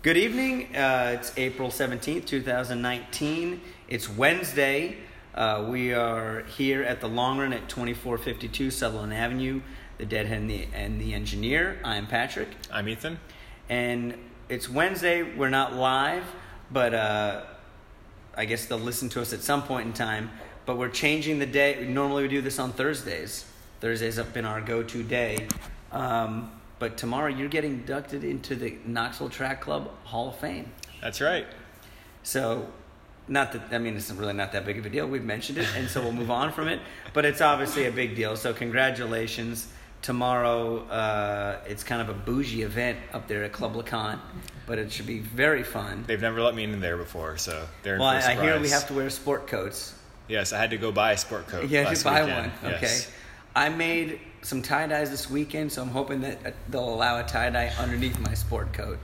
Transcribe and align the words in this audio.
Good 0.00 0.16
evening. 0.16 0.76
Uh, 0.76 1.16
it's 1.18 1.32
April 1.36 1.70
17th, 1.70 2.24
2019. 2.24 3.60
It's 3.88 4.08
Wednesday. 4.08 4.96
Uh, 5.34 5.66
we 5.68 5.92
are 5.92 6.44
here 6.44 6.84
at 6.84 7.00
the 7.00 7.08
Long 7.08 7.40
Run 7.40 7.52
at 7.52 7.68
2452 7.68 8.70
Sutherland 8.70 9.12
Avenue, 9.12 9.60
the 9.96 10.06
Deadhead 10.06 10.38
and 10.38 10.48
the, 10.48 10.68
and 10.72 11.00
the 11.00 11.14
Engineer. 11.14 11.80
I'm 11.82 12.06
Patrick. 12.06 12.46
I'm 12.70 12.88
Ethan. 12.88 13.18
And 13.68 14.14
it's 14.48 14.68
Wednesday. 14.68 15.24
We're 15.24 15.50
not 15.50 15.74
live, 15.74 16.22
but 16.70 16.94
uh, 16.94 17.42
I 18.36 18.44
guess 18.44 18.66
they'll 18.66 18.78
listen 18.78 19.08
to 19.08 19.20
us 19.20 19.32
at 19.32 19.40
some 19.40 19.64
point 19.64 19.88
in 19.88 19.92
time. 19.94 20.30
But 20.64 20.78
we're 20.78 20.90
changing 20.90 21.40
the 21.40 21.46
day. 21.46 21.84
Normally 21.88 22.22
we 22.22 22.28
do 22.28 22.40
this 22.40 22.60
on 22.60 22.70
Thursdays. 22.70 23.46
Thursdays 23.80 24.14
have 24.14 24.32
been 24.32 24.44
our 24.44 24.60
go 24.60 24.84
to 24.84 25.02
day. 25.02 25.48
Um, 25.90 26.52
but 26.78 26.96
tomorrow 26.96 27.28
you're 27.28 27.48
getting 27.48 27.72
inducted 27.72 28.24
into 28.24 28.54
the 28.54 28.76
Knoxville 28.86 29.30
Track 29.30 29.60
Club 29.60 29.90
Hall 30.04 30.28
of 30.30 30.36
Fame. 30.38 30.70
That's 31.00 31.20
right. 31.20 31.46
So, 32.22 32.68
not 33.28 33.52
that 33.52 33.62
I 33.72 33.78
mean 33.78 33.96
it's 33.96 34.10
really 34.10 34.32
not 34.32 34.52
that 34.52 34.64
big 34.64 34.78
of 34.78 34.86
a 34.86 34.90
deal. 34.90 35.06
We've 35.06 35.24
mentioned 35.24 35.58
it, 35.58 35.68
and 35.76 35.88
so 35.88 36.00
we'll 36.00 36.12
move 36.12 36.30
on 36.30 36.52
from 36.52 36.68
it. 36.68 36.80
But 37.12 37.24
it's 37.24 37.40
obviously 37.40 37.86
a 37.86 37.92
big 37.92 38.16
deal. 38.16 38.36
So 38.36 38.52
congratulations. 38.52 39.68
Tomorrow, 40.00 40.86
uh, 40.86 41.58
it's 41.66 41.82
kind 41.82 42.00
of 42.00 42.08
a 42.08 42.14
bougie 42.14 42.62
event 42.62 42.98
up 43.12 43.26
there 43.26 43.42
at 43.42 43.52
Club 43.52 43.74
LeConte, 43.74 44.20
but 44.64 44.78
it 44.78 44.92
should 44.92 45.08
be 45.08 45.18
very 45.18 45.64
fun. 45.64 46.04
They've 46.06 46.20
never 46.20 46.40
let 46.40 46.54
me 46.54 46.62
in 46.62 46.78
there 46.80 46.96
before, 46.96 47.36
so 47.36 47.66
they're 47.82 47.94
in 47.94 48.00
Well, 48.00 48.08
I, 48.10 48.18
I 48.18 48.34
hear 48.40 48.60
we 48.60 48.68
have 48.68 48.86
to 48.88 48.94
wear 48.94 49.10
sport 49.10 49.48
coats. 49.48 49.94
Yes, 50.28 50.52
I 50.52 50.58
had 50.58 50.70
to 50.70 50.76
go 50.76 50.92
buy 50.92 51.12
a 51.12 51.16
sport 51.16 51.48
coat. 51.48 51.68
Yeah, 51.68 51.90
you 51.90 51.96
buy 52.04 52.22
weekend. 52.22 52.52
one. 52.62 52.74
Okay. 52.74 52.96
I 53.56 53.70
made 53.70 54.20
some 54.42 54.62
tie 54.62 54.86
dyes 54.86 55.10
this 55.10 55.28
weekend, 55.28 55.72
so 55.72 55.82
I'm 55.82 55.88
hoping 55.88 56.20
that 56.22 56.46
uh, 56.46 56.50
they'll 56.68 56.88
allow 56.88 57.18
a 57.18 57.24
tie 57.24 57.50
dye 57.50 57.72
underneath 57.78 58.18
my 58.20 58.34
sport 58.34 58.72
coat. 58.72 58.98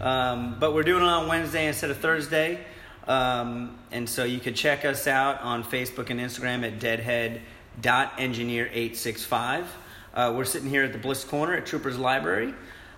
Um, 0.00 0.56
but 0.58 0.74
we're 0.74 0.82
doing 0.82 1.02
it 1.02 1.08
on 1.08 1.28
Wednesday 1.28 1.66
instead 1.66 1.90
of 1.90 1.98
Thursday. 1.98 2.64
Um, 3.06 3.78
and 3.90 4.08
so 4.08 4.24
you 4.24 4.40
can 4.40 4.54
check 4.54 4.84
us 4.84 5.06
out 5.06 5.40
on 5.42 5.62
Facebook 5.64 6.10
and 6.10 6.20
Instagram 6.20 6.66
at 6.66 6.80
deadhead.engineer865. 6.80 9.64
Uh, 10.12 10.32
we're 10.34 10.44
sitting 10.44 10.68
here 10.68 10.82
at 10.84 10.92
the 10.92 10.98
Bliss 10.98 11.24
Corner 11.24 11.54
at 11.54 11.64
Troopers 11.66 11.98
Library. 11.98 12.54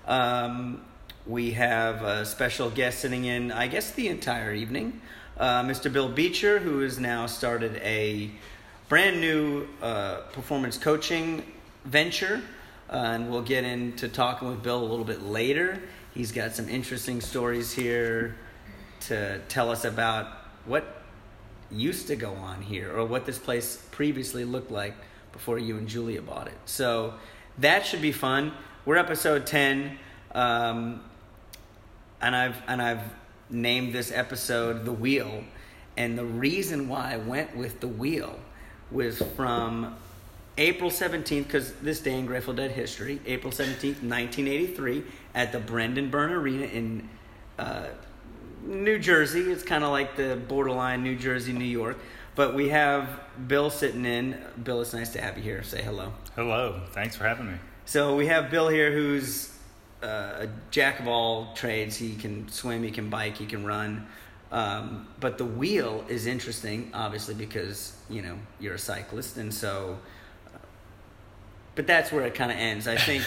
Um, 0.06 0.82
we 1.26 1.52
have 1.52 2.02
a 2.02 2.24
special 2.24 2.70
guest 2.70 3.00
sitting 3.00 3.24
in, 3.24 3.52
I 3.52 3.68
guess, 3.68 3.92
the 3.92 4.08
entire 4.08 4.52
evening. 4.52 5.00
Uh, 5.38 5.62
Mr. 5.62 5.92
Bill 5.92 6.08
Beecher, 6.08 6.58
who 6.58 6.80
has 6.80 6.98
now 6.98 7.26
started 7.26 7.76
a 7.76 8.30
brand 8.88 9.20
new 9.20 9.68
uh, 9.80 10.22
performance 10.32 10.78
coaching 10.78 11.44
venture. 11.84 12.40
Uh, 12.90 12.96
and 12.96 13.30
we'll 13.30 13.42
get 13.42 13.64
into 13.64 14.08
talking 14.08 14.48
with 14.48 14.62
Bill 14.62 14.78
a 14.78 14.84
little 14.84 15.04
bit 15.04 15.22
later. 15.22 15.80
He's 16.14 16.32
got 16.32 16.52
some 16.52 16.68
interesting 16.68 17.20
stories 17.20 17.72
here 17.72 18.36
to 19.00 19.40
tell 19.48 19.70
us 19.70 19.84
about 19.84 20.26
what 20.66 21.02
used 21.70 22.08
to 22.08 22.16
go 22.16 22.34
on 22.34 22.60
here 22.60 22.94
or 22.94 23.06
what 23.06 23.24
this 23.24 23.38
place 23.38 23.76
previously 23.90 24.44
looked 24.44 24.70
like 24.70 24.94
before 25.32 25.58
you 25.58 25.78
and 25.78 25.88
Julia 25.88 26.20
bought 26.20 26.48
it. 26.48 26.58
So 26.66 27.14
that 27.58 27.86
should 27.86 28.02
be 28.02 28.12
fun. 28.12 28.52
We're 28.84 28.98
episode 28.98 29.46
10. 29.46 29.98
Um, 30.34 31.02
and 32.20 32.36
I've 32.36 32.56
and 32.68 32.80
I've 32.80 33.02
named 33.50 33.92
this 33.92 34.12
episode 34.12 34.84
the 34.84 34.92
wheel 34.92 35.44
and 35.96 36.16
the 36.16 36.24
reason 36.24 36.88
why 36.88 37.12
I 37.12 37.16
went 37.18 37.54
with 37.54 37.80
the 37.80 37.88
wheel 37.88 38.38
was 38.90 39.20
from 39.36 39.96
April 40.58 40.90
17th 40.90 41.44
because 41.44 41.72
this 41.74 42.00
day 42.00 42.18
in 42.18 42.26
Grateful 42.26 42.52
Dead 42.54 42.70
history 42.70 43.20
April 43.26 43.52
17th 43.52 44.02
1983 44.02 45.02
at 45.34 45.52
the 45.52 45.58
Brendan 45.58 46.10
Byrne 46.10 46.32
Arena 46.32 46.66
in 46.66 47.08
uh, 47.58 47.86
New 48.64 48.98
Jersey 48.98 49.40
it's 49.50 49.62
kind 49.62 49.82
of 49.82 49.90
like 49.90 50.16
the 50.16 50.36
borderline 50.48 51.02
New 51.02 51.16
Jersey 51.16 51.52
New 51.52 51.64
York 51.64 51.96
but 52.34 52.54
we 52.54 52.68
have 52.68 53.08
Bill 53.46 53.70
sitting 53.70 54.04
in 54.04 54.38
Bill 54.62 54.82
it's 54.82 54.92
nice 54.92 55.12
to 55.14 55.20
have 55.20 55.36
you 55.38 55.42
here 55.42 55.62
say 55.62 55.82
hello 55.82 56.12
Hello, 56.34 56.80
thanks 56.92 57.14
for 57.14 57.24
having 57.24 57.46
me. 57.52 57.58
so 57.84 58.16
we 58.16 58.26
have 58.26 58.50
Bill 58.50 58.68
here, 58.68 58.90
who's 58.90 59.54
uh, 60.02 60.46
a 60.46 60.48
jack 60.70 60.98
of 60.98 61.06
all 61.06 61.52
trades. 61.54 61.94
He 61.94 62.14
can 62.14 62.48
swim, 62.48 62.82
he 62.82 62.90
can 62.90 63.10
bike, 63.10 63.36
he 63.36 63.44
can 63.44 63.66
run. 63.66 64.06
Um, 64.50 65.08
but 65.20 65.36
the 65.36 65.44
wheel 65.44 66.06
is 66.08 66.26
interesting, 66.26 66.90
obviously, 66.94 67.34
because 67.34 67.94
you 68.08 68.22
know 68.22 68.38
you're 68.60 68.74
a 68.74 68.78
cyclist, 68.78 69.36
and 69.36 69.52
so. 69.52 69.98
But 71.74 71.86
that's 71.86 72.12
where 72.12 72.24
it 72.24 72.34
kind 72.34 72.52
of 72.52 72.58
ends. 72.58 72.86
I 72.86 72.96
think 72.96 73.22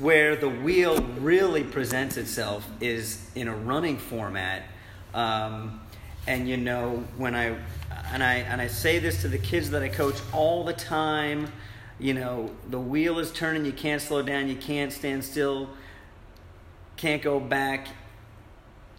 where 0.00 0.36
the 0.36 0.48
wheel 0.48 0.98
really 1.20 1.62
presents 1.62 2.16
itself 2.16 2.66
is 2.80 3.30
in 3.34 3.48
a 3.48 3.54
running 3.54 3.98
format. 3.98 4.62
Um, 5.14 5.80
and 6.26 6.48
you 6.48 6.56
know 6.56 7.04
when 7.16 7.34
I 7.34 7.56
and 8.12 8.22
I 8.22 8.36
and 8.36 8.60
I 8.60 8.68
say 8.68 8.98
this 8.98 9.20
to 9.22 9.28
the 9.28 9.38
kids 9.38 9.70
that 9.70 9.82
I 9.82 9.88
coach 9.88 10.16
all 10.32 10.64
the 10.64 10.72
time. 10.72 11.52
You 11.98 12.14
know 12.14 12.50
the 12.70 12.78
wheel 12.78 13.18
is 13.18 13.32
turning. 13.32 13.64
You 13.64 13.72
can't 13.72 14.00
slow 14.00 14.22
down. 14.22 14.48
You 14.48 14.56
can't 14.56 14.92
stand 14.92 15.24
still. 15.24 15.68
Can't 16.96 17.22
go 17.22 17.40
back. 17.40 17.88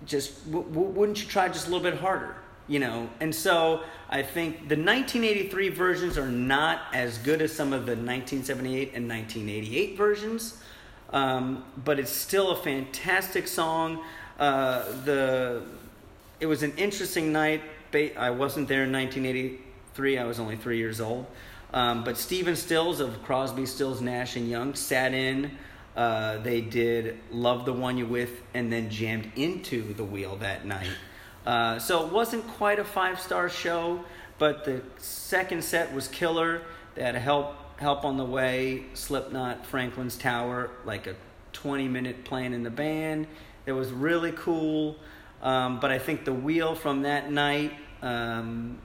Just 0.06 0.46
w- 0.52 0.68
w- 0.70 0.90
wouldn't 0.90 1.22
you 1.24 1.30
try 1.30 1.48
just 1.48 1.68
a 1.68 1.72
little 1.72 1.84
bit 1.84 2.00
harder? 2.00 2.36
You 2.68 2.80
know, 2.80 3.10
and 3.20 3.36
so 3.36 3.84
I 4.10 4.24
think 4.24 4.70
the 4.70 4.78
1983 4.78 5.70
versions 5.70 6.18
are 6.18 6.30
not 6.30 6.82
as 6.94 7.18
good 7.18 7.42
as 7.42 7.52
some 7.52 7.74
of 7.74 7.86
the 7.86 7.92
1978 7.92 8.94
and 8.94 9.10
1988 9.10 9.98
versions, 9.98 10.64
um, 11.12 11.66
but 11.84 12.00
it's 12.00 12.12
still 12.12 12.52
a 12.52 12.56
fantastic 12.56 13.48
song. 13.50 14.02
Uh, 14.40 14.84
the 15.04 15.64
it 16.40 16.46
was 16.46 16.64
an 16.64 16.74
interesting 16.78 17.32
night. 17.32 17.62
I 17.94 18.32
wasn't 18.32 18.68
there 18.68 18.84
in 18.84 18.92
1983. 18.92 20.18
I 20.18 20.26
was 20.26 20.40
only 20.40 20.56
three 20.56 20.78
years 20.78 21.00
old. 21.00 21.28
Um, 21.74 22.04
but 22.04 22.18
Stephen 22.18 22.56
Stills 22.56 23.00
of 23.00 23.24
Crosby, 23.24 23.66
Stills, 23.66 24.02
Nash 24.02 24.36
and 24.36 24.50
Young 24.50 24.76
sat 24.76 25.14
in. 25.14 25.52
Uh, 25.96 26.38
they 26.38 26.62
did 26.62 27.20
"Love 27.32 27.66
the 27.66 27.74
One 27.74 27.98
You 27.98 28.06
With" 28.06 28.42
and 28.54 28.72
then 28.72 28.90
jammed 28.90 29.32
into 29.36 29.94
the 29.94 30.04
wheel 30.04 30.36
that 30.38 30.66
night. 30.66 30.90
Uh, 31.46 31.78
so 31.80 32.06
it 32.06 32.12
wasn't 32.12 32.48
quite 32.48 32.80
a 32.80 32.84
five 32.84 33.20
star 33.20 33.50
show, 33.50 34.04
but 34.38 34.66
the 34.66 34.82
second 34.98 35.64
set 35.64 35.94
was 35.94 36.08
killer. 36.08 36.62
They 36.96 37.04
had 37.04 37.16
help 37.16 37.56
help 37.78 38.06
on 38.06 38.18
the 38.18 38.26
way. 38.26 38.86
Slipknot, 38.94 39.66
Franklin's 39.66 40.18
Tower, 40.18 40.70
like 40.86 41.08
a 41.08 41.16
20 41.54 41.88
minute 41.88 42.24
playing 42.24 42.54
in 42.54 42.64
the 42.64 42.70
band. 42.70 43.28
It 43.66 43.74
was 43.74 43.92
really 43.92 44.32
cool. 44.32 44.98
Um, 45.42 45.80
but 45.80 45.92
I 45.92 46.00
think 46.00 46.24
the 46.26 46.34
wheel 46.34 46.74
from 46.74 47.02
that 47.02 47.30
night, 47.32 47.74
um, 48.02 48.80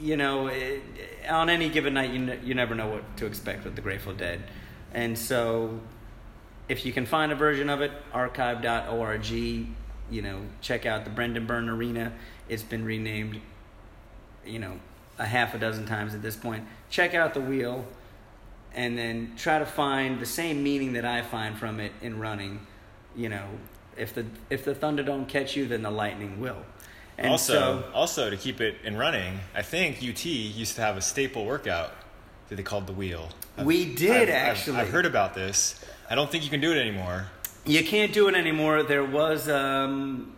you 0.00 0.16
know, 0.16 0.46
it, 0.46 0.82
on 1.28 1.50
any 1.50 1.68
given 1.68 1.94
night, 1.94 2.10
you, 2.10 2.20
ne- 2.20 2.40
you 2.44 2.54
never 2.54 2.74
know 2.74 2.88
what 2.88 3.16
to 3.16 3.26
expect 3.26 3.64
with 3.64 3.74
the 3.74 3.82
Grateful 3.82 4.14
Dead. 4.14 4.42
And 4.94 5.18
so 5.18 5.80
if 6.68 6.86
you 6.86 6.92
can 6.92 7.06
find 7.06 7.32
a 7.32 7.34
version 7.34 7.68
of 7.68 7.80
it, 7.80 7.90
archive.org, 8.12 9.66
you 10.12 10.22
know, 10.22 10.40
check 10.60 10.84
out 10.86 11.04
the 11.04 11.10
Brendan 11.10 11.46
Byrne 11.46 11.68
Arena. 11.68 12.12
It's 12.48 12.62
been 12.62 12.84
renamed, 12.84 13.40
you 14.44 14.58
know, 14.58 14.78
a 15.18 15.24
half 15.24 15.54
a 15.54 15.58
dozen 15.58 15.86
times 15.86 16.14
at 16.14 16.22
this 16.22 16.36
point. 16.36 16.64
Check 16.90 17.14
out 17.14 17.34
the 17.34 17.40
wheel 17.40 17.86
and 18.74 18.96
then 18.96 19.32
try 19.36 19.58
to 19.58 19.66
find 19.66 20.20
the 20.20 20.26
same 20.26 20.62
meaning 20.62 20.92
that 20.94 21.04
I 21.04 21.22
find 21.22 21.56
from 21.58 21.80
it 21.80 21.92
in 22.02 22.18
running. 22.20 22.66
You 23.16 23.30
know, 23.30 23.46
if 23.96 24.14
the 24.14 24.26
if 24.50 24.64
the 24.64 24.74
thunder 24.74 25.02
don't 25.02 25.26
catch 25.26 25.56
you, 25.56 25.66
then 25.66 25.82
the 25.82 25.90
lightning 25.90 26.40
will. 26.40 26.58
And 27.18 27.28
also, 27.30 27.52
so, 27.52 27.84
also 27.94 28.30
to 28.30 28.36
keep 28.36 28.60
it 28.60 28.76
in 28.84 28.96
running, 28.96 29.40
I 29.54 29.62
think 29.62 29.98
UT 30.02 30.24
used 30.24 30.76
to 30.76 30.80
have 30.82 30.96
a 30.96 31.02
staple 31.02 31.44
workout 31.44 31.92
that 32.48 32.56
they 32.56 32.62
called 32.62 32.86
the 32.86 32.92
wheel. 32.94 33.28
I've- 33.56 33.66
We 33.66 33.94
did, 33.94 34.10
I've- 34.10 34.22
I've- 34.32 34.32
actually. 34.32 34.76
I've 34.78 34.88
heard 34.90 35.04
about 35.06 35.34
this. 35.34 35.84
I 36.08 36.14
don't 36.14 36.30
think 36.30 36.42
you 36.44 36.50
can 36.50 36.60
do 36.60 36.72
it 36.72 36.78
anymore. 36.78 37.26
You 37.64 37.84
can't 37.84 38.12
do 38.12 38.26
it 38.26 38.34
anymore. 38.34 38.82
There 38.82 39.04
was 39.04 39.48
um, 39.48 40.32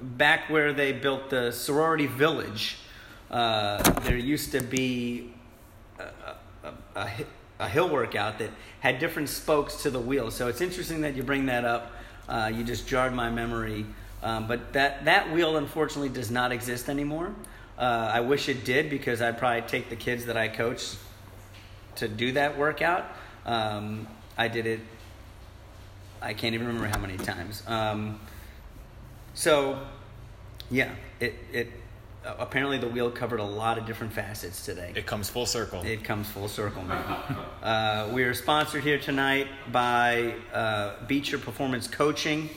back 0.00 0.50
where 0.50 0.72
they 0.72 0.90
built 0.90 1.30
the 1.30 1.52
sorority 1.52 2.06
village. 2.06 2.78
Uh, 3.30 3.80
there 4.00 4.16
used 4.16 4.50
to 4.52 4.60
be 4.60 5.32
a, 6.00 6.66
a, 6.66 6.72
a, 6.96 7.10
a 7.60 7.68
hill 7.68 7.88
workout 7.88 8.40
that 8.40 8.50
had 8.80 8.98
different 8.98 9.28
spokes 9.28 9.84
to 9.84 9.90
the 9.90 10.00
wheel. 10.00 10.32
So 10.32 10.48
it's 10.48 10.60
interesting 10.60 11.02
that 11.02 11.14
you 11.14 11.22
bring 11.22 11.46
that 11.46 11.64
up. 11.64 11.92
Uh, 12.28 12.50
you 12.52 12.64
just 12.64 12.88
jarred 12.88 13.14
my 13.14 13.30
memory. 13.30 13.86
Um, 14.24 14.48
but 14.48 14.72
that 14.72 15.04
that 15.04 15.32
wheel 15.32 15.56
unfortunately 15.56 16.08
does 16.08 16.32
not 16.32 16.50
exist 16.50 16.88
anymore. 16.88 17.32
Uh, 17.78 18.10
I 18.14 18.18
wish 18.18 18.48
it 18.48 18.64
did 18.64 18.90
because 18.90 19.22
I'd 19.22 19.38
probably 19.38 19.62
take 19.62 19.90
the 19.90 19.96
kids 19.96 20.24
that 20.24 20.36
I 20.36 20.48
coach 20.48 20.96
to 21.96 22.08
do 22.08 22.32
that 22.32 22.58
workout. 22.58 23.04
Um, 23.46 24.08
I 24.36 24.48
did 24.48 24.66
it 24.66 24.80
I 26.24 26.32
can't 26.32 26.54
even 26.54 26.66
remember 26.66 26.88
how 26.88 26.98
many 26.98 27.18
times. 27.18 27.62
Um, 27.66 28.18
so, 29.34 29.78
yeah, 30.70 30.90
it 31.20 31.34
it 31.52 31.68
uh, 32.24 32.34
apparently 32.38 32.78
the 32.78 32.88
wheel 32.88 33.10
covered 33.10 33.40
a 33.40 33.44
lot 33.44 33.76
of 33.76 33.84
different 33.84 34.12
facets 34.12 34.64
today. 34.64 34.92
It 34.96 35.04
comes 35.06 35.28
full 35.28 35.44
circle. 35.44 35.82
It 35.82 36.02
comes 36.02 36.28
full 36.28 36.48
circle, 36.48 36.82
man. 36.82 37.04
uh, 37.62 38.10
we 38.14 38.22
are 38.24 38.32
sponsored 38.32 38.82
here 38.82 38.98
tonight 38.98 39.48
by 39.70 40.34
uh, 40.52 40.94
Beecher 41.06 41.38
Performance 41.38 41.86
Coaching. 41.86 42.48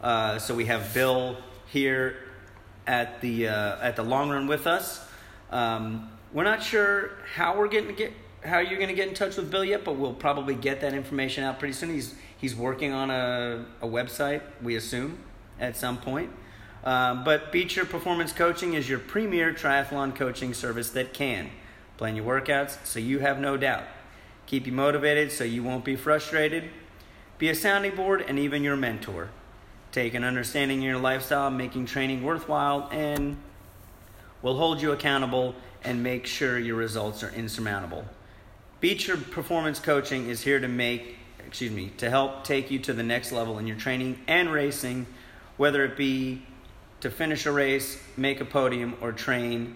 Uh, 0.00 0.38
so 0.38 0.54
we 0.54 0.66
have 0.66 0.94
Bill 0.94 1.36
here 1.66 2.16
at 2.86 3.20
the 3.20 3.48
uh, 3.48 3.82
at 3.82 3.96
the 3.96 4.04
long 4.04 4.30
run 4.30 4.46
with 4.46 4.68
us. 4.68 5.04
Um, 5.50 6.10
we're 6.32 6.44
not 6.44 6.62
sure 6.62 7.10
how 7.34 7.58
we're 7.58 7.68
getting 7.68 7.88
to 7.88 7.94
get 7.94 8.12
how 8.44 8.60
you're 8.60 8.78
going 8.78 8.88
to 8.88 8.94
get 8.94 9.08
in 9.08 9.14
touch 9.14 9.36
with 9.36 9.50
Bill 9.50 9.64
yet, 9.64 9.84
but 9.84 9.96
we'll 9.96 10.14
probably 10.14 10.54
get 10.54 10.80
that 10.82 10.94
information 10.94 11.42
out 11.42 11.58
pretty 11.58 11.74
soon. 11.74 11.90
He's 11.90 12.14
he's 12.36 12.54
working 12.54 12.92
on 12.92 13.10
a, 13.10 13.64
a 13.80 13.86
website, 13.86 14.42
we 14.62 14.76
assume, 14.76 15.18
at 15.58 15.76
some 15.76 15.98
point. 15.98 16.30
Um, 16.84 17.24
but 17.24 17.50
Beecher 17.50 17.84
Performance 17.84 18.32
Coaching 18.32 18.74
is 18.74 18.88
your 18.88 18.98
premier 18.98 19.52
triathlon 19.52 20.14
coaching 20.14 20.54
service 20.54 20.90
that 20.90 21.12
can 21.12 21.50
plan 21.96 22.14
your 22.14 22.24
workouts 22.24 22.78
so 22.84 23.00
you 23.00 23.18
have 23.18 23.40
no 23.40 23.56
doubt, 23.56 23.84
keep 24.46 24.66
you 24.66 24.72
motivated 24.72 25.32
so 25.32 25.42
you 25.42 25.62
won't 25.62 25.84
be 25.84 25.96
frustrated, 25.96 26.70
be 27.38 27.48
a 27.48 27.54
sounding 27.54 27.96
board 27.96 28.24
and 28.28 28.38
even 28.38 28.62
your 28.62 28.76
mentor, 28.76 29.30
take 29.90 30.14
an 30.14 30.22
understanding 30.22 30.78
in 30.78 30.84
your 30.84 30.98
lifestyle, 30.98 31.50
making 31.50 31.86
training 31.86 32.22
worthwhile, 32.22 32.88
and 32.92 33.36
will 34.42 34.56
hold 34.56 34.80
you 34.80 34.92
accountable 34.92 35.54
and 35.82 36.02
make 36.02 36.26
sure 36.26 36.58
your 36.58 36.76
results 36.76 37.22
are 37.22 37.30
insurmountable. 37.30 38.04
Beecher 38.80 39.16
Performance 39.16 39.78
Coaching 39.78 40.28
is 40.28 40.42
here 40.42 40.60
to 40.60 40.68
make, 40.68 41.16
excuse 41.56 41.72
me, 41.72 41.90
to 41.96 42.10
help 42.10 42.44
take 42.44 42.70
you 42.70 42.78
to 42.78 42.92
the 42.92 43.02
next 43.02 43.32
level 43.32 43.58
in 43.58 43.66
your 43.66 43.78
training 43.78 44.20
and 44.28 44.52
racing, 44.52 45.06
whether 45.56 45.86
it 45.86 45.96
be 45.96 46.42
to 47.00 47.10
finish 47.10 47.46
a 47.46 47.50
race, 47.50 47.98
make 48.14 48.42
a 48.42 48.44
podium, 48.44 48.94
or 49.00 49.10
train 49.10 49.74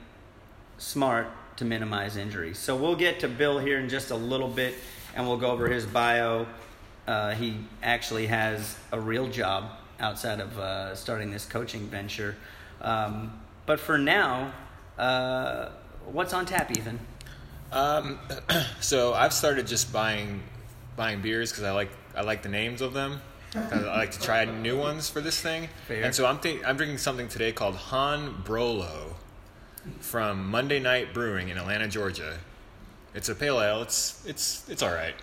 smart 0.77 1.29
to 1.56 1.65
minimize 1.65 2.19
injuries. 2.19 2.59
So 2.59 2.77
we'll 2.77 2.97
get 2.97 3.21
to 3.21 3.29
Bill 3.29 3.59
here 3.59 3.79
in 3.79 3.88
just 3.88 4.11
a 4.11 4.15
little 4.15 4.49
bit 4.49 4.75
and 5.17 5.27
we'll 5.27 5.38
go 5.38 5.53
over 5.53 5.69
his 5.69 5.87
bio. 5.87 6.47
Uh, 7.06 7.31
he 7.31 7.56
actually 7.83 8.26
has 8.26 8.76
a 8.93 9.00
real 9.00 9.29
job 9.29 9.71
outside 10.00 10.41
of 10.41 10.59
uh, 10.59 10.94
starting 10.94 11.31
this 11.31 11.47
coaching 11.47 11.87
venture. 11.87 12.37
Um, 12.83 13.41
but 13.65 13.81
for 13.81 13.97
now, 13.97 14.53
uh, 14.99 15.71
what's 16.05 16.35
on 16.35 16.44
tap, 16.44 16.71
Ethan? 16.76 17.00
Um, 17.73 18.19
so 18.83 19.15
I've 19.15 19.33
started 19.33 19.67
just 19.67 19.91
buying 19.91 20.43
buying 21.00 21.23
beers 21.23 21.50
because 21.50 21.64
I 21.64 21.70
like 21.70 21.91
I 22.14 22.20
like 22.20 22.43
the 22.43 22.50
names 22.50 22.82
of 22.82 22.93
them. 22.93 23.23
I 23.55 23.79
like 23.97 24.11
to 24.12 24.20
try 24.20 24.44
new 24.44 24.79
ones 24.79 25.08
for 25.08 25.23
this 25.23 25.41
thing. 25.41 25.70
Fair. 25.88 26.05
And 26.05 26.14
so 26.14 26.26
I'm 26.26 26.38
think, 26.38 26.62
I'm 26.64 26.76
drinking 26.76 26.99
something 26.99 27.26
today 27.26 27.52
called 27.52 27.75
Han 27.75 28.43
Brolo 28.44 29.14
from 30.00 30.49
Monday 30.50 30.79
Night 30.79 31.14
Brewing 31.14 31.49
in 31.49 31.56
Atlanta, 31.56 31.88
Georgia. 31.88 32.37
It's 33.14 33.31
a 33.31 33.35
pale 33.35 33.62
ale. 33.62 33.81
It's 33.81 34.23
it's 34.26 34.69
it's 34.69 34.82
all 34.82 34.93
right. 34.93 35.14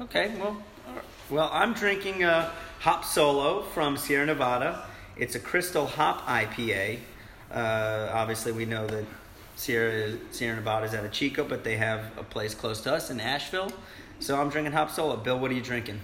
Okay, 0.00 0.34
well, 0.38 0.56
all 0.88 0.94
right. 0.94 1.04
well, 1.28 1.50
I'm 1.52 1.74
drinking 1.74 2.24
a 2.24 2.50
Hop 2.80 3.04
Solo 3.04 3.62
from 3.62 3.98
Sierra 3.98 4.24
Nevada. 4.24 4.86
It's 5.14 5.34
a 5.34 5.40
Crystal 5.40 5.86
Hop 5.86 6.22
IPA. 6.22 7.00
Uh, 7.52 8.10
obviously, 8.12 8.52
we 8.52 8.64
know 8.64 8.86
that 8.86 9.04
Sierra 9.56 10.16
Sierra 10.30 10.56
Nevada 10.56 10.86
is 10.86 10.94
out 10.94 11.04
of 11.04 11.12
Chico, 11.12 11.44
but 11.44 11.64
they 11.64 11.76
have 11.76 12.00
a 12.16 12.24
place 12.24 12.54
close 12.54 12.80
to 12.80 12.94
us 12.94 13.10
in 13.10 13.20
Asheville. 13.20 13.70
So 14.20 14.38
I'm 14.40 14.50
drinking 14.50 14.72
Hop 14.72 14.90
Solo. 14.90 15.16
Bill, 15.16 15.38
what 15.38 15.50
are 15.50 15.54
you 15.54 15.62
drinking? 15.62 15.98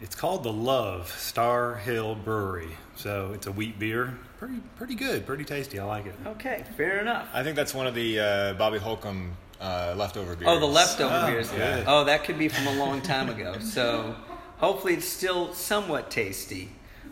It's 0.00 0.14
called 0.14 0.44
the 0.44 0.52
Love 0.52 1.10
Star 1.18 1.74
Hill 1.74 2.14
Brewery. 2.14 2.68
So 2.94 3.32
it's 3.34 3.46
a 3.48 3.52
wheat 3.52 3.78
beer. 3.78 4.16
Pretty 4.38 4.60
pretty 4.76 4.94
good, 4.94 5.26
pretty 5.26 5.44
tasty. 5.44 5.78
I 5.80 5.84
like 5.84 6.06
it. 6.06 6.14
Okay, 6.24 6.64
fair 6.76 7.00
enough. 7.00 7.28
I 7.34 7.42
think 7.42 7.56
that's 7.56 7.74
one 7.74 7.88
of 7.88 7.94
the 7.96 8.20
uh, 8.20 8.52
Bobby 8.54 8.78
Holcomb 8.78 9.32
uh, 9.60 9.94
leftover 9.96 10.36
beers. 10.36 10.48
Oh, 10.48 10.60
the 10.60 10.66
leftover 10.66 11.20
Oh, 11.20 11.26
beers. 11.26 11.50
good. 11.50 11.84
Oh, 11.88 12.04
that 12.04 12.22
could 12.22 12.38
be 12.38 12.46
from 12.48 12.68
a 12.68 12.74
long 12.76 13.00
time 13.02 13.28
ago. 13.28 13.58
So 13.58 14.14
hopefully 14.58 14.94
it's 14.94 15.08
still 15.08 15.52
somewhat 15.52 16.12
tasty. 16.12 16.70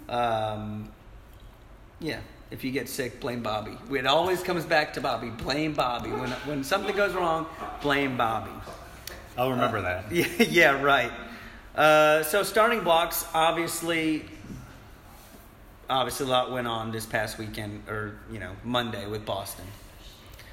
Um, 0.08 0.92
yeah, 1.98 2.20
if 2.52 2.62
you 2.62 2.70
get 2.70 2.88
sick, 2.88 3.18
blame 3.20 3.42
Bobby. 3.42 3.76
It 3.90 4.06
always 4.06 4.44
comes 4.44 4.64
back 4.64 4.94
to 4.94 5.00
Bobby. 5.00 5.30
Blame 5.30 5.72
Bobby. 5.72 6.10
When, 6.10 6.30
when 6.30 6.62
something 6.62 6.94
goes 6.94 7.14
wrong, 7.14 7.46
blame 7.82 8.16
Bobby. 8.16 8.52
I'll 9.36 9.50
remember 9.50 9.82
that. 9.82 10.10
Yeah, 10.12 10.26
yeah 10.48 10.82
right. 10.82 11.12
Uh, 11.74 12.22
so 12.22 12.42
starting 12.42 12.80
blocks, 12.82 13.26
obviously, 13.34 14.24
obviously 15.90 16.26
a 16.26 16.30
lot 16.30 16.50
went 16.50 16.66
on 16.66 16.90
this 16.90 17.06
past 17.06 17.38
weekend, 17.38 17.82
or 17.88 18.14
you 18.30 18.38
know 18.38 18.52
Monday 18.64 19.06
with 19.06 19.24
Boston. 19.26 19.64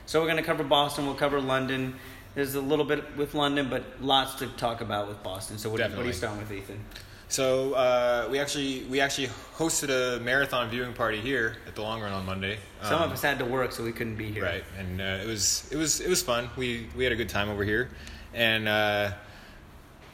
So 0.05 0.19
we're 0.19 0.27
going 0.27 0.37
to 0.37 0.43
cover 0.43 0.63
Boston. 0.63 1.05
We'll 1.05 1.15
cover 1.15 1.39
London. 1.39 1.95
There's 2.35 2.55
a 2.55 2.61
little 2.61 2.83
bit 2.85 3.15
with 3.15 3.35
London, 3.35 3.69
but 3.69 3.83
lots 4.01 4.35
to 4.35 4.47
talk 4.47 4.81
about 4.81 5.07
with 5.07 5.21
Boston. 5.23 5.57
So 5.57 5.69
what, 5.69 5.77
do 5.77 5.83
you- 5.83 5.89
what 5.89 5.99
are 5.99 6.05
you 6.07 6.11
Definitely. 6.11 6.39
starting 6.39 6.39
with, 6.39 6.51
Ethan? 6.51 6.83
So 7.29 7.73
uh, 7.73 8.27
we 8.29 8.37
actually 8.37 8.83
we 8.83 8.99
actually 8.99 9.27
hosted 9.55 9.89
a 9.89 10.19
marathon 10.19 10.69
viewing 10.69 10.93
party 10.93 11.19
here 11.21 11.55
at 11.67 11.73
the 11.73 11.81
Long 11.81 12.01
Run 12.01 12.11
on 12.11 12.25
Monday. 12.25 12.57
Some 12.83 12.95
Um, 12.95 13.03
of 13.03 13.11
us 13.11 13.21
had 13.23 13.39
to 13.39 13.45
work, 13.45 13.71
so 13.71 13.83
we 13.83 13.91
couldn't 13.91 14.17
be 14.17 14.29
here. 14.31 14.43
Right, 14.43 14.63
and 14.77 14.99
uh, 15.01 15.23
it 15.23 15.25
was 15.27 15.67
it 15.71 15.77
was 15.77 15.99
it 16.01 16.09
was 16.09 16.21
fun. 16.21 16.49
We 16.57 16.87
we 16.95 17.03
had 17.05 17.13
a 17.13 17.15
good 17.15 17.29
time 17.29 17.49
over 17.49 17.63
here, 17.63 17.89
and 18.33 18.67
uh, 18.67 19.11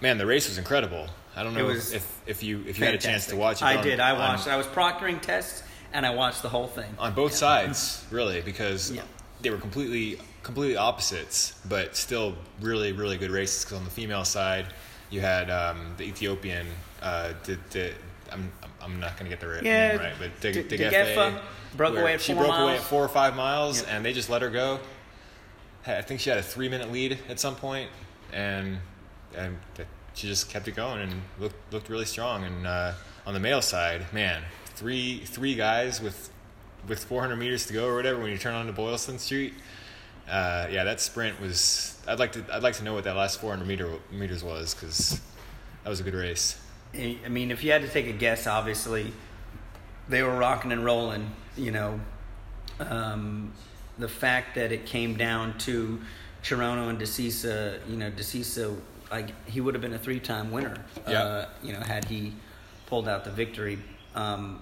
man, 0.01 0.17
the 0.17 0.25
race 0.25 0.47
was 0.47 0.57
incredible. 0.57 1.07
I 1.35 1.43
don't 1.43 1.53
know 1.53 1.69
if 1.69 2.21
if 2.27 2.43
you 2.43 2.63
if 2.67 2.79
you 2.79 2.85
had 2.85 2.95
a 2.95 2.97
chance 2.97 3.27
to 3.27 3.35
watch 3.35 3.61
it. 3.61 3.65
I 3.65 3.77
on- 3.77 3.83
did. 3.83 3.99
I 3.99 4.11
on- 4.11 4.17
watched. 4.19 4.47
I 4.47 4.57
was 4.57 4.67
proctoring 4.67 5.21
tests, 5.21 5.63
and 5.93 6.05
I 6.05 6.13
watched 6.13 6.41
the 6.41 6.49
whole 6.49 6.67
thing. 6.67 6.93
on 6.97 7.13
both 7.13 7.33
sides, 7.33 8.05
really, 8.11 8.41
because 8.41 8.91
Yeah. 8.91 9.01
they 9.41 9.49
were 9.49 9.57
completely 9.57 10.19
completely 10.43 10.77
opposites, 10.77 11.53
but 11.67 11.95
still 11.95 12.35
really 12.61 12.91
really 12.91 13.17
good 13.17 13.31
races. 13.31 13.63
Because 13.63 13.77
on 13.77 13.85
the 13.85 13.91
female 13.91 14.25
side, 14.25 14.65
you 15.09 15.21
had 15.21 15.49
um, 15.49 15.93
the 15.97 16.03
Ethiopian. 16.05 16.67
Uh, 17.01 17.33
the, 17.45 17.57
the, 17.71 17.93
I'm 18.31 18.51
I'm 18.81 18.99
not 18.99 19.17
gonna 19.17 19.29
get 19.29 19.39
the 19.39 19.47
right 19.47 19.63
Yeah, 19.63 19.89
name 19.89 19.99
right, 19.99 20.13
but 20.19 20.41
D- 20.41 20.51
Deg- 20.63 20.69
Degefa 20.91 21.41
broke 21.77 21.95
away 21.97 22.13
at 22.15 22.21
she 22.21 22.33
four 22.33 22.43
broke 22.45 22.59
away 22.59 22.75
at 22.75 22.81
four 22.81 23.03
or 23.03 23.07
five 23.09 23.35
miles, 23.35 23.81
Yeah. 23.83 23.95
and 23.95 24.05
they 24.05 24.11
just 24.13 24.29
let 24.29 24.41
her 24.41 24.49
go. 24.49 24.79
I 25.87 26.01
think 26.01 26.19
she 26.19 26.29
had 26.29 26.37
a 26.39 26.43
three 26.43 26.67
minute 26.69 26.91
lead 26.91 27.17
at 27.29 27.39
some 27.39 27.55
point, 27.55 27.89
and 28.33 28.79
and 29.35 29.57
she 30.13 30.27
just 30.27 30.49
kept 30.49 30.67
it 30.67 30.75
going 30.75 31.01
and 31.01 31.21
looked 31.39 31.73
looked 31.73 31.89
really 31.89 32.05
strong. 32.05 32.43
And 32.43 32.67
uh, 32.67 32.93
on 33.25 33.33
the 33.33 33.39
male 33.39 33.61
side, 33.61 34.11
man, 34.13 34.43
three 34.65 35.19
three 35.25 35.55
guys 35.55 36.01
with 36.01 36.29
with 36.87 37.03
400 37.03 37.35
meters 37.35 37.65
to 37.67 37.73
go 37.73 37.87
or 37.87 37.95
whatever 37.95 38.21
when 38.21 38.31
you 38.31 38.37
turn 38.37 38.53
onto 38.53 38.71
Boylston 38.71 39.19
Street. 39.19 39.53
Uh, 40.29 40.67
yeah, 40.69 40.83
that 40.83 41.01
sprint 41.01 41.39
was. 41.41 41.99
I'd 42.07 42.19
like 42.19 42.33
to. 42.33 42.45
I'd 42.51 42.63
like 42.63 42.75
to 42.75 42.83
know 42.83 42.93
what 42.93 43.03
that 43.05 43.15
last 43.15 43.39
400 43.41 43.65
meter 43.65 43.93
meters 44.11 44.43
was 44.43 44.73
because 44.73 45.19
that 45.83 45.89
was 45.89 45.99
a 45.99 46.03
good 46.03 46.13
race. 46.13 46.59
I 46.93 47.29
mean, 47.29 47.51
if 47.51 47.63
you 47.63 47.71
had 47.71 47.81
to 47.81 47.87
take 47.87 48.07
a 48.07 48.13
guess, 48.13 48.47
obviously, 48.47 49.11
they 50.07 50.23
were 50.23 50.35
rocking 50.35 50.71
and 50.71 50.85
rolling. 50.85 51.31
You 51.57 51.71
know, 51.71 51.99
um, 52.79 53.53
the 53.97 54.07
fact 54.07 54.55
that 54.55 54.71
it 54.71 54.85
came 54.85 55.15
down 55.15 55.57
to 55.59 55.99
Cherono 56.49 56.89
and 56.89 56.97
Desisa, 56.97 57.79
you 57.87 57.95
know, 57.95 58.09
Desisa, 58.09 58.75
like 59.11 59.29
he 59.47 59.61
would 59.61 59.75
have 59.75 59.81
been 59.81 59.93
a 59.93 59.99
three-time 59.99 60.51
winner. 60.51 60.83
Yeah. 61.07 61.23
Uh, 61.23 61.49
you 61.61 61.73
know, 61.73 61.79
had 61.79 62.05
he 62.05 62.33
pulled 62.87 63.07
out 63.07 63.23
the 63.23 63.31
victory, 63.31 63.77
um, 64.15 64.61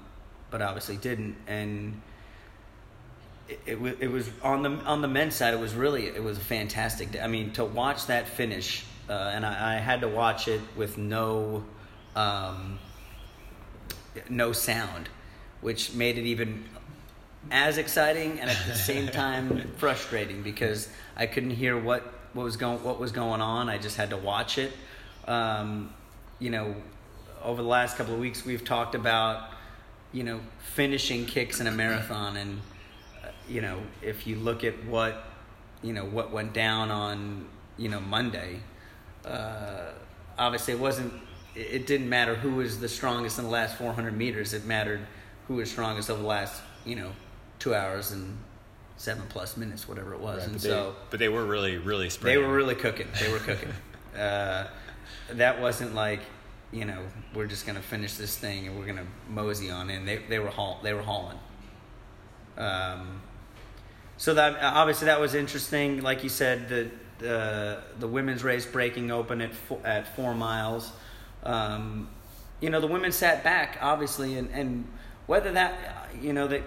but 0.51 0.61
obviously 0.61 0.97
didn't. 0.97 1.37
And 1.47 2.01
it, 3.47 3.59
it, 3.65 3.97
it 4.01 4.11
was 4.11 4.29
on 4.43 4.63
the 4.63 4.71
on 4.85 5.01
the 5.01 5.07
men's 5.07 5.35
side. 5.35 5.53
It 5.53 5.59
was 5.59 5.73
really 5.73 6.07
it 6.07 6.21
was 6.21 6.37
a 6.37 6.41
fantastic. 6.41 7.11
Day. 7.11 7.21
I 7.21 7.27
mean, 7.27 7.53
to 7.53 7.63
watch 7.63 8.07
that 8.07 8.27
finish, 8.27 8.85
uh, 9.09 9.31
and 9.33 9.45
I, 9.45 9.75
I 9.75 9.79
had 9.79 10.01
to 10.01 10.09
watch 10.09 10.49
it 10.49 10.61
with 10.75 10.97
no 10.97 11.63
um, 12.15 12.79
no 14.29 14.51
sound, 14.51 15.07
which 15.61 15.93
made 15.93 16.17
it 16.17 16.25
even 16.25 16.65
as 17.51 17.77
exciting 17.77 18.39
and 18.39 18.49
at 18.49 18.57
the 18.67 18.75
same 18.91 19.07
time 19.07 19.71
frustrating 19.77 20.41
because 20.41 20.89
I 21.15 21.25
couldn't 21.25 21.51
hear 21.51 21.79
what, 21.79 22.03
what 22.33 22.43
was 22.43 22.57
going 22.57 22.83
what 22.83 22.99
was 22.99 23.11
going 23.11 23.41
on. 23.41 23.69
I 23.69 23.77
just 23.77 23.97
had 23.97 24.11
to 24.11 24.17
watch 24.17 24.57
it. 24.57 24.71
Um, 25.27 25.93
you 26.39 26.49
know, 26.49 26.75
over 27.43 27.61
the 27.61 27.67
last 27.67 27.97
couple 27.97 28.13
of 28.13 28.19
weeks, 28.19 28.45
we've 28.45 28.63
talked 28.63 28.95
about 28.95 29.49
you 30.11 30.23
know 30.23 30.39
finishing 30.59 31.25
kicks 31.25 31.59
in 31.59 31.67
a 31.67 31.71
marathon, 31.71 32.37
and 32.37 32.61
uh, 33.23 33.29
you 33.47 33.61
know 33.61 33.79
if 34.01 34.27
you 34.27 34.35
look 34.35 34.63
at 34.63 34.85
what 34.85 35.23
you 35.81 35.93
know 35.93 36.05
what 36.05 36.31
went 36.31 36.53
down 36.53 36.91
on 36.91 37.45
you 37.77 37.89
know 37.89 37.99
Monday, 37.99 38.59
uh, 39.25 39.91
obviously 40.37 40.73
it 40.73 40.79
wasn't. 40.79 41.13
It 41.55 41.87
didn't 41.87 42.07
matter 42.07 42.35
who 42.35 42.51
was 42.55 42.79
the 42.79 42.87
strongest 42.87 43.39
in 43.39 43.45
the 43.45 43.49
last 43.49 43.77
400 43.77 44.15
meters. 44.15 44.53
It 44.53 44.65
mattered 44.65 44.99
who 45.47 45.55
was 45.55 45.71
strongest 45.71 46.11
over 46.11 46.21
the 46.21 46.27
last 46.27 46.61
you 46.85 46.95
know 46.95 47.11
two 47.59 47.73
hours 47.75 48.11
and 48.11 48.37
seven 48.97 49.23
plus 49.29 49.57
minutes, 49.57 49.87
whatever 49.87 50.13
it 50.13 50.19
was. 50.19 50.39
Right, 50.39 50.45
and 50.45 50.53
but, 50.53 50.61
so 50.61 50.91
they, 50.91 50.97
but 51.11 51.19
they 51.19 51.29
were 51.29 51.45
really 51.45 51.77
really 51.77 52.09
they 52.09 52.37
were 52.37 52.53
really 52.53 52.75
cooking. 52.75 53.07
They 53.19 53.31
were 53.31 53.39
cooking. 53.39 53.69
uh, 54.19 54.67
that 55.31 55.61
wasn't 55.61 55.95
like, 55.95 56.21
you 56.71 56.85
know, 56.85 57.01
we're 57.33 57.47
just 57.47 57.65
gonna 57.65 57.81
finish 57.81 58.15
this 58.15 58.37
thing 58.37 58.67
and 58.67 58.77
we're 58.77 58.85
gonna 58.85 59.07
mosey 59.29 59.69
on 59.69 59.89
in. 59.89 60.05
They 60.05 60.17
they 60.17 60.39
were 60.39 60.49
haul 60.49 60.79
they 60.83 60.93
were 60.93 61.03
hauling. 61.03 61.39
Um, 62.57 63.21
so 64.17 64.33
that 64.33 64.57
obviously 64.61 65.05
that 65.05 65.19
was 65.19 65.35
interesting. 65.35 66.01
Like 66.01 66.23
you 66.23 66.29
said, 66.29 66.69
the 66.69 66.89
the 67.19 67.83
the 67.99 68.07
women's 68.07 68.43
race 68.43 68.65
breaking 68.65 69.11
open 69.11 69.41
at 69.41 69.53
four, 69.53 69.79
at 69.83 70.15
four 70.15 70.33
miles. 70.33 70.91
Um, 71.43 72.09
you 72.59 72.69
know, 72.69 72.81
the 72.81 72.87
women 72.87 73.11
sat 73.11 73.43
back, 73.43 73.77
obviously, 73.81 74.37
and, 74.37 74.49
and 74.51 74.87
whether 75.27 75.51
that, 75.51 76.09
you 76.19 76.33
know, 76.33 76.47
that 76.47 76.63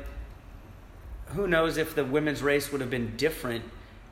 who 1.31 1.47
knows 1.47 1.77
if 1.77 1.95
the 1.95 2.05
women's 2.05 2.43
race 2.43 2.71
would 2.73 2.81
have 2.81 2.91
been 2.91 3.17
different 3.17 3.65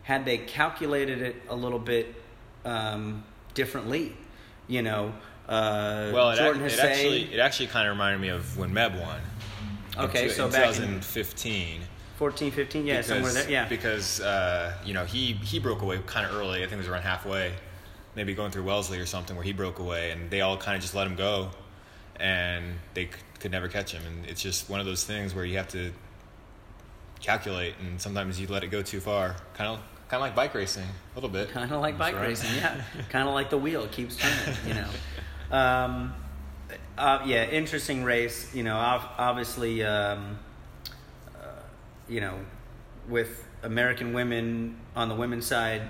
had 0.03 0.25
they 0.25 0.39
calculated 0.39 1.21
it 1.21 1.37
a 1.49 1.55
little 1.55 1.79
bit 1.79 2.15
um, 2.65 3.25
differently. 3.55 4.17
You 4.67 4.83
know, 4.83 5.13
uh, 5.49 6.11
Well, 6.13 6.31
it, 6.31 6.37
Jordan 6.37 6.63
ac- 6.65 6.75
it 6.75 6.81
actually 6.85 7.35
it 7.35 7.39
actually 7.41 7.69
kind 7.69 7.87
of 7.89 7.93
reminded 7.93 8.21
me 8.21 8.29
of 8.29 8.57
when 8.59 8.73
Meb 8.73 9.01
won. 9.01 9.21
Okay, 9.97 10.25
two- 10.29 10.31
so 10.35 10.47
in 10.47 10.53
back 10.53 10.67
in 10.69 10.75
2015. 11.01 11.81
14, 12.17 12.51
15, 12.51 12.85
yeah, 12.87 13.01
somewhere 13.01 13.33
there, 13.33 13.49
yeah. 13.49 13.69
Because 13.69 14.21
uh, 14.21 14.75
you 14.85 14.93
know 14.93 15.05
he 15.05 15.35
he 15.35 15.59
broke 15.61 15.83
away 15.83 16.01
kind 16.07 16.27
of 16.27 16.35
early. 16.35 16.59
I 16.59 16.63
think 16.63 16.73
it 16.73 16.79
was 16.79 16.89
around 16.89 17.03
halfway, 17.03 17.53
maybe 18.17 18.35
going 18.35 18.51
through 18.51 18.65
Wellesley 18.65 18.99
or 18.99 19.07
something, 19.07 19.37
where 19.37 19.45
he 19.45 19.53
broke 19.53 19.79
away, 19.79 20.11
and 20.11 20.29
they 20.31 20.41
all 20.41 20.57
kind 20.57 20.75
of 20.75 20.83
just 20.83 20.95
let 20.97 21.07
him 21.07 21.15
go, 21.15 21.51
and 22.19 22.65
they 22.95 23.05
c- 23.05 23.11
could 23.39 23.53
never 23.53 23.69
catch 23.69 23.93
him. 23.93 24.03
And 24.05 24.27
it's 24.27 24.43
just 24.43 24.69
one 24.69 24.81
of 24.81 24.87
those 24.87 25.05
things 25.05 25.33
where 25.33 25.45
you 25.45 25.57
have 25.59 25.69
to 25.69 25.93
calculate, 27.21 27.75
and 27.81 28.01
sometimes 28.01 28.41
you 28.41 28.47
let 28.47 28.65
it 28.65 28.69
go 28.69 28.83
too 28.83 29.01
far. 29.01 29.37
Kind 29.55 29.71
of 29.71 29.81
kind 30.09 30.21
of 30.21 30.21
like 30.21 30.35
bike 30.35 30.55
racing, 30.55 30.85
a 30.85 31.15
little 31.15 31.31
bit. 31.31 31.51
Kind 31.51 31.71
of 31.71 31.81
like 31.81 31.99
bike 31.99 32.15
right. 32.15 32.29
racing, 32.29 32.55
yeah. 32.57 32.81
kind 33.11 33.29
of 33.29 33.35
like 33.35 33.51
the 33.51 33.59
wheel 33.59 33.87
keeps 33.89 34.17
turning, 34.17 34.57
you 34.67 34.75
know. 34.75 34.89
Um, 35.51 36.13
uh, 36.99 37.23
yeah, 37.25 37.49
interesting 37.49 38.05
race. 38.05 38.55
You 38.55 38.63
know, 38.63 38.77
obviously, 38.77 39.83
um, 39.83 40.39
uh, 41.35 41.63
you 42.07 42.21
know, 42.21 42.39
with 43.09 43.47
American 43.63 44.13
women 44.13 44.79
on 44.95 45.09
the 45.09 45.15
women's 45.15 45.47
side, 45.47 45.83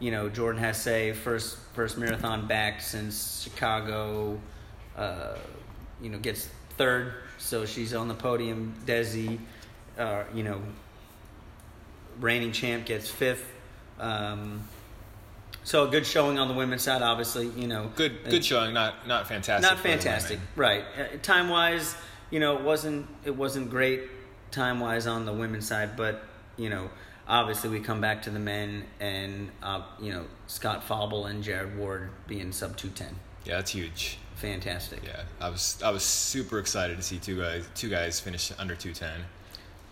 you 0.00 0.10
know, 0.10 0.28
Jordan 0.28 0.62
Hasay 0.62 1.14
first 1.14 1.56
first 1.72 1.96
marathon 1.96 2.46
back 2.46 2.82
since 2.82 3.42
Chicago. 3.42 4.38
Uh, 4.94 5.36
you 6.02 6.10
know, 6.10 6.18
gets 6.18 6.48
third, 6.76 7.14
so 7.38 7.64
she's 7.64 7.94
on 7.94 8.08
the 8.08 8.14
podium. 8.14 8.74
Desi, 8.84 9.38
uh, 9.98 10.24
you 10.34 10.42
know, 10.42 10.60
reigning 12.20 12.52
champ 12.52 12.86
gets 12.86 13.08
fifth. 13.08 13.44
Um, 13.98 14.66
so 15.64 15.86
a 15.88 15.90
good 15.90 16.06
showing 16.06 16.38
on 16.38 16.48
the 16.48 16.54
women's 16.54 16.82
side, 16.82 17.02
obviously. 17.02 17.48
You 17.48 17.66
know, 17.66 17.90
Good 17.96 18.24
good 18.28 18.44
showing, 18.44 18.72
not 18.74 19.06
not 19.06 19.26
fantastic. 19.26 19.68
not 19.70 19.80
fantastic, 19.80 20.38
right? 20.54 20.84
Uh, 20.98 21.16
time 21.22 21.48
wise, 21.48 21.94
you 22.30 22.38
know, 22.40 22.56
it 22.56 22.62
wasn't 22.62 23.06
it 23.24 23.34
wasn't 23.36 23.70
great 23.70 24.02
time 24.50 24.80
wise 24.80 25.06
on 25.06 25.26
the 25.26 25.32
women's 25.32 25.66
side, 25.66 25.96
but 25.96 26.22
you 26.56 26.70
know, 26.70 26.88
obviously 27.26 27.68
we 27.68 27.80
come 27.80 28.00
back 28.00 28.22
to 28.22 28.30
the 28.30 28.38
men 28.38 28.84
and 29.00 29.50
uh, 29.62 29.82
you 30.00 30.12
know 30.12 30.24
Scott 30.46 30.84
Fauble 30.84 31.26
and 31.26 31.42
Jared 31.42 31.76
Ward 31.76 32.10
being 32.28 32.52
sub 32.52 32.76
two 32.76 32.90
ten, 32.90 33.16
Yeah, 33.44 33.56
that's 33.56 33.72
huge. 33.72 34.18
fantastic. 34.36 35.00
Yeah, 35.04 35.22
I 35.40 35.48
was 35.50 35.82
I 35.82 35.90
was 35.90 36.04
super 36.04 36.60
excited 36.60 36.96
to 36.96 37.02
see 37.02 37.18
two 37.18 37.40
guys 37.40 37.68
two 37.74 37.88
guys 37.88 38.20
finish 38.20 38.52
under 38.58 38.76
two 38.76 38.92
ten 38.92 39.20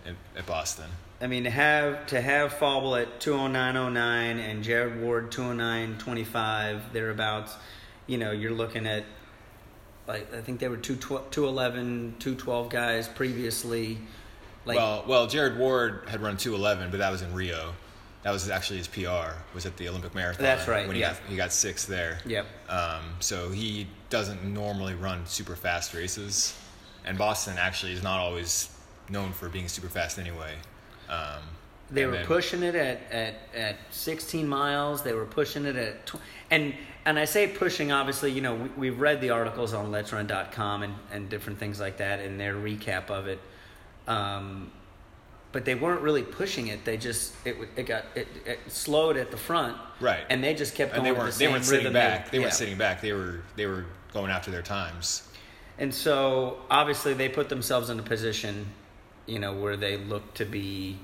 at, 0.07 0.15
at 0.37 0.47
Boston. 0.47 0.91
I 1.21 1.27
mean, 1.27 1.45
to 1.45 1.51
have 1.51 2.07
to 2.09 2.21
have 2.21 2.53
Fauble 2.53 2.97
at 2.97 3.21
209.09 3.21 3.97
and 3.97 4.63
Jared 4.63 5.01
Ward 5.01 5.31
209.25 5.31 6.93
thereabouts, 6.93 7.57
you 8.07 8.19
know, 8.19 8.33
you're 8.33 8.53
looking 8.53 8.87
at 8.87 9.05
like 10.07 10.33
I 10.35 10.41
think 10.41 10.61
they 10.61 10.69
were 10.69 10.77
2 10.77 10.97
211, 10.97 12.17
212 12.19 12.69
guys 12.69 13.09
previously. 13.09 13.99
Like 14.67 14.77
well, 14.77 15.05
well, 15.07 15.27
Jared 15.27 15.59
Ward 15.59 16.09
had 16.09 16.23
run 16.23 16.37
two 16.37 16.55
eleven, 16.55 16.91
but 16.91 16.99
that 16.99 17.11
was 17.11 17.23
in 17.23 17.35
Rio. 17.35 17.75
That 18.23 18.31
was 18.31 18.49
actually 18.49 18.79
his 18.79 18.89
PR. 18.89 19.37
Was 19.55 19.67
at 19.67 19.77
the 19.77 19.89
Olympic 19.89 20.15
marathon. 20.15 20.43
That's 20.43 20.67
right, 20.67 20.87
When 20.87 20.97
he 20.97 21.03
yeah. 21.03 21.13
got 21.13 21.23
he 21.29 21.37
got 21.37 21.53
sixth 21.53 21.87
there. 21.87 22.19
Yep. 22.25 22.47
Um, 22.71 23.03
so 23.21 23.51
he 23.51 23.87
doesn't 24.09 24.43
normally 24.43 24.95
run 24.95 25.27
super 25.27 25.55
fast 25.55 25.93
races, 25.93 26.59
and 27.05 27.19
Boston 27.19 27.57
actually 27.59 27.93
is 27.93 28.03
not 28.03 28.21
always 28.21 28.74
known 29.09 29.33
for 29.33 29.49
being 29.49 29.69
super 29.69 29.89
fast 29.89 30.19
anyway. 30.19 30.55
Um, 31.09 31.43
They 31.91 32.07
were 32.07 32.13
then- 32.13 32.27
pushing 32.27 32.63
it 32.63 32.75
at, 32.75 33.01
at, 33.11 33.35
at 33.55 33.77
16 33.91 34.49
miles. 34.49 35.03
They 35.03 35.13
were 35.13 35.27
pushing 35.27 35.67
it 35.67 35.77
at 35.77 36.07
tw- 36.07 36.21
and 36.51 36.75
and 37.07 37.19
I 37.19 37.27
say 37.27 37.47
pushing. 37.49 37.93
Obviously, 37.93 38.33
you 38.33 38.41
know 38.41 38.55
we, 38.55 38.69
we've 38.77 39.01
read 39.01 39.21
the 39.21 39.31
articles 39.31 39.75
on 39.75 39.91
Let'sRun.com 39.91 40.83
and 40.83 40.95
and 41.13 41.29
different 41.29 41.59
things 41.59 41.79
like 41.79 41.99
that 41.99 42.21
and 42.21 42.41
their 42.41 42.55
recap 42.55 43.11
of 43.11 43.27
it. 43.27 43.41
Um, 44.07 44.71
but 45.53 45.65
they 45.65 45.75
weren't 45.75 46.01
really 46.01 46.23
pushing 46.23 46.67
it. 46.69 46.85
They 46.85 46.97
just 46.97 47.35
it 47.45 47.57
it 47.77 47.85
got 47.85 48.05
it, 48.15 48.27
it 48.47 48.59
slowed 48.69 49.17
at 49.17 49.31
the 49.31 49.37
front, 49.37 49.77
Right. 50.01 50.25
And 50.29 50.43
they 50.43 50.55
just 50.55 50.75
kept 50.75 50.93
going 50.95 51.07
and 51.07 51.07
they 51.07 51.19
weren't 51.19 51.33
the 51.33 51.39
they 51.39 51.49
weren't 51.49 51.65
sitting 51.65 51.93
back. 51.93 52.31
They 52.31 52.39
yeah. 52.39 52.45
weren't 52.45 52.55
sitting 52.55 52.79
back. 52.79 53.01
They 53.01 53.13
were 53.13 53.43
they 53.57 53.67
were 53.67 53.85
going 54.13 54.31
after 54.31 54.51
their 54.51 54.63
times. 54.63 55.23
And 55.79 55.93
so 55.93 56.59
obviously 56.71 57.15
they 57.15 57.29
put 57.29 57.49
themselves 57.49 57.91
in 57.91 57.99
a 57.99 58.03
position, 58.03 58.67
you 59.27 59.39
know, 59.39 59.53
where 59.55 59.77
they 59.77 59.97
look 59.97 60.35
to 60.35 60.45
be, 60.45 60.99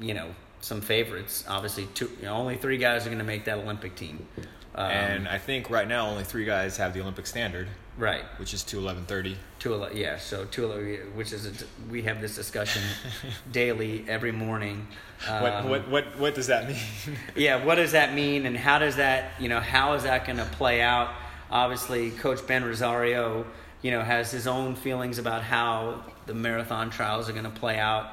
you 0.00 0.14
know, 0.14 0.34
some 0.60 0.80
favorites. 0.80 1.44
Obviously, 1.48 1.86
two, 1.94 2.10
you 2.18 2.24
know, 2.24 2.34
only 2.34 2.56
three 2.56 2.78
guys 2.78 3.04
are 3.06 3.08
going 3.10 3.18
to 3.18 3.24
make 3.24 3.44
that 3.46 3.58
Olympic 3.58 3.94
team. 3.96 4.26
Um, 4.74 4.90
and 4.90 5.28
I 5.28 5.38
think 5.38 5.68
right 5.70 5.86
now 5.86 6.08
only 6.08 6.24
three 6.24 6.44
guys 6.46 6.78
have 6.78 6.94
the 6.94 7.00
Olympic 7.02 7.26
standard, 7.26 7.68
right, 7.98 8.24
which 8.38 8.54
is 8.54 8.62
two 8.64 8.78
eleven 8.78 9.04
thirty. 9.04 9.36
two 9.58 9.74
ele- 9.74 9.92
yeah. 9.92 10.16
So 10.16 10.46
211, 10.46 11.14
which 11.14 11.30
is 11.34 11.44
a, 11.46 11.52
we 11.90 12.00
have 12.02 12.22
this 12.22 12.34
discussion 12.34 12.82
daily 13.52 14.06
every 14.08 14.32
morning. 14.32 14.86
What, 15.28 15.52
Um, 15.52 15.68
what 15.68 15.88
what 15.88 16.18
what 16.18 16.34
does 16.34 16.46
that 16.46 16.68
mean? 16.68 16.78
yeah, 17.36 17.62
what 17.62 17.74
does 17.74 17.92
that 17.92 18.14
mean, 18.14 18.46
and 18.46 18.56
how 18.56 18.78
does 18.78 18.96
that, 18.96 19.32
you 19.38 19.48
know, 19.50 19.60
how 19.60 19.92
is 19.92 20.04
that 20.04 20.24
going 20.24 20.38
to 20.38 20.46
play 20.46 20.80
out? 20.80 21.10
Obviously, 21.50 22.10
Coach 22.12 22.46
Ben 22.46 22.64
Rosario, 22.64 23.44
you 23.82 23.90
know, 23.90 24.00
has 24.00 24.30
his 24.30 24.46
own 24.46 24.74
feelings 24.74 25.18
about 25.18 25.42
how 25.42 26.02
the 26.26 26.34
marathon 26.34 26.90
trials 26.90 27.28
are 27.28 27.32
going 27.32 27.44
to 27.44 27.50
play 27.50 27.78
out 27.78 28.08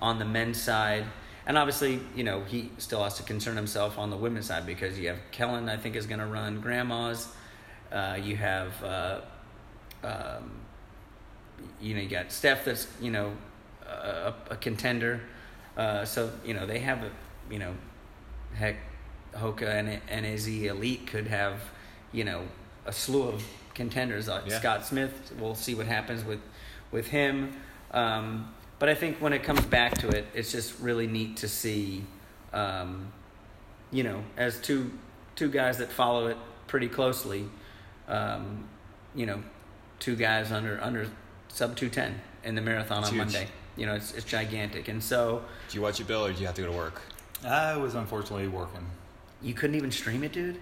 on 0.00 0.18
the 0.18 0.24
men's 0.24 0.60
side, 0.60 1.04
and 1.46 1.58
obviously, 1.58 2.00
you 2.16 2.24
know, 2.24 2.42
he 2.44 2.70
still 2.78 3.02
has 3.04 3.14
to 3.18 3.22
concern 3.22 3.56
himself 3.56 3.98
on 3.98 4.10
the 4.10 4.16
women's 4.16 4.46
side 4.46 4.66
because 4.66 4.98
you 4.98 5.08
have 5.08 5.18
Kellyn, 5.30 5.68
I 5.68 5.76
think, 5.76 5.96
is 5.96 6.06
going 6.06 6.20
to 6.20 6.26
run 6.26 6.60
grandmas. 6.60 7.28
Uh, 7.92 8.18
you 8.20 8.36
have, 8.36 8.82
uh, 8.82 9.20
um, 10.02 10.50
you 11.80 11.94
know, 11.94 12.00
you 12.00 12.08
got 12.08 12.32
Steph 12.32 12.64
that's, 12.64 12.86
you 13.00 13.10
know, 13.10 13.32
a, 13.86 14.34
a 14.50 14.56
contender. 14.56 15.20
Uh, 15.76 16.04
so 16.04 16.30
you 16.44 16.54
know 16.54 16.66
they 16.66 16.78
have 16.78 17.02
a, 17.02 17.10
you 17.50 17.58
know, 17.58 17.74
heck, 18.54 18.76
Hoka 19.34 19.66
and 19.66 20.00
NAZ 20.08 20.46
Elite 20.48 21.06
could 21.06 21.26
have, 21.26 21.60
you 22.12 22.24
know, 22.24 22.42
a 22.86 22.92
slew 22.92 23.28
of 23.28 23.44
contenders. 23.74 24.28
Like 24.28 24.46
Yeah. 24.46 24.58
Scott 24.58 24.86
Smith, 24.86 25.32
we'll 25.38 25.54
see 25.54 25.74
what 25.74 25.86
happens 25.86 26.24
with, 26.24 26.40
with 26.94 27.08
him. 27.08 27.52
Um, 27.90 28.54
but 28.78 28.88
I 28.88 28.94
think 28.94 29.18
when 29.18 29.32
it 29.34 29.42
comes 29.42 29.60
back 29.66 29.98
to 29.98 30.08
it, 30.08 30.26
it's 30.34 30.50
just 30.50 30.78
really 30.80 31.06
neat 31.06 31.36
to 31.38 31.48
see, 31.48 32.04
um, 32.54 33.12
you 33.90 34.02
know, 34.04 34.22
as 34.38 34.58
two 34.60 34.90
two 35.36 35.50
guys 35.50 35.78
that 35.78 35.90
follow 35.92 36.28
it 36.28 36.36
pretty 36.68 36.88
closely, 36.88 37.46
um, 38.08 38.64
you 39.14 39.26
know, 39.26 39.42
two 39.98 40.16
guys 40.16 40.50
under 40.52 40.80
under 40.82 41.08
sub 41.48 41.76
two 41.76 41.88
ten 41.90 42.20
in 42.44 42.54
the 42.54 42.62
marathon 42.62 43.00
It's 43.00 43.08
on 43.08 43.14
huge. 43.14 43.24
Monday. 43.24 43.48
You 43.76 43.86
know, 43.86 43.94
it's 43.94 44.12
it's 44.14 44.24
gigantic, 44.24 44.88
and 44.88 45.02
so 45.02 45.42
Did 45.68 45.74
you 45.74 45.82
watch 45.82 46.00
it, 46.00 46.06
Bill, 46.06 46.24
or 46.24 46.28
did 46.30 46.38
you 46.38 46.46
have 46.46 46.54
to 46.54 46.62
go 46.62 46.70
to 46.70 46.76
work? 46.76 47.02
I 47.44 47.76
was 47.76 47.94
unfortunately 47.94 48.48
working. 48.48 48.86
you 49.42 49.52
couldn't 49.52 49.76
even 49.76 49.90
stream 49.90 50.22
it, 50.24 50.32
dude. 50.32 50.58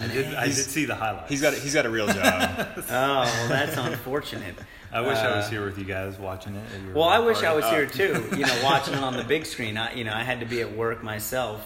I 0.00 0.06
did. 0.08 0.34
I 0.34 0.44
did 0.46 0.54
see 0.54 0.84
the 0.84 0.94
highlights. 0.94 1.28
He's 1.30 1.40
got 1.42 1.54
a, 1.54 1.56
he's 1.56 1.74
got 1.74 1.86
a 1.86 1.90
real 1.90 2.06
job. 2.06 2.68
Oh, 2.88 3.22
well, 3.22 3.48
that's 3.48 3.76
unfortunate. 3.76 4.54
I 4.92 5.00
wish 5.00 5.18
I 5.18 5.36
was 5.36 5.46
Uh, 5.46 5.50
here 5.50 5.64
with 5.64 5.78
you 5.78 5.84
guys 5.84 6.18
watching 6.18 6.54
it. 6.56 6.64
Well, 6.94 7.08
I 7.08 7.18
wish 7.18 7.42
I 7.42 7.54
was 7.54 7.64
Oh. 7.64 7.70
here 7.70 7.86
too. 7.86 8.24
You 8.36 8.46
know, 8.46 8.60
watching 8.62 8.94
it 8.94 9.00
on 9.02 9.16
the 9.16 9.24
big 9.24 9.44
screen. 9.46 9.76
I, 9.76 9.94
you 9.94 10.04
know, 10.04 10.12
I 10.14 10.22
had 10.22 10.40
to 10.40 10.46
be 10.46 10.60
at 10.60 10.74
work 10.76 11.02
myself. 11.02 11.64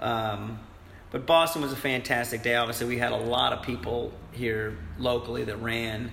Um, 0.00 0.58
but 1.10 1.24
Boston 1.26 1.62
was 1.62 1.72
a 1.72 1.76
fantastic 1.76 2.42
day. 2.42 2.56
Obviously, 2.56 2.86
we 2.86 2.98
had 2.98 3.12
a 3.12 3.16
lot 3.16 3.52
of 3.52 3.62
people 3.62 4.12
here 4.32 4.76
locally 4.98 5.44
that 5.44 5.56
ran, 5.62 6.10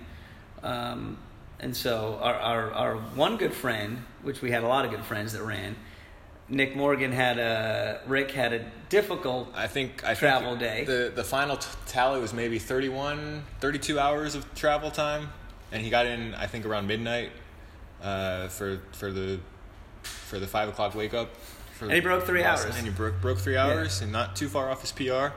um, 0.61 1.17
and 1.59 1.75
so 1.75 2.19
our, 2.21 2.35
our 2.35 2.71
our 2.73 2.95
one 3.15 3.37
good 3.37 3.53
friend, 3.53 4.03
which 4.21 4.41
we 4.41 4.51
had 4.51 4.63
a 4.63 4.67
lot 4.67 4.85
of 4.85 4.91
good 4.91 5.03
friends 5.03 5.33
that 5.33 5.43
ran. 5.43 5.75
Nick 6.49 6.75
Morgan 6.75 7.11
had 7.11 7.39
a 7.39 8.01
Rick 8.05 8.31
had 8.31 8.53
a 8.53 8.65
difficult 8.89 9.49
I 9.55 9.67
think 9.67 10.03
I 10.03 10.13
Travel 10.13 10.57
think 10.57 10.59
day. 10.59 10.83
The 10.83 11.11
the 11.15 11.23
final 11.23 11.57
t- 11.57 11.67
tally 11.87 12.19
was 12.19 12.33
maybe 12.33 12.59
31, 12.59 13.43
32 13.59 13.99
hours 13.99 14.35
of 14.35 14.53
travel 14.53 14.91
time, 14.91 15.29
and 15.71 15.81
he 15.81 15.89
got 15.89 16.05
in 16.05 16.33
I 16.35 16.47
think 16.47 16.65
around 16.65 16.87
midnight 16.87 17.31
uh, 18.01 18.49
for 18.49 18.81
for 18.91 19.11
the 19.11 19.39
for 20.01 20.37
the 20.39 20.47
five 20.47 20.67
o'clock 20.69 20.95
wake 20.95 21.13
up. 21.13 21.29
For 21.73 21.85
And 21.85 21.93
he 21.93 22.01
broke 22.01 22.23
three 22.25 22.43
Boston. 22.43 22.69
hours. 22.71 22.77
And 22.77 22.87
he 22.87 22.93
broke 22.93 23.21
broke 23.21 23.39
three 23.39 23.57
hours, 23.57 24.01
and 24.01 24.11
not 24.11 24.35
too 24.35 24.47
far 24.49 24.69
off 24.69 24.81
his 24.81 24.91
PR. 24.91 25.33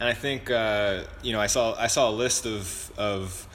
And 0.00 0.08
I 0.08 0.12
think 0.14 0.50
uh, 0.50 1.04
you 1.22 1.32
know 1.32 1.40
I 1.40 1.46
saw 1.46 1.74
I 1.78 1.86
saw 1.86 2.10
a 2.10 2.12
list 2.12 2.46
of 2.46 2.92
of 2.98 3.48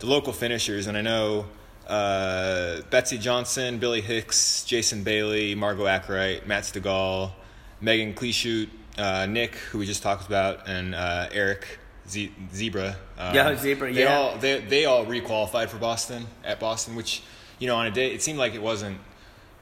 the 0.00 0.06
local 0.06 0.32
finishers, 0.32 0.86
and 0.88 0.96
I 0.96 1.00
know. 1.02 1.46
Uh, 1.90 2.82
Betsy 2.90 3.18
Johnson, 3.18 3.78
Billy 3.78 4.00
Hicks, 4.00 4.62
Jason 4.64 5.02
Bailey, 5.02 5.54
Margot 5.56 5.86
Ackright, 5.86 6.46
Matt 6.46 6.62
Stegall, 6.62 7.32
Megan 7.80 8.14
Cleashute, 8.14 8.68
uh, 8.96 9.26
Nick, 9.26 9.56
who 9.56 9.78
we 9.78 9.86
just 9.86 10.02
talked 10.02 10.26
about, 10.26 10.68
and 10.68 10.94
uh, 10.94 11.28
Eric 11.32 11.78
Z- 12.08 12.32
Zebra. 12.54 12.96
Um, 13.18 13.34
Yeah, 13.34 13.56
Zebra, 13.56 13.92
They 13.92 14.02
yeah. 14.04 14.16
all 14.16 14.36
they 14.38 14.60
they 14.60 14.84
all 14.84 15.04
requalified 15.04 15.68
for 15.68 15.78
Boston 15.78 16.26
at 16.44 16.60
Boston, 16.60 16.94
which 16.94 17.22
you 17.58 17.66
know 17.66 17.76
on 17.76 17.86
a 17.86 17.90
day 17.90 18.12
it 18.12 18.22
seemed 18.22 18.38
like 18.38 18.54
it 18.54 18.62
wasn't 18.62 18.98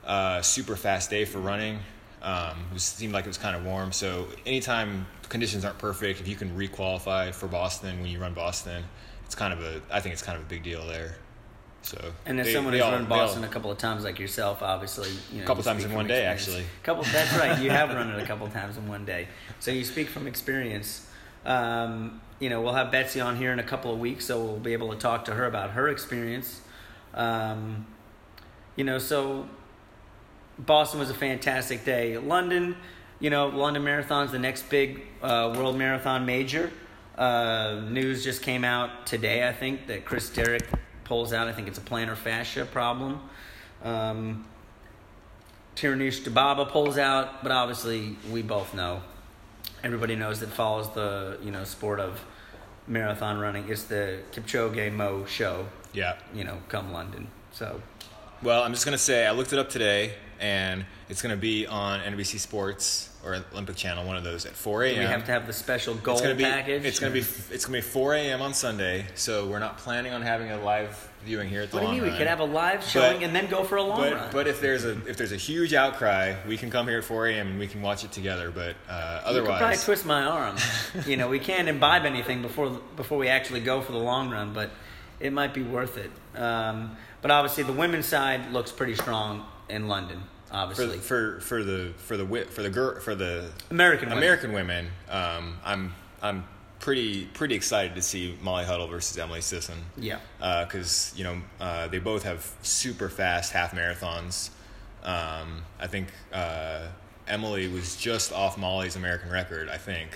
a 0.04 0.40
super 0.42 0.76
fast 0.76 1.08
day 1.10 1.24
for 1.24 1.38
running. 1.38 1.78
Um, 2.20 2.56
it 2.74 2.80
seemed 2.80 3.12
like 3.12 3.24
it 3.24 3.28
was 3.28 3.38
kind 3.38 3.56
of 3.56 3.64
warm. 3.64 3.92
So 3.92 4.26
anytime 4.44 5.06
conditions 5.28 5.64
aren't 5.64 5.78
perfect, 5.78 6.20
if 6.20 6.26
you 6.28 6.34
can 6.36 6.50
requalify 6.58 7.32
for 7.32 7.46
Boston 7.46 8.00
when 8.00 8.10
you 8.10 8.18
run 8.18 8.34
Boston, 8.34 8.84
it's 9.24 9.34
kind 9.34 9.52
of 9.54 9.62
a 9.62 9.80
I 9.90 10.00
think 10.00 10.12
it's 10.12 10.22
kind 10.22 10.36
of 10.36 10.42
a 10.44 10.48
big 10.48 10.62
deal 10.62 10.86
there. 10.86 11.16
So 11.88 12.12
And 12.26 12.38
as 12.38 12.46
they- 12.46 12.52
someone 12.52 12.72
they 12.74 12.80
who's 12.80 12.92
run 12.92 13.06
Boston 13.06 13.44
a 13.44 13.48
couple 13.48 13.70
of 13.70 13.78
times, 13.78 14.04
like 14.04 14.18
yourself, 14.18 14.62
obviously, 14.62 15.08
you 15.32 15.38
know, 15.38 15.44
a 15.44 15.46
Couple 15.46 15.62
times 15.62 15.84
in 15.86 15.94
one 15.94 16.06
day, 16.06 16.24
actually. 16.26 16.64
Couple. 16.82 17.02
That's 17.04 17.32
right. 17.38 17.58
You 17.62 17.70
have 17.70 17.88
run 17.88 18.10
it 18.10 18.22
a 18.22 18.26
couple 18.26 18.46
of 18.46 18.52
times 18.60 18.76
in 18.76 18.86
one 18.86 19.06
day, 19.06 19.26
so 19.58 19.70
you 19.70 19.84
speak 19.84 20.08
from 20.08 20.26
experience. 20.26 21.06
Um, 21.46 22.20
you 22.40 22.50
know, 22.50 22.60
we'll 22.60 22.74
have 22.74 22.90
Betsy 22.92 23.22
on 23.22 23.36
here 23.36 23.52
in 23.54 23.58
a 23.58 23.62
couple 23.62 23.90
of 23.90 23.98
weeks, 23.98 24.26
so 24.26 24.38
we'll 24.38 24.58
be 24.58 24.74
able 24.74 24.90
to 24.90 24.98
talk 24.98 25.24
to 25.26 25.34
her 25.34 25.46
about 25.46 25.70
her 25.70 25.88
experience. 25.88 26.60
Um, 27.14 27.86
you 28.76 28.84
know, 28.84 28.98
so 28.98 29.48
Boston 30.58 31.00
was 31.00 31.08
a 31.08 31.14
fantastic 31.14 31.86
day. 31.86 32.18
London, 32.18 32.76
you 33.18 33.30
know, 33.30 33.48
London 33.48 33.82
Marathon's 33.82 34.30
the 34.30 34.38
next 34.38 34.68
big 34.68 35.00
uh, 35.22 35.54
world 35.56 35.78
marathon 35.78 36.26
major. 36.26 36.70
Uh, 37.16 37.80
news 37.88 38.22
just 38.22 38.42
came 38.42 38.62
out 38.62 39.06
today, 39.06 39.48
I 39.48 39.52
think, 39.54 39.86
that 39.86 40.04
Chris 40.04 40.28
Derrick 40.28 40.68
pulls 41.08 41.32
out. 41.32 41.48
I 41.48 41.52
think 41.52 41.66
it's 41.66 41.78
a 41.78 41.82
plantar 41.82 42.16
fascia 42.16 42.64
problem. 42.66 43.20
Um, 43.82 44.46
Tirunesh 45.74 46.22
Dibaba 46.22 46.68
pulls 46.68 46.98
out, 46.98 47.42
but 47.42 47.50
obviously 47.50 48.16
we 48.30 48.42
both 48.42 48.74
know. 48.74 49.00
Everybody 49.82 50.16
knows 50.16 50.40
that 50.40 50.50
follows 50.50 50.90
the 50.90 51.38
you 51.42 51.50
know 51.50 51.64
sport 51.64 51.98
of 51.98 52.20
marathon 52.86 53.38
running. 53.38 53.68
It's 53.68 53.84
the 53.84 54.20
Kipchoge 54.32 54.92
Mo 54.92 55.24
show. 55.24 55.66
Yeah. 55.92 56.16
You 56.34 56.44
know, 56.44 56.58
come 56.68 56.92
London. 56.92 57.28
So 57.52 57.80
Well, 58.42 58.62
I'm 58.62 58.72
just 58.72 58.84
gonna 58.84 58.98
say 58.98 59.26
I 59.26 59.30
looked 59.30 59.52
it 59.52 59.58
up 59.58 59.70
today, 59.70 60.14
and 60.40 60.84
it's 61.08 61.22
gonna 61.22 61.36
be 61.36 61.66
on 61.66 62.00
NBC 62.00 62.38
Sports 62.38 63.07
or 63.24 63.44
Olympic 63.52 63.76
Channel, 63.76 64.06
one 64.06 64.16
of 64.16 64.24
those 64.24 64.46
at 64.46 64.52
4 64.52 64.84
a.m. 64.84 64.98
we 64.98 65.04
have 65.04 65.24
to 65.26 65.32
have 65.32 65.46
the 65.46 65.52
special 65.52 65.94
gold 65.94 66.22
it's 66.22 66.36
be 66.36 66.44
package. 66.44 66.84
it's 66.84 66.98
gonna 66.98 67.12
be 67.12 67.24
it's 67.50 67.64
gonna 67.64 67.78
be 67.78 67.82
4 67.82 68.14
a.m. 68.14 68.42
on 68.42 68.54
Sunday, 68.54 69.06
so 69.14 69.46
we're 69.46 69.58
not 69.58 69.78
planning 69.78 70.12
on 70.12 70.22
having 70.22 70.50
a 70.50 70.62
live 70.62 71.08
viewing 71.24 71.48
here 71.48 71.62
at 71.62 71.70
the 71.70 71.76
What 71.76 71.90
do 71.90 71.96
you 71.96 72.02
mean? 72.02 72.12
We 72.12 72.16
could 72.16 72.26
have 72.26 72.40
a 72.40 72.44
live 72.44 72.84
showing 72.84 73.24
and 73.24 73.34
then 73.34 73.48
go 73.48 73.64
for 73.64 73.76
a 73.76 73.82
long 73.82 73.98
but, 73.98 74.12
run. 74.12 74.32
But 74.32 74.46
if 74.46 74.60
there's 74.60 74.84
a 74.84 74.92
if 75.06 75.16
there's 75.16 75.32
a 75.32 75.36
huge 75.36 75.74
outcry, 75.74 76.36
we 76.46 76.56
can 76.56 76.70
come 76.70 76.86
here 76.86 76.98
at 76.98 77.04
4 77.04 77.28
a.m. 77.28 77.48
and 77.48 77.58
we 77.58 77.66
can 77.66 77.82
watch 77.82 78.04
it 78.04 78.12
together. 78.12 78.50
But 78.50 78.76
uh, 78.88 79.22
you 79.26 79.34
could 79.34 79.44
probably 79.44 79.54
otherwise, 79.54 79.84
twist 79.84 80.06
my 80.06 80.22
arm. 80.22 80.56
you 81.06 81.16
know, 81.16 81.28
we 81.28 81.38
can't 81.38 81.68
imbibe 81.68 82.04
anything 82.04 82.42
before 82.42 82.70
before 82.96 83.18
we 83.18 83.28
actually 83.28 83.60
go 83.60 83.80
for 83.80 83.92
the 83.92 83.98
long 83.98 84.30
run, 84.30 84.52
but 84.52 84.70
it 85.20 85.32
might 85.32 85.54
be 85.54 85.62
worth 85.62 85.98
it. 85.98 86.10
Um, 86.40 86.96
but 87.20 87.30
obviously, 87.30 87.64
the 87.64 87.72
women's 87.72 88.06
side 88.06 88.52
looks 88.52 88.70
pretty 88.70 88.94
strong 88.94 89.44
in 89.68 89.88
London. 89.88 90.22
Obviously, 90.50 90.98
for 90.98 91.40
for 91.40 91.62
the 91.62 91.92
for 91.98 92.16
the 92.16 92.46
for 92.50 92.62
the 92.62 92.70
girl 92.70 93.00
for 93.00 93.14
the 93.14 93.50
American 93.70 94.08
women. 94.08 94.18
American 94.18 94.52
women, 94.52 94.88
um, 95.08 95.58
I'm 95.64 95.94
I'm 96.22 96.44
pretty 96.80 97.26
pretty 97.26 97.54
excited 97.54 97.94
to 97.94 98.02
see 98.02 98.36
Molly 98.40 98.64
Huddle 98.64 98.86
versus 98.88 99.18
Emily 99.18 99.40
Sisson. 99.40 99.78
Yeah. 99.96 100.20
because 100.38 101.12
you 101.16 101.24
know 101.24 101.40
uh, 101.60 101.88
they 101.88 101.98
both 101.98 102.22
have 102.22 102.50
super 102.62 103.08
fast 103.08 103.52
half 103.52 103.72
marathons. 103.72 104.50
Um, 105.02 105.62
I 105.78 105.86
think 105.86 106.08
uh, 106.32 106.86
Emily 107.26 107.68
was 107.68 107.96
just 107.96 108.32
off 108.32 108.58
Molly's 108.58 108.96
American 108.96 109.30
record. 109.30 109.68
I 109.68 109.76
think, 109.76 110.10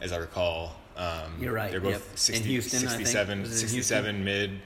as 0.00 0.12
I 0.12 0.16
recall. 0.18 0.76
Um, 0.96 1.36
You're 1.40 1.54
right, 1.54 1.70
They're 1.70 1.80
both 1.80 1.92
yep. 1.92 2.02
In 2.10 2.16
60, 2.16 2.48
Houston, 2.48 2.78
I 2.78 2.80
think. 2.80 3.06
67, 3.06 3.42
Was 3.42 3.60
67 3.60 4.24
mid 4.24 4.60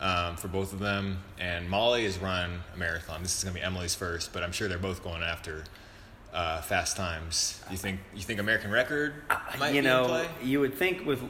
um, 0.00 0.36
for 0.36 0.48
both 0.48 0.72
of 0.72 0.78
them. 0.78 1.18
And 1.38 1.68
Molly 1.68 2.04
has 2.04 2.18
run 2.18 2.62
a 2.74 2.78
marathon. 2.78 3.22
This 3.22 3.36
is 3.36 3.44
going 3.44 3.54
to 3.54 3.60
be 3.60 3.64
Emily's 3.64 3.94
first, 3.94 4.32
but 4.32 4.42
I'm 4.42 4.52
sure 4.52 4.68
they're 4.68 4.78
both 4.78 5.02
going 5.02 5.22
after 5.22 5.64
uh, 6.32 6.60
fast 6.62 6.96
times. 6.96 7.60
You 7.70 7.76
think 7.76 8.00
you 8.14 8.22
think 8.22 8.40
American 8.40 8.70
record 8.70 9.14
might 9.58 9.74
you 9.74 9.82
be 9.82 9.88
know, 9.88 10.04
in 10.04 10.08
play? 10.08 10.28
you 10.42 10.60
would 10.60 10.74
think 10.74 11.06
with 11.06 11.22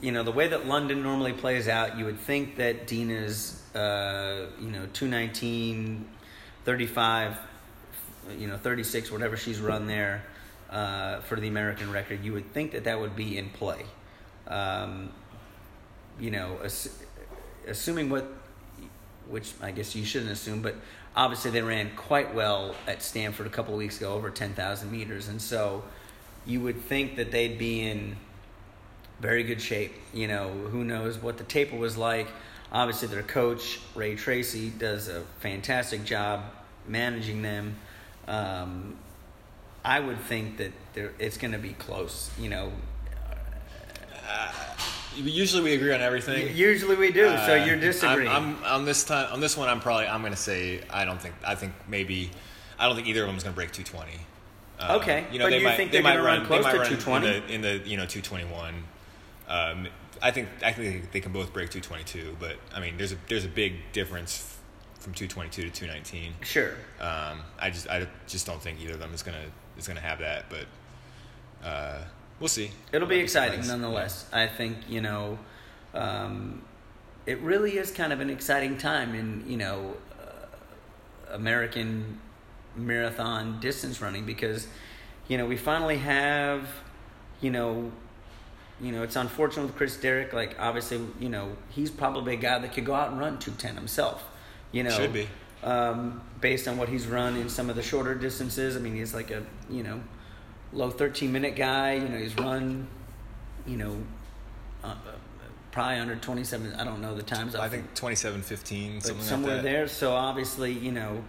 you 0.00 0.12
know 0.12 0.22
the 0.22 0.32
way 0.32 0.48
that 0.48 0.66
London 0.66 1.02
normally 1.02 1.32
plays 1.32 1.68
out, 1.68 1.98
you 1.98 2.04
would 2.04 2.20
think 2.20 2.56
that 2.56 2.86
Deena's 2.86 3.62
uh, 3.74 4.46
you 4.60 4.70
know 4.70 4.86
219, 4.92 6.08
35, 6.64 7.38
you 8.38 8.46
know 8.46 8.56
36, 8.56 9.10
whatever 9.10 9.36
she's 9.36 9.60
run 9.60 9.86
there 9.86 10.24
uh, 10.70 11.20
for 11.20 11.40
the 11.40 11.48
American 11.48 11.90
record, 11.90 12.24
you 12.24 12.32
would 12.32 12.52
think 12.52 12.72
that 12.72 12.84
that 12.84 13.00
would 13.00 13.16
be 13.16 13.38
in 13.38 13.48
play. 13.50 13.84
Um, 14.46 15.10
you 16.20 16.30
know, 16.30 16.58
assuming 17.66 18.10
what, 18.10 18.26
which 19.28 19.52
I 19.62 19.70
guess 19.70 19.94
you 19.94 20.04
shouldn't 20.04 20.30
assume, 20.30 20.62
but 20.62 20.76
obviously 21.16 21.50
they 21.50 21.62
ran 21.62 21.90
quite 21.96 22.34
well 22.34 22.74
at 22.86 23.02
Stanford 23.02 23.46
a 23.46 23.50
couple 23.50 23.74
of 23.74 23.78
weeks 23.78 23.98
ago, 23.98 24.12
over 24.14 24.30
10,000 24.30 24.90
meters. 24.90 25.28
And 25.28 25.40
so 25.40 25.84
you 26.46 26.60
would 26.60 26.80
think 26.82 27.16
that 27.16 27.30
they'd 27.30 27.58
be 27.58 27.86
in 27.86 28.16
very 29.20 29.44
good 29.44 29.60
shape. 29.60 29.94
You 30.12 30.28
know, 30.28 30.50
who 30.50 30.84
knows 30.84 31.18
what 31.18 31.38
the 31.38 31.44
taper 31.44 31.76
was 31.76 31.96
like. 31.96 32.28
Obviously, 32.72 33.08
their 33.08 33.22
coach, 33.22 33.80
Ray 33.94 34.16
Treacy, 34.16 34.76
does 34.78 35.08
a 35.08 35.22
fantastic 35.40 36.04
job 36.04 36.42
managing 36.88 37.42
them. 37.42 37.76
Um, 38.26 38.96
I 39.84 40.00
would 40.00 40.20
think 40.20 40.56
that 40.56 40.72
it's 41.18 41.36
going 41.36 41.52
to 41.52 41.58
be 41.58 41.74
close. 41.74 42.30
You 42.38 42.48
know, 42.48 42.72
Usually 45.16 45.62
we 45.62 45.74
agree 45.74 45.92
on 45.94 46.00
everything. 46.00 46.54
usually 46.56 46.96
we 46.96 47.12
do, 47.12 47.28
so 47.46 47.52
Uh, 47.60 47.64
you're 47.64 47.76
disagreeing. 47.76 48.28
I'm, 48.30 48.56
I'm 48.58 48.64
on 48.64 48.84
this 48.84 49.04
time 49.04 49.32
on 49.32 49.40
this 49.40 49.56
one. 49.56 49.68
I'm 49.68 49.80
probably 49.80 50.06
I'm 50.06 50.20
going 50.22 50.32
to 50.32 50.38
say 50.38 50.82
I 50.90 51.04
don't 51.04 51.20
think 51.20 51.34
I 51.46 51.54
think 51.54 51.72
maybe 51.88 52.30
I 52.78 52.86
don't 52.86 52.96
think 52.96 53.06
either 53.08 53.22
of 53.22 53.28
them 53.28 53.36
is 53.36 53.42
going 53.42 53.52
to 53.54 53.56
break 53.56 53.72
220. 53.72 54.12
Uh, 54.80 54.98
Okay, 55.00 55.24
you 55.30 55.38
know 55.38 55.44
but 55.44 55.50
they 55.50 55.58
you 55.58 55.64
might 55.64 55.76
think 55.76 55.92
they 55.92 55.98
they're 55.98 56.02
might 56.02 56.16
run 56.18 56.40
run 56.40 56.46
close 56.46 56.64
to 56.64 56.96
220? 56.96 57.26
in 57.26 57.32
the, 57.32 57.54
in 57.54 57.60
the 57.82 57.88
you 57.88 57.96
know 57.96 58.06
221. 58.06 58.74
Um, 59.48 59.86
I 60.22 60.30
think 60.30 60.48
I 60.64 60.72
think 60.72 61.12
they 61.12 61.20
can 61.20 61.32
both 61.32 61.52
break 61.52 61.70
222, 61.70 62.36
but 62.40 62.56
I 62.74 62.80
mean 62.80 62.96
there's 62.96 63.12
a 63.12 63.16
there's 63.28 63.44
a 63.44 63.48
big 63.48 63.74
difference 63.92 64.50
from 64.98 65.12
222 65.12 65.62
to 65.62 65.70
219. 65.70 66.32
sure. 66.42 66.70
Um, 67.00 67.40
I 67.58 67.70
just 67.70 67.88
I 67.88 68.06
just 68.26 68.46
don't 68.46 68.60
think 68.60 68.80
either 68.80 68.94
of 68.94 69.00
them 69.00 69.12
is 69.14 69.22
gonna 69.22 69.44
is 69.78 69.86
gonna 69.86 70.00
have 70.00 70.18
that, 70.20 70.46
but 70.48 70.66
uh, 71.66 71.98
we'll 72.40 72.48
see. 72.48 72.70
It'll 72.92 73.08
be 73.08 73.18
exciting 73.18 73.66
nonetheless. 73.66 74.26
I 74.32 74.46
think 74.46 74.78
you 74.88 75.00
know, 75.00 75.38
um, 75.94 76.62
it 77.26 77.38
really 77.40 77.78
is 77.78 77.90
kind 77.90 78.12
of 78.12 78.20
an 78.20 78.30
exciting 78.30 78.76
time 78.78 79.14
in 79.14 79.44
you 79.46 79.56
know, 79.56 79.94
uh, 80.20 81.34
American 81.34 82.20
marathon 82.76 83.60
distance 83.60 84.00
running 84.00 84.24
because, 84.26 84.66
you 85.28 85.38
know, 85.38 85.46
we 85.46 85.56
finally 85.56 85.98
have, 85.98 86.68
you 87.40 87.50
know, 87.50 87.92
you 88.80 88.90
know, 88.90 89.04
it's 89.04 89.14
unfortunate 89.16 89.66
with 89.66 89.76
Chris 89.76 89.96
Derrick. 89.96 90.32
Like 90.32 90.56
obviously, 90.58 91.00
you 91.20 91.28
know, 91.28 91.56
he's 91.70 91.90
probably 91.90 92.34
a 92.34 92.36
guy 92.36 92.58
that 92.58 92.72
could 92.72 92.84
go 92.84 92.94
out 92.94 93.10
and 93.10 93.20
run 93.20 93.38
two 93.38 93.52
ten 93.52 93.76
himself. 93.76 94.24
You 94.72 94.82
know, 94.82 94.90
Should 94.90 95.12
be. 95.12 95.28
um, 95.62 96.20
based 96.40 96.66
on 96.66 96.76
what 96.76 96.88
he's 96.88 97.06
run 97.06 97.36
in 97.36 97.48
some 97.48 97.70
of 97.70 97.76
the 97.76 97.82
shorter 97.82 98.16
distances. 98.16 98.76
I 98.76 98.80
mean, 98.80 98.96
he's 98.96 99.14
like 99.14 99.30
a 99.30 99.44
you 99.70 99.84
know 99.84 100.00
low 100.74 100.90
13 100.90 101.32
minute 101.32 101.56
guy. 101.56 101.94
You 101.94 102.08
know, 102.08 102.18
he's 102.18 102.36
run, 102.36 102.86
you 103.66 103.76
know, 103.76 103.96
uh, 104.82 104.88
uh, 104.88 104.94
probably 105.70 105.98
under 105.98 106.16
27. 106.16 106.74
I 106.74 106.84
don't 106.84 107.00
know 107.00 107.14
the 107.14 107.22
times. 107.22 107.54
I 107.54 107.68
think 107.68 107.94
27, 107.94 108.42
15, 108.42 108.94
but 108.96 109.02
something 109.04 109.24
somewhere 109.24 109.54
like 109.56 109.62
there. 109.64 109.88
So 109.88 110.12
obviously, 110.12 110.72
you 110.72 110.92
know, 110.92 111.24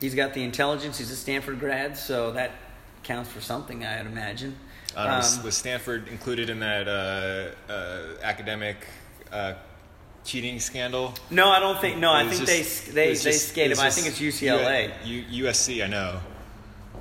he's 0.00 0.14
got 0.14 0.34
the 0.34 0.42
intelligence. 0.42 0.98
He's 0.98 1.10
a 1.10 1.16
Stanford 1.16 1.58
grad, 1.60 1.96
so 1.96 2.32
that 2.32 2.52
counts 3.02 3.30
for 3.30 3.40
something, 3.40 3.84
I'd 3.84 4.06
imagine. 4.06 4.56
Was, 4.96 5.38
Um, 5.38 5.44
was 5.44 5.56
Stanford 5.56 6.08
included 6.08 6.50
in 6.50 6.58
that 6.60 6.88
uh, 6.88 7.72
uh, 7.72 8.02
academic 8.22 8.76
uh, 9.32 9.54
cheating 10.24 10.58
scandal? 10.58 11.14
no, 11.30 11.48
I 11.48 11.60
don't 11.60 11.80
think. 11.80 11.98
No, 11.98 12.12
I 12.12 12.26
think 12.28 12.40
just- 12.48 12.86
they 12.86 12.92
they 12.92 13.06
they 13.14 13.14
just- 13.14 13.48
skate 13.50 13.70
it 13.70 13.78
him. 13.78 13.84
I 13.84 13.90
think 13.90 14.08
it's 14.08 14.20
UCLA. 14.20 14.90
U- 15.04 15.44
USC, 15.46 15.84
I 15.84 15.86
know. 15.86 16.20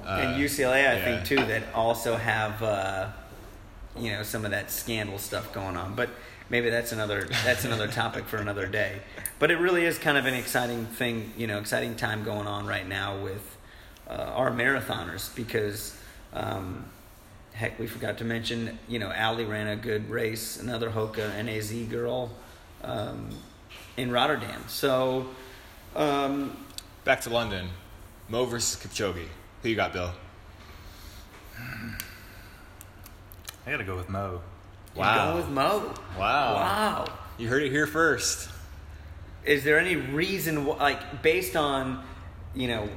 Uh, 0.10 0.22
and 0.22 0.42
UCLA, 0.44 0.90
I 0.90 0.98
yeah. 0.98 1.04
think 1.04 1.26
too, 1.26 1.46
that 1.46 1.64
also 1.76 2.16
have 2.16 2.64
uh, 2.64 3.10
you 3.98 4.12
know 4.12 4.24
some 4.24 4.44
of 4.44 4.52
that 4.52 4.72
scandal 4.72 5.20
stuff 5.20 5.54
going 5.54 5.78
on. 5.78 5.94
But 5.94 6.10
maybe 6.50 6.72
that's 6.72 6.92
another 6.92 7.28
that's 7.46 7.64
another 7.64 7.88
topic 8.02 8.26
for 8.26 8.38
another 8.38 8.66
day. 8.66 9.02
But 9.38 9.52
it 9.52 9.58
really 9.58 9.86
is 9.86 10.00
kind 10.00 10.18
of 10.18 10.26
an 10.26 10.34
exciting 10.34 10.86
thing, 10.86 11.32
you 11.38 11.46
know, 11.46 11.60
exciting 11.60 11.96
time 11.96 12.24
going 12.24 12.48
on 12.48 12.66
right 12.66 12.88
now 12.88 13.18
with 13.18 13.58
uh, 14.10 14.14
our 14.36 14.52
marathoners 14.52 15.34
because. 15.36 15.96
Um, 16.34 16.86
Heck, 17.52 17.78
we 17.78 17.88
forgot 17.88 18.20
to 18.20 18.24
mention, 18.24 18.80
you 18.88 19.00
know, 19.00 19.12
Allie 19.12 19.44
ran 19.44 19.68
a 19.68 19.76
good 19.76 20.10
race, 20.10 20.62
another 20.62 20.90
Hoka 20.90 21.44
NAZ 21.44 21.74
girl 21.90 22.32
um, 22.86 23.32
in 23.98 24.12
Rotterdam. 24.12 24.64
So, 24.68 25.28
um, 25.94 26.56
Back 27.04 27.20
to 27.22 27.30
London. 27.30 27.70
Mo 28.30 28.46
versus 28.46 28.82
Kipchoge. 28.82 29.26
Who 29.64 29.70
you 29.70 29.76
got, 29.76 29.94
Bill? 29.94 30.12
I 33.66 33.72
got 33.72 33.78
to 33.78 33.84
go 33.84 33.96
with 33.96 34.10
Mo. 34.10 34.42
He's 34.94 34.98
Wow. 35.00 35.26
going 35.26 35.38
with 35.38 35.50
Mo. 35.50 35.94
Wow. 36.18 36.54
Wow. 36.56 37.06
You 37.38 37.48
heard 37.48 37.64
it 37.64 37.72
here 37.72 37.88
first. 37.88 38.50
Is 39.46 39.64
there 39.64 39.80
any 39.80 39.96
reason, 39.96 40.66
like, 40.66 41.22
based 41.22 41.56
on, 41.56 42.04
you 42.56 42.68
know, 42.68 42.90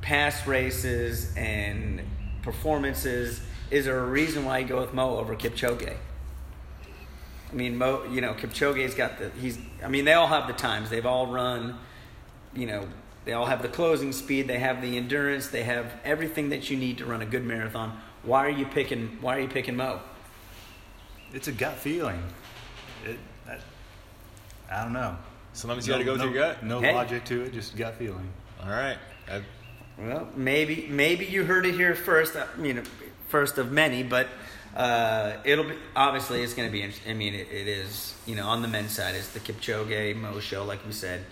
past 0.00 0.46
races 0.46 1.34
and 1.36 2.02
performances, 2.42 3.40
is 3.70 3.86
there 3.86 3.98
a 3.98 4.06
reason 4.06 4.44
why 4.44 4.58
you 4.58 4.66
go 4.66 4.80
with 4.80 4.94
Mo 4.94 5.16
over 5.18 5.34
Kipchoge? 5.34 5.96
I 7.50 7.54
mean, 7.54 7.76
Mo, 7.78 8.04
you 8.10 8.20
know, 8.20 8.34
Kipchoge's 8.34 8.94
got 8.94 9.18
the, 9.18 9.30
he's, 9.40 9.58
I 9.82 9.88
mean, 9.88 10.04
they 10.04 10.12
all 10.12 10.26
have 10.26 10.46
the 10.46 10.52
times. 10.54 10.90
They've 10.90 11.06
all 11.06 11.26
run, 11.28 11.78
you 12.54 12.66
know, 12.66 12.88
they 13.24 13.32
all 13.32 13.46
have 13.46 13.62
the 13.62 13.68
closing 13.68 14.12
speed, 14.12 14.48
they 14.48 14.58
have 14.58 14.82
the 14.82 14.96
endurance, 14.96 15.48
they 15.48 15.62
have 15.62 15.92
everything 16.04 16.50
that 16.50 16.70
you 16.70 16.76
need 16.76 16.98
to 16.98 17.06
run 17.06 17.22
a 17.22 17.26
good 17.26 17.44
marathon. 17.44 17.98
Why 18.22 18.46
are 18.46 18.50
you 18.50 18.66
picking, 18.66 19.18
why 19.20 19.36
are 19.36 19.40
you 19.40 19.48
picking 19.48 19.76
Mo? 19.76 20.00
It's 21.32 21.48
a 21.48 21.52
gut 21.52 21.74
feeling. 21.76 22.22
It, 23.04 23.18
I, 23.48 23.58
I 24.70 24.82
don't 24.84 24.92
know. 24.92 25.16
Sometimes 25.52 25.86
you 25.86 25.92
got 25.92 25.98
to 25.98 26.04
go 26.04 26.12
with 26.12 26.20
no, 26.20 26.26
your 26.26 26.34
gut. 26.34 26.62
No 26.64 26.80
Hey. 26.80 26.94
logic 26.94 27.24
to 27.26 27.42
it, 27.42 27.52
just 27.52 27.76
gut 27.76 27.94
feeling. 27.94 28.28
All 28.62 28.70
right. 28.70 28.98
I, 29.30 29.42
Well, 29.98 30.28
maybe 30.36 30.86
maybe 30.90 31.24
you 31.26 31.44
heard 31.44 31.66
it 31.66 31.74
here 31.74 31.94
first. 31.94 32.36
I 32.36 32.46
mean, 32.56 32.82
first 33.28 33.58
of 33.58 33.70
many, 33.70 34.02
but 34.02 34.26
uh, 34.76 35.34
it'll 35.44 35.64
be 35.64 35.74
obviously 35.94 36.42
it's 36.42 36.54
going 36.54 36.68
to 36.68 36.72
be. 36.72 36.82
int- 36.82 37.00
I 37.08 37.14
mean, 37.14 37.34
it, 37.34 37.48
it 37.52 37.68
is. 37.68 38.14
You 38.26 38.34
know, 38.34 38.46
on 38.48 38.62
the 38.62 38.68
men's 38.68 38.92
side, 38.92 39.14
it's 39.14 39.28
the 39.28 39.40
Kipchoge 39.40 40.16
Mo 40.16 40.40
show, 40.40 40.64
like 40.64 40.84
we 40.86 40.92
said. 40.92 41.24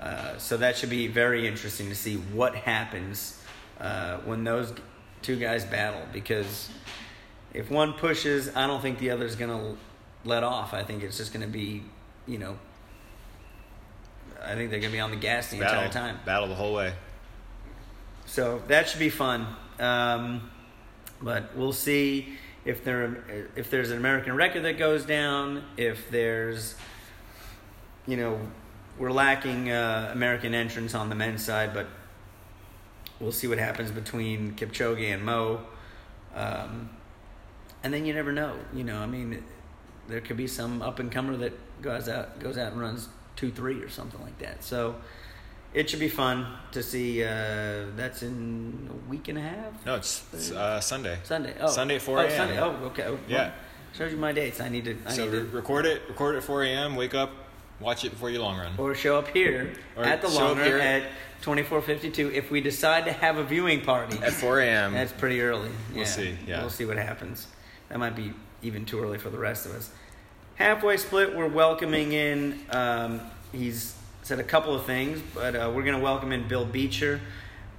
Uh, 0.00 0.38
so 0.38 0.56
that 0.56 0.78
should 0.78 0.88
be 0.88 1.06
very 1.06 1.46
interesting 1.46 1.90
to 1.90 1.94
see 1.94 2.16
what 2.16 2.54
happens 2.54 3.38
uh, 3.78 4.16
when 4.18 4.44
those 4.44 4.72
two 5.20 5.36
guys 5.36 5.64
battle. 5.64 6.02
Because 6.10 6.70
if 7.52 7.70
one 7.70 7.92
pushes, 7.92 8.54
I 8.56 8.66
don't 8.66 8.80
think 8.80 8.98
the 8.98 9.10
other's 9.10 9.36
going 9.36 9.50
to 9.50 9.78
let 10.24 10.42
off. 10.42 10.72
I 10.72 10.82
think 10.82 11.02
it's 11.02 11.18
just 11.18 11.32
going 11.34 11.44
to 11.44 11.52
be, 11.52 11.82
you 12.26 12.38
know. 12.38 12.58
I 14.42 14.54
think 14.54 14.70
they're 14.70 14.80
going 14.80 14.90
to 14.90 14.96
be 14.96 15.00
on 15.00 15.10
the 15.10 15.18
gas 15.18 15.50
the 15.50 15.56
entire 15.56 15.90
time. 15.90 16.18
battle 16.24 16.48
the 16.48 16.54
whole 16.54 16.72
way. 16.72 16.94
So 18.24 18.62
that 18.68 18.88
should 18.88 19.00
be 19.00 19.10
fun. 19.10 19.46
Um, 19.78 20.50
but 21.20 21.54
we'll 21.54 21.74
see 21.74 22.38
if 22.64 22.84
there 22.84 23.22
if 23.54 23.70
there's 23.70 23.90
an 23.90 23.98
American 23.98 24.34
record 24.34 24.62
that 24.62 24.78
goes 24.78 25.04
down. 25.04 25.64
If 25.76 26.10
there's, 26.10 26.74
you 28.06 28.16
know, 28.16 28.40
we're 29.00 29.10
lacking 29.10 29.70
uh, 29.70 30.10
American 30.12 30.54
entrants 30.54 30.94
on 30.94 31.08
the 31.08 31.14
men's 31.14 31.42
side, 31.44 31.72
but 31.74 31.86
we'll 33.18 33.32
see 33.32 33.48
what 33.48 33.58
happens 33.58 33.90
between 33.90 34.52
Kipchoge 34.52 35.12
and 35.12 35.24
Mo. 35.24 35.62
Um, 36.34 36.90
and 37.82 37.92
then 37.92 38.04
you 38.04 38.12
never 38.14 38.30
know. 38.30 38.54
You 38.74 38.84
know, 38.84 38.98
I 38.98 39.06
mean, 39.06 39.42
there 40.06 40.20
could 40.20 40.36
be 40.36 40.46
some 40.46 40.82
up 40.82 40.98
and 40.98 41.10
comer 41.10 41.36
that 41.38 41.52
goes 41.82 42.08
out 42.10 42.38
goes 42.38 42.58
out 42.58 42.72
and 42.72 42.80
runs 42.80 43.08
two 43.36 43.50
three 43.50 43.80
or 43.82 43.88
something 43.88 44.20
like 44.20 44.38
that. 44.40 44.62
So 44.62 44.96
it 45.72 45.88
should 45.88 45.98
be 46.00 46.10
fun 46.10 46.46
to 46.72 46.82
see. 46.82 47.24
Uh, 47.24 47.86
that's 47.96 48.22
in 48.22 48.90
a 48.92 49.10
week 49.10 49.28
and 49.28 49.38
a 49.38 49.40
half. 49.40 49.86
No, 49.86 49.94
it's, 49.96 50.22
it's 50.34 50.50
uh, 50.52 50.78
Sunday. 50.80 51.18
Sunday. 51.24 51.54
Oh, 51.58 51.68
Sunday 51.68 51.96
at 51.96 52.02
4 52.02 52.18
Oh, 52.18 52.20
a.m. 52.20 52.30
Sunday. 52.36 52.60
Oh, 52.60 52.70
okay. 52.88 53.04
Well, 53.08 53.18
Yeah. 53.28 53.52
shows 53.96 54.12
you 54.12 54.18
my 54.18 54.32
dates. 54.32 54.60
I 54.60 54.68
need 54.68 54.84
to. 54.84 54.96
I 55.06 55.12
So 55.12 55.24
need 55.24 55.30
to. 55.32 55.44
record 55.56 55.86
it. 55.86 56.02
Record 56.08 56.34
it 56.34 56.38
at 56.38 56.44
4 56.44 56.64
a.m. 56.64 56.96
Wake 56.96 57.14
up. 57.14 57.30
Watch 57.80 58.04
it 58.04 58.10
before 58.10 58.30
your 58.30 58.42
long 58.42 58.58
run. 58.58 58.72
Or 58.78 58.94
show 58.94 59.16
up 59.18 59.28
here 59.28 59.72
Or 59.96 60.04
at 60.04 60.20
the 60.20 60.28
long 60.28 60.58
run 60.58 60.80
at 60.80 61.04
twenty 61.40 61.62
four 61.62 61.80
fifty 61.80 62.10
two. 62.10 62.30
If 62.30 62.50
we 62.50 62.60
decide 62.60 63.06
to 63.06 63.12
have 63.12 63.38
a 63.38 63.44
viewing 63.44 63.80
party, 63.80 64.18
At 64.22 64.32
4 64.32 64.60
a.m. 64.60 64.92
That's 64.92 65.12
pretty 65.12 65.40
early. 65.40 65.70
We'll 65.90 66.00
Yeah. 66.00 66.04
see, 66.04 66.36
yeah. 66.46 66.60
We'll 66.60 66.70
see 66.70 66.84
what 66.84 66.98
happens. 66.98 67.46
That 67.88 67.98
might 67.98 68.14
be 68.14 68.32
even 68.62 68.84
too 68.84 69.00
early 69.00 69.16
for 69.18 69.30
the 69.30 69.38
rest 69.38 69.64
of 69.66 69.72
us. 69.74 69.90
Halfway 70.56 70.98
split, 70.98 71.34
we're 71.34 71.48
welcoming 71.48 72.12
in. 72.12 72.60
Um, 72.70 73.20
he's 73.52 73.94
said 74.22 74.38
a 74.38 74.44
couple 74.44 74.74
of 74.74 74.84
things, 74.84 75.22
but 75.34 75.56
uh, 75.56 75.72
we're 75.74 75.82
going 75.82 75.96
to 75.96 76.02
welcome 76.02 76.32
in 76.32 76.46
Bill 76.46 76.66
Beecher. 76.66 77.20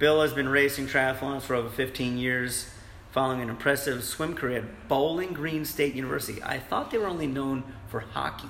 Bill 0.00 0.20
has 0.22 0.32
been 0.32 0.48
racing 0.48 0.88
triathlons 0.88 1.42
for 1.42 1.54
over 1.54 1.68
15 1.68 2.18
years, 2.18 2.68
following 3.12 3.40
an 3.40 3.48
impressive 3.48 4.02
swim 4.02 4.34
career 4.34 4.58
at 4.58 4.88
Bowling 4.88 5.32
Green 5.32 5.64
State 5.64 5.94
University. 5.94 6.42
I 6.42 6.58
thought 6.58 6.90
they 6.90 6.98
were 6.98 7.06
only 7.06 7.28
known 7.28 7.62
for 7.88 8.00
hockey, 8.00 8.48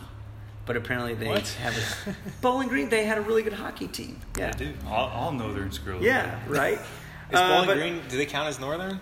but 0.66 0.77
apparently 0.77 1.14
they 1.14 1.29
What? 1.29 1.46
have 1.62 1.77
a 1.77 2.14
Bowling 2.40 2.68
Green. 2.68 2.88
They 2.88 3.05
had 3.05 3.18
a 3.18 3.22
really 3.22 3.42
good 3.42 3.53
hockey 3.53 3.88
team. 3.88 4.20
Yeah, 4.37 4.46
Yeah, 4.46 4.53
dude. 4.53 4.75
All, 4.87 5.09
all 5.09 5.33
northern 5.33 5.72
schools. 5.72 6.03
Yeah, 6.03 6.38
right. 6.48 6.75
Is 7.31 7.38
Uh, 7.38 7.48
Bowling 7.48 7.66
but- 7.66 7.77
Green? 7.79 8.01
Do 8.09 8.16
they 8.16 8.27
count 8.27 8.48
as 8.48 8.61
northern? 8.61 9.01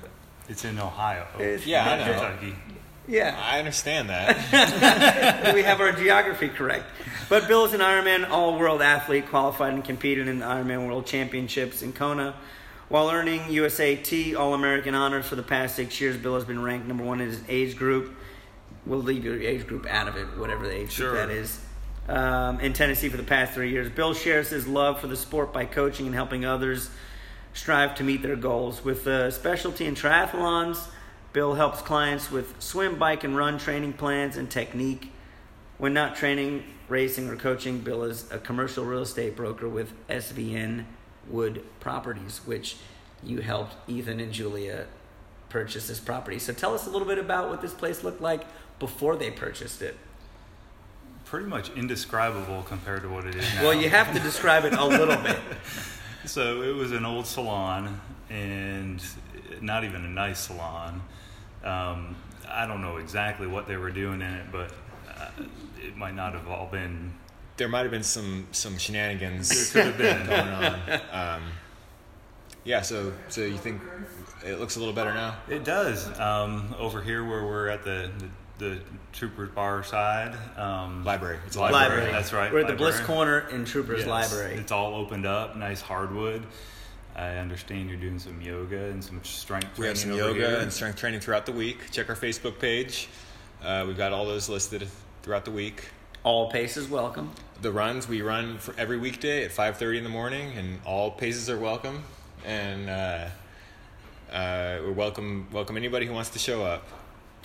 It's 0.49 0.65
in 0.65 0.79
Ohio. 0.79 1.27
It's- 1.39 1.67
Yeah, 1.67 1.89
I 1.91 1.97
know. 1.99 2.05
Kentucky. 2.05 2.55
Yeah. 3.09 3.37
I 3.43 3.59
understand 3.59 4.09
that. 4.11 5.55
we 5.55 5.63
have 5.65 5.81
our 5.81 5.91
geography 5.93 6.49
correct. 6.49 6.85
But 7.29 7.49
Bill 7.49 7.65
is 7.65 7.73
an 7.73 7.81
Ironman 7.81 8.29
all 8.31 8.57
world 8.59 8.83
athlete, 8.83 9.29
qualified 9.29 9.73
and 9.75 9.85
competed 9.85 10.29
in 10.29 10.39
the 10.41 10.45
Ironman 10.47 10.87
World 10.87 11.07
Championships 11.07 11.83
in 11.83 11.93
Kona. 11.93 12.35
While 12.89 13.11
earning 13.11 13.41
USAT 13.43 14.37
All 14.37 14.55
American 14.55 14.95
honors 14.95 15.27
for 15.27 15.35
the 15.37 15.43
past 15.43 15.75
six 15.77 16.01
years, 16.01 16.17
Bill 16.17 16.35
has 16.35 16.45
been 16.45 16.63
ranked 16.63 16.87
number 16.87 17.03
one 17.05 17.21
in 17.21 17.29
his 17.31 17.41
age 17.49 17.77
group. 17.77 18.15
We'll 18.87 19.03
leave 19.03 19.25
your 19.25 19.41
age 19.41 19.67
group 19.67 19.87
out 19.87 20.09
of 20.09 20.17
it, 20.17 20.27
whatever 20.39 20.67
the 20.67 20.75
age 20.75 20.93
Sure. 20.93 21.11
group 21.13 21.29
that 21.29 21.31
is. 21.31 21.61
Um, 22.09 22.59
in 22.61 22.73
Tennessee 22.73 23.09
for 23.09 23.17
the 23.19 23.23
past 23.23 23.53
three 23.53 23.71
years. 23.71 23.89
Bill 23.89 24.15
shares 24.15 24.49
his 24.49 24.67
love 24.67 25.01
for 25.01 25.07
the 25.07 25.17
sport 25.17 25.53
by 25.53 25.65
coaching 25.65 26.07
and 26.07 26.15
helping 26.15 26.45
others 26.45 26.91
strive 27.53 27.95
to 27.97 28.05
meet 28.05 28.23
their 28.23 28.37
goals. 28.37 28.85
With 28.85 29.07
a 29.07 29.31
specialty 29.31 29.87
in 29.87 29.95
triathlons, 29.95 30.79
Bill 31.33 31.55
helps 31.55 31.81
clients 31.83 32.31
with 32.31 32.61
swim, 32.61 32.99
bike, 32.99 33.23
and 33.23 33.37
run 33.37 33.59
training 33.59 33.93
plans 33.93 34.37
and 34.37 34.51
technique. 34.51 35.13
When 35.79 35.95
not 35.95 36.17
training, 36.17 36.65
racing, 36.89 37.29
or 37.29 37.37
coaching, 37.37 37.79
Bill 37.81 38.03
is 38.03 38.31
a 38.33 38.39
commercial 38.39 38.85
real 38.85 39.03
estate 39.03 39.37
broker 39.37 39.69
with 39.69 39.93
SVN 40.09 40.85
Wood 41.29 41.63
Properties, 41.79 42.41
which 42.45 42.77
you 43.23 43.41
helped 43.41 43.77
Ethan 43.89 44.19
and 44.19 44.33
Julia 44.33 44.87
purchase 45.49 45.87
this 45.89 46.01
property. 46.01 46.39
So 46.39 46.53
tell 46.53 46.75
us 46.75 46.87
a 46.87 46.91
little 46.91 47.07
bit 47.07 47.19
about 47.19 47.49
what 47.51 47.61
this 47.61 47.75
place 47.75 48.03
looked 48.03 48.21
like 48.21 48.45
before 48.81 49.15
they 49.15 49.31
purchased 49.31 49.81
it. 49.83 49.97
Pretty 51.25 51.47
much 51.47 51.71
indescribable 51.77 52.65
compared 52.65 53.03
to 53.03 53.09
what 53.09 53.25
it 53.25 53.37
is 53.37 53.55
now. 53.55 53.63
Well, 53.67 53.75
you 53.75 53.89
have 53.89 54.13
to 54.13 54.19
describe 54.19 54.65
it 54.65 54.73
a 54.73 54.85
little 54.85 55.17
bit. 55.17 55.39
So 56.27 56.61
it 56.63 56.75
was 56.75 56.93
an 56.93 57.07
old 57.07 57.27
salon, 57.27 57.99
and 58.29 59.03
not 59.63 59.85
even 59.85 60.05
a 60.05 60.09
nice 60.09 60.39
salon. 60.41 61.01
Um, 61.65 62.15
I 62.47 62.67
don't 62.67 62.83
know 62.83 62.99
exactly 62.99 63.47
what 63.47 63.67
they 63.67 63.77
were 63.79 63.91
doing 63.91 64.21
in 64.21 64.29
it, 64.35 64.53
but 64.53 64.71
uh, 65.19 65.31
it 65.79 65.97
might 65.97 66.15
not 66.15 66.35
have 66.35 66.47
all 66.47 66.67
been. 66.67 67.15
there 67.57 67.69
might 67.69 67.83
have 67.83 67.91
been 67.91 68.03
some 68.03 68.47
some 68.53 68.77
shenanigans 68.77 69.73
There 69.73 69.85
could 69.85 69.95
have 69.95 69.99
been. 69.99 70.27
going 70.27 70.49
on. 70.49 71.37
Um, 71.37 71.43
yeah. 72.65 72.83
So 72.83 73.15
so 73.29 73.41
you 73.41 73.57
think 73.57 73.81
it 74.45 74.61
looks 74.61 74.77
a 74.77 74.79
little 74.79 74.95
better 74.95 75.15
now? 75.15 75.39
It 75.49 75.65
does. 75.65 76.07
Um, 76.21 76.75
over 76.79 77.01
here, 77.03 77.25
where 77.25 77.45
we're 77.47 77.69
at 77.69 77.83
the 77.83 78.11
the, 78.19 78.29
the 78.61 78.79
Troopers 79.13 79.49
Bar 79.51 79.83
side, 79.83 80.37
um, 80.59 81.03
Library. 81.03 81.39
It's 81.47 81.57
a 81.57 81.61
library. 81.61 81.89
Library. 81.89 82.13
That's 82.13 82.33
right. 82.33 82.53
We're 82.53 82.61
at 82.61 82.67
the. 82.69 82.75
Bliss 82.75 83.01
Corner 83.01 83.49
in 83.49 83.65
Troopers 83.65 84.01
Yes. 84.01 84.09
Library. 84.09 84.55
It's 84.55 84.71
all 84.71 84.95
opened 84.95 85.27
up, 85.27 85.57
nice 85.57 85.81
hardwood. 85.81 86.47
I 87.17 87.37
understand 87.39 87.89
you're 87.89 87.99
doing 87.99 88.19
some 88.19 88.41
yoga 88.41 88.85
and 88.85 89.03
some 89.03 89.25
strength 89.25 89.77
We 89.79 89.87
training 89.87 89.89
have 89.89 89.99
some 89.99 90.11
over 90.13 90.39
yoga 90.39 90.49
here. 90.51 90.59
and 90.61 90.73
strength 90.73 90.99
training 90.99 91.21
throughout 91.21 91.47
the 91.47 91.53
week. 91.53 91.91
Check 91.91 92.09
our 92.09 92.15
Facebook 92.15 92.59
page. 92.61 93.09
Uh, 93.65 93.85
we've 93.87 93.97
got 93.97 94.13
all 94.13 94.27
those 94.27 94.49
listed 94.49 94.87
throughout 95.23 95.45
the 95.47 95.51
week. 95.51 95.89
All 96.23 96.51
paces 96.51 96.87
welcome. 96.89 97.33
The 97.63 97.73
runs 97.73 98.07
we 98.09 98.21
run 98.21 98.59
for 98.59 98.75
every 98.79 98.99
weekday 98.99 99.43
at 99.45 99.53
5:30 99.53 99.99
in 99.99 100.05
the 100.05 100.11
morning, 100.11 100.53
and 100.57 100.79
all 100.85 101.11
paces 101.11 101.49
are 101.49 101.59
welcome. 101.59 102.05
And 102.45 102.91
uh, 102.91 103.29
uh, 104.31 104.81
we 104.85 104.93
welcome 104.93 105.49
welcome 105.51 105.79
anybody 105.79 106.05
who 106.07 106.13
wants 106.13 106.29
to 106.31 106.39
show 106.39 106.63
up. 106.63 106.87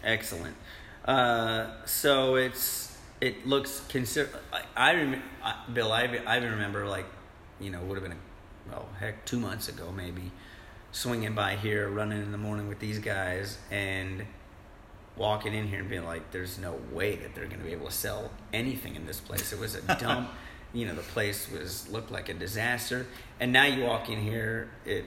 Excellent. 0.04 0.56
Uh, 1.06 1.68
so 1.86 2.36
it's 2.36 2.98
it 3.22 3.48
looks 3.48 3.82
consider. 3.88 4.30
I, 4.52 4.64
I 4.76 4.94
rem- 4.96 5.24
I, 5.44 5.56
Bill. 5.72 5.92
I 5.92 6.20
I 6.26 6.38
remember 6.38 6.88
like 6.88 7.06
you 7.60 7.70
know 7.70 7.80
would 7.82 7.96
have 7.96 8.04
been 8.04 8.14
a, 8.14 8.70
well 8.72 8.88
heck 9.00 9.24
two 9.26 9.40
months 9.40 9.70
ago 9.70 9.92
maybe 9.92 10.32
swinging 10.92 11.34
by 11.34 11.56
here 11.56 11.90
running 11.90 12.22
in 12.22 12.32
the 12.32 12.38
morning 12.38 12.68
with 12.68 12.80
these 12.80 13.00
guys 13.00 13.58
and 13.70 14.26
walking 15.18 15.54
in 15.54 15.68
here 15.68 15.80
and 15.80 15.90
being 15.90 16.06
like 16.06 16.32
there's 16.32 16.58
no 16.58 16.78
way 16.92 17.16
that 17.16 17.36
they're 17.36 17.46
going 17.46 17.60
to 17.60 17.66
be 17.66 17.72
able 17.72 17.88
to 17.88 17.92
sell 17.92 18.32
anything 18.54 18.96
in 18.96 19.06
this 19.06 19.20
place 19.20 19.54
it 19.54 19.60
was 19.60 19.76
a 19.76 19.96
dump 20.00 20.30
you 20.74 20.86
know 20.86 20.96
the 20.96 21.02
place 21.02 21.50
was 21.52 21.88
looked 21.90 22.12
like 22.12 22.30
a 22.30 22.34
disaster 22.34 23.06
and 23.40 23.52
now 23.52 23.66
you 23.66 23.84
walk 23.84 24.10
in 24.10 24.22
here 24.22 24.70
it 24.86 25.06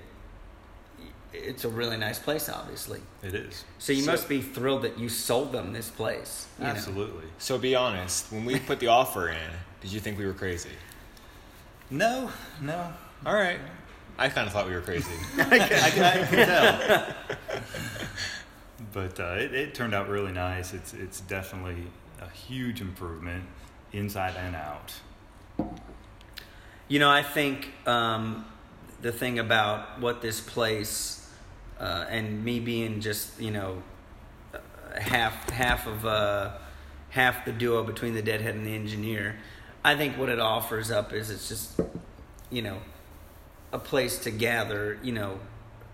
it's 1.32 1.64
a 1.64 1.68
really 1.68 1.96
nice 1.96 2.18
place 2.18 2.48
obviously 2.48 3.00
It 3.22 3.34
is. 3.34 3.64
so 3.78 3.92
you 3.92 4.02
So- 4.02 4.10
must 4.12 4.28
be 4.28 4.40
thrilled 4.42 4.82
that 4.82 4.98
you 4.98 5.08
sold 5.08 5.52
them 5.52 5.72
this 5.72 5.90
place. 5.90 6.46
you 6.58 6.64
know. 6.64 6.70
Absolutely. 6.70 7.24
So 7.38 7.58
be 7.58 7.74
honest, 7.74 8.30
when 8.32 8.44
we 8.44 8.58
put 8.58 8.80
the 8.80 8.86
offer 9.00 9.28
in, 9.28 9.50
did 9.80 9.92
you 9.92 10.00
think 10.00 10.18
we 10.18 10.26
were 10.26 10.32
crazy? 10.32 10.70
No, 11.90 12.30
no. 12.60 12.92
All 13.26 13.34
right. 13.34 13.60
I 14.18 14.28
kind 14.28 14.46
of 14.46 14.52
thought 14.52 14.66
we 14.66 14.74
were 14.74 14.80
crazy. 14.80 15.12
I, 15.38 15.58
can- 15.58 15.84
I 15.84 15.90
can 16.24 16.46
tell. 16.46 17.14
but 18.92 19.20
uh, 19.20 19.34
it, 19.38 19.54
it 19.54 19.74
turned 19.74 19.94
out 19.94 20.08
really 20.08 20.32
nice. 20.32 20.72
It's 20.74 20.92
it's 20.94 21.20
definitely 21.20 21.84
a 22.20 22.28
huge 22.30 22.80
improvement 22.80 23.44
inside 23.92 24.34
and 24.36 24.56
out. 24.56 24.92
You 26.88 26.98
know, 26.98 27.10
I 27.10 27.22
think 27.22 27.68
um, 27.86 28.44
the 29.02 29.12
thing 29.12 29.38
about 29.38 30.00
what 30.00 30.20
this 30.22 30.40
place 30.40 31.17
uh, 31.80 32.06
and 32.08 32.44
me 32.44 32.60
being 32.60 33.00
just 33.00 33.40
you 33.40 33.50
know 33.50 33.82
half 34.98 35.50
half 35.50 35.86
of 35.86 36.04
uh, 36.06 36.52
half 37.10 37.44
the 37.44 37.52
duo 37.52 37.84
between 37.84 38.14
the 38.14 38.22
deadhead 38.22 38.54
and 38.54 38.66
the 38.66 38.74
engineer, 38.74 39.36
I 39.84 39.96
think 39.96 40.18
what 40.18 40.28
it 40.28 40.40
offers 40.40 40.90
up 40.90 41.12
is 41.12 41.30
it's 41.30 41.48
just 41.48 41.80
you 42.50 42.62
know 42.62 42.78
a 43.72 43.78
place 43.78 44.18
to 44.20 44.30
gather 44.30 44.98
you 45.02 45.12
know 45.12 45.38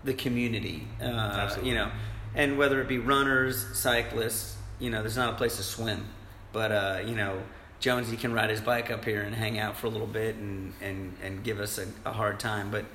the 0.03 0.13
community. 0.13 0.87
Uh, 1.01 1.55
you 1.63 1.73
know 1.73 1.91
and 2.35 2.57
whether 2.57 2.81
it 2.81 2.87
be 2.87 2.97
runners 2.97 3.65
cyclists 3.73 4.57
you 4.79 4.89
know 4.89 5.01
there's 5.01 5.17
not 5.17 5.33
a 5.33 5.37
place 5.37 5.57
to 5.57 5.63
swim. 5.63 6.05
But 6.51 6.71
uh, 6.71 6.99
you 7.05 7.15
know 7.15 7.41
Jonesy 7.79 8.17
can 8.17 8.33
ride 8.33 8.49
his 8.49 8.61
bike 8.61 8.89
up 8.89 9.03
here 9.03 9.21
and 9.21 9.35
hang 9.35 9.59
out 9.59 9.77
for 9.77 9.87
a 9.87 9.89
little 9.89 10.07
bit 10.07 10.35
and 10.35 10.73
and, 10.81 11.15
and 11.21 11.43
give 11.43 11.59
us 11.59 11.77
a, 11.77 11.87
a 12.05 12.11
hard 12.11 12.39
time. 12.39 12.71
But 12.71 12.85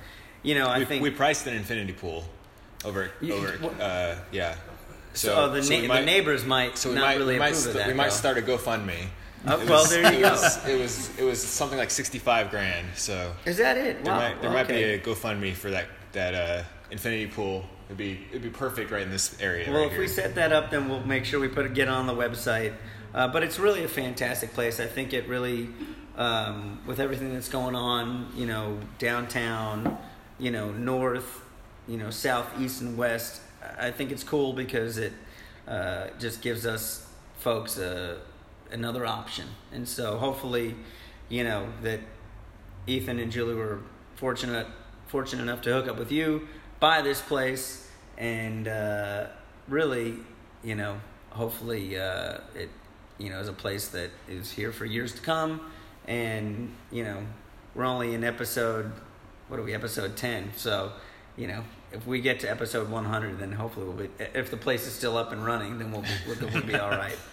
you 0.43 0.55
know 0.55 0.67
I 0.67 0.79
we, 0.79 0.85
think 0.85 1.03
we 1.03 1.11
priced 1.11 1.47
an 1.47 1.53
infinity 1.53 1.93
pool 1.93 2.25
over 2.85 3.11
You- 3.21 3.33
over 3.35 3.57
uh, 3.81 4.15
yeah. 4.31 4.55
So, 5.13 5.35
oh, 5.35 5.49
the, 5.49 5.61
so 5.61 5.73
na- 5.75 5.81
we 5.81 5.87
might- 5.87 5.99
the 6.01 6.05
neighbors 6.05 6.45
might 6.45 6.77
So 6.77 6.89
we 6.89 6.95
not 6.95 7.01
might 7.01 7.17
really 7.17 7.33
we 7.33 7.39
might, 7.39 7.47
approve 7.49 7.57
of 7.57 7.63
st- 7.73 7.75
that 7.77 7.87
we 7.87 7.93
might 7.93 8.13
start 8.13 8.37
a 8.37 8.41
GoFundMe. 8.41 9.07
Oh, 9.47 9.59
It 9.59 9.67
well, 9.69 9.81
was- 9.81 9.89
there 9.89 10.11
you 10.13 10.19
it 10.19 10.21
go. 10.21 10.31
Was, 10.31 10.65
it 10.67 10.79
was 10.79 11.19
it 11.19 11.23
was 11.23 11.41
something 11.43 11.77
like 11.77 11.91
sixty 11.91 12.19
five 12.19 12.49
grand. 12.49 12.87
So 12.95 13.33
is 13.45 13.57
that 13.57 13.77
it 13.77 14.03
there 14.05 14.13
wow 14.13 14.19
might 14.19 14.41
there 14.41 14.51
might 14.51 14.67
be 14.67 14.83
a 14.83 14.99
GoFundMe 14.99 15.53
for 15.53 15.69
that 15.71 15.87
that 16.13 16.33
uh, 16.35 16.63
infinity 16.91 17.27
pool. 17.27 17.65
It'd 17.87 17.97
be 17.97 18.25
it'd 18.29 18.41
be 18.41 18.49
perfect 18.49 18.89
right 18.91 19.01
in 19.01 19.11
this 19.11 19.35
area. 19.41 19.69
Well, 19.69 19.83
right 19.83 19.91
if 19.91 19.97
we 19.97 20.07
set 20.07 20.35
that 20.35 20.53
up, 20.53 20.71
then 20.71 20.87
we'll 20.87 21.03
make 21.05 21.25
sure 21.25 21.39
we 21.41 21.49
put 21.49 21.65
it 21.65 21.73
get 21.73 21.87
on 21.89 22.07
the 22.07 22.13
website. 22.13 22.73
Uh, 23.13 23.27
but 23.27 23.43
it's 23.43 23.59
really 23.59 23.83
a 23.83 23.89
fantastic 23.89 24.53
place. 24.53 24.79
I 24.79 24.85
think 24.85 25.11
it 25.11 25.27
really, 25.27 25.67
um, 26.15 26.79
with 26.85 27.01
everything 27.01 27.33
that's 27.33 27.49
going 27.49 27.75
on, 27.75 28.31
you 28.37 28.45
know, 28.45 28.79
downtown, 28.99 29.97
you 30.39 30.51
know, 30.51 30.71
north, 30.71 31.41
you 31.91 31.97
know, 31.97 32.09
south, 32.09 32.47
east, 32.57 32.79
and 32.81 32.97
west. 32.97 33.41
I 33.77 33.91
think 33.91 34.11
it's 34.11 34.23
cool 34.23 34.53
because 34.53 34.97
it 34.97 35.11
uh, 35.67 36.07
just 36.17 36.41
gives 36.41 36.65
us 36.65 37.05
folks 37.39 37.77
a, 37.77 38.17
another 38.71 39.05
option. 39.05 39.45
And 39.73 39.85
so 39.85 40.17
hopefully, 40.17 40.75
you 41.27 41.43
know, 41.43 41.67
that 41.83 41.99
Ethan 42.87 43.19
and 43.19 43.29
Julie 43.29 43.55
were 43.55 43.79
fortunate 44.15 44.67
fortunate 45.07 45.43
enough 45.43 45.61
to 45.63 45.73
hook 45.73 45.89
up 45.89 45.99
with 45.99 46.13
you, 46.13 46.47
buy 46.79 47.01
this 47.01 47.19
place, 47.19 47.91
and 48.17 48.69
uh, 48.69 49.27
really, 49.67 50.15
you 50.63 50.75
know, 50.75 50.95
hopefully 51.31 51.99
uh, 51.99 52.37
it, 52.55 52.69
you 53.17 53.29
know, 53.29 53.39
is 53.41 53.49
a 53.49 53.53
place 53.53 53.89
that 53.89 54.09
is 54.29 54.49
here 54.49 54.71
for 54.71 54.85
years 54.85 55.13
to 55.13 55.21
come. 55.21 55.59
And 56.07 56.73
you 56.89 57.03
know, 57.03 57.17
we're 57.75 57.83
only 57.83 58.13
in 58.13 58.23
episode, 58.23 58.93
what 59.49 59.59
are 59.59 59.63
we, 59.63 59.73
episode 59.73 60.15
ten? 60.15 60.51
So, 60.55 60.93
you 61.35 61.47
know, 61.47 61.65
if 61.93 62.07
we 62.07 62.21
get 62.21 62.39
to 62.41 62.49
episode 62.49 62.89
one 62.89 63.05
hundred, 63.05 63.39
then 63.39 63.51
hopefully 63.51 63.85
we'll 63.85 63.95
be. 63.95 64.09
If 64.33 64.51
the 64.51 64.57
place 64.57 64.87
is 64.87 64.93
still 64.93 65.17
up 65.17 65.31
and 65.31 65.45
running, 65.45 65.77
then 65.77 65.91
we'll 65.91 66.01
be, 66.01 66.09
we'll 66.27 66.61
be 66.63 66.75
all 66.75 66.89
right. 66.89 67.17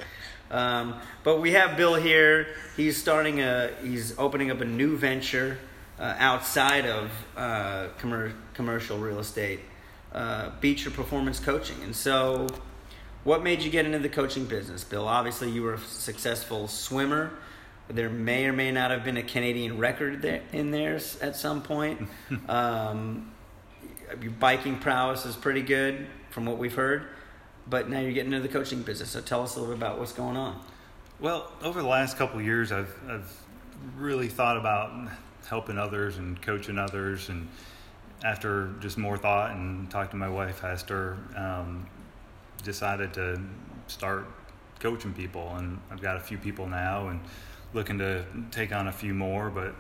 Um, 0.50 0.94
but 1.24 1.42
we 1.42 1.52
have 1.52 1.76
Bill 1.76 1.94
here. 1.94 2.46
He's 2.74 2.96
starting 2.96 3.42
a. 3.42 3.70
He's 3.82 4.18
opening 4.18 4.50
up 4.50 4.62
a 4.62 4.64
new 4.64 4.96
venture 4.96 5.58
uh, 5.98 6.14
outside 6.18 6.86
of 6.86 7.10
uh, 7.36 7.88
commer- 7.98 8.34
commercial 8.54 8.98
real 8.98 9.18
estate, 9.18 9.60
uh, 10.12 10.50
Beecher 10.60 10.90
Performance 10.90 11.40
Coaching. 11.40 11.82
And 11.82 11.94
so, 11.94 12.46
what 13.24 13.42
made 13.42 13.62
you 13.62 13.70
get 13.70 13.84
into 13.84 13.98
the 13.98 14.08
coaching 14.08 14.46
business, 14.46 14.84
Bill? 14.84 15.06
Obviously, 15.06 15.50
you 15.50 15.62
were 15.62 15.74
a 15.74 15.78
successful 15.80 16.68
swimmer. 16.68 17.32
There 17.88 18.10
may 18.10 18.46
or 18.46 18.52
may 18.52 18.70
not 18.70 18.90
have 18.90 19.04
been 19.04 19.16
a 19.16 19.22
Canadian 19.22 19.78
record 19.78 20.20
there, 20.20 20.42
in 20.52 20.70
there 20.70 21.00
at 21.20 21.36
some 21.36 21.62
point. 21.62 22.08
um, 22.48 23.32
your 24.20 24.32
biking 24.32 24.78
prowess 24.78 25.24
is 25.26 25.36
pretty 25.36 25.62
good 25.62 26.06
from 26.30 26.46
what 26.46 26.58
we've 26.58 26.74
heard, 26.74 27.06
but 27.66 27.88
now 27.88 28.00
you're 28.00 28.12
getting 28.12 28.32
into 28.32 28.46
the 28.46 28.52
coaching 28.52 28.82
business. 28.82 29.10
So 29.10 29.20
tell 29.20 29.42
us 29.42 29.56
a 29.56 29.60
little 29.60 29.74
bit 29.74 29.82
about 29.82 29.98
what's 29.98 30.12
going 30.12 30.36
on. 30.36 30.60
Well, 31.20 31.50
over 31.62 31.82
the 31.82 31.88
last 31.88 32.16
couple 32.16 32.40
years, 32.40 32.70
I've 32.72 32.94
I've 33.08 33.42
really 33.96 34.28
thought 34.28 34.56
about 34.56 35.10
helping 35.48 35.78
others 35.78 36.18
and 36.18 36.40
coaching 36.40 36.78
others, 36.78 37.28
and 37.28 37.48
after 38.24 38.72
just 38.80 38.98
more 38.98 39.16
thought 39.16 39.52
and 39.52 39.90
talked 39.90 40.10
to 40.12 40.16
my 40.16 40.28
wife 40.28 40.60
Hester, 40.60 41.16
um, 41.36 41.86
decided 42.62 43.14
to 43.14 43.40
start 43.86 44.26
coaching 44.80 45.12
people, 45.12 45.54
and 45.56 45.80
I've 45.90 46.00
got 46.00 46.16
a 46.16 46.20
few 46.20 46.38
people 46.38 46.66
now, 46.66 47.08
and 47.08 47.20
looking 47.74 47.98
to 47.98 48.24
take 48.50 48.72
on 48.72 48.88
a 48.88 48.92
few 48.92 49.14
more, 49.14 49.50
but 49.50 49.74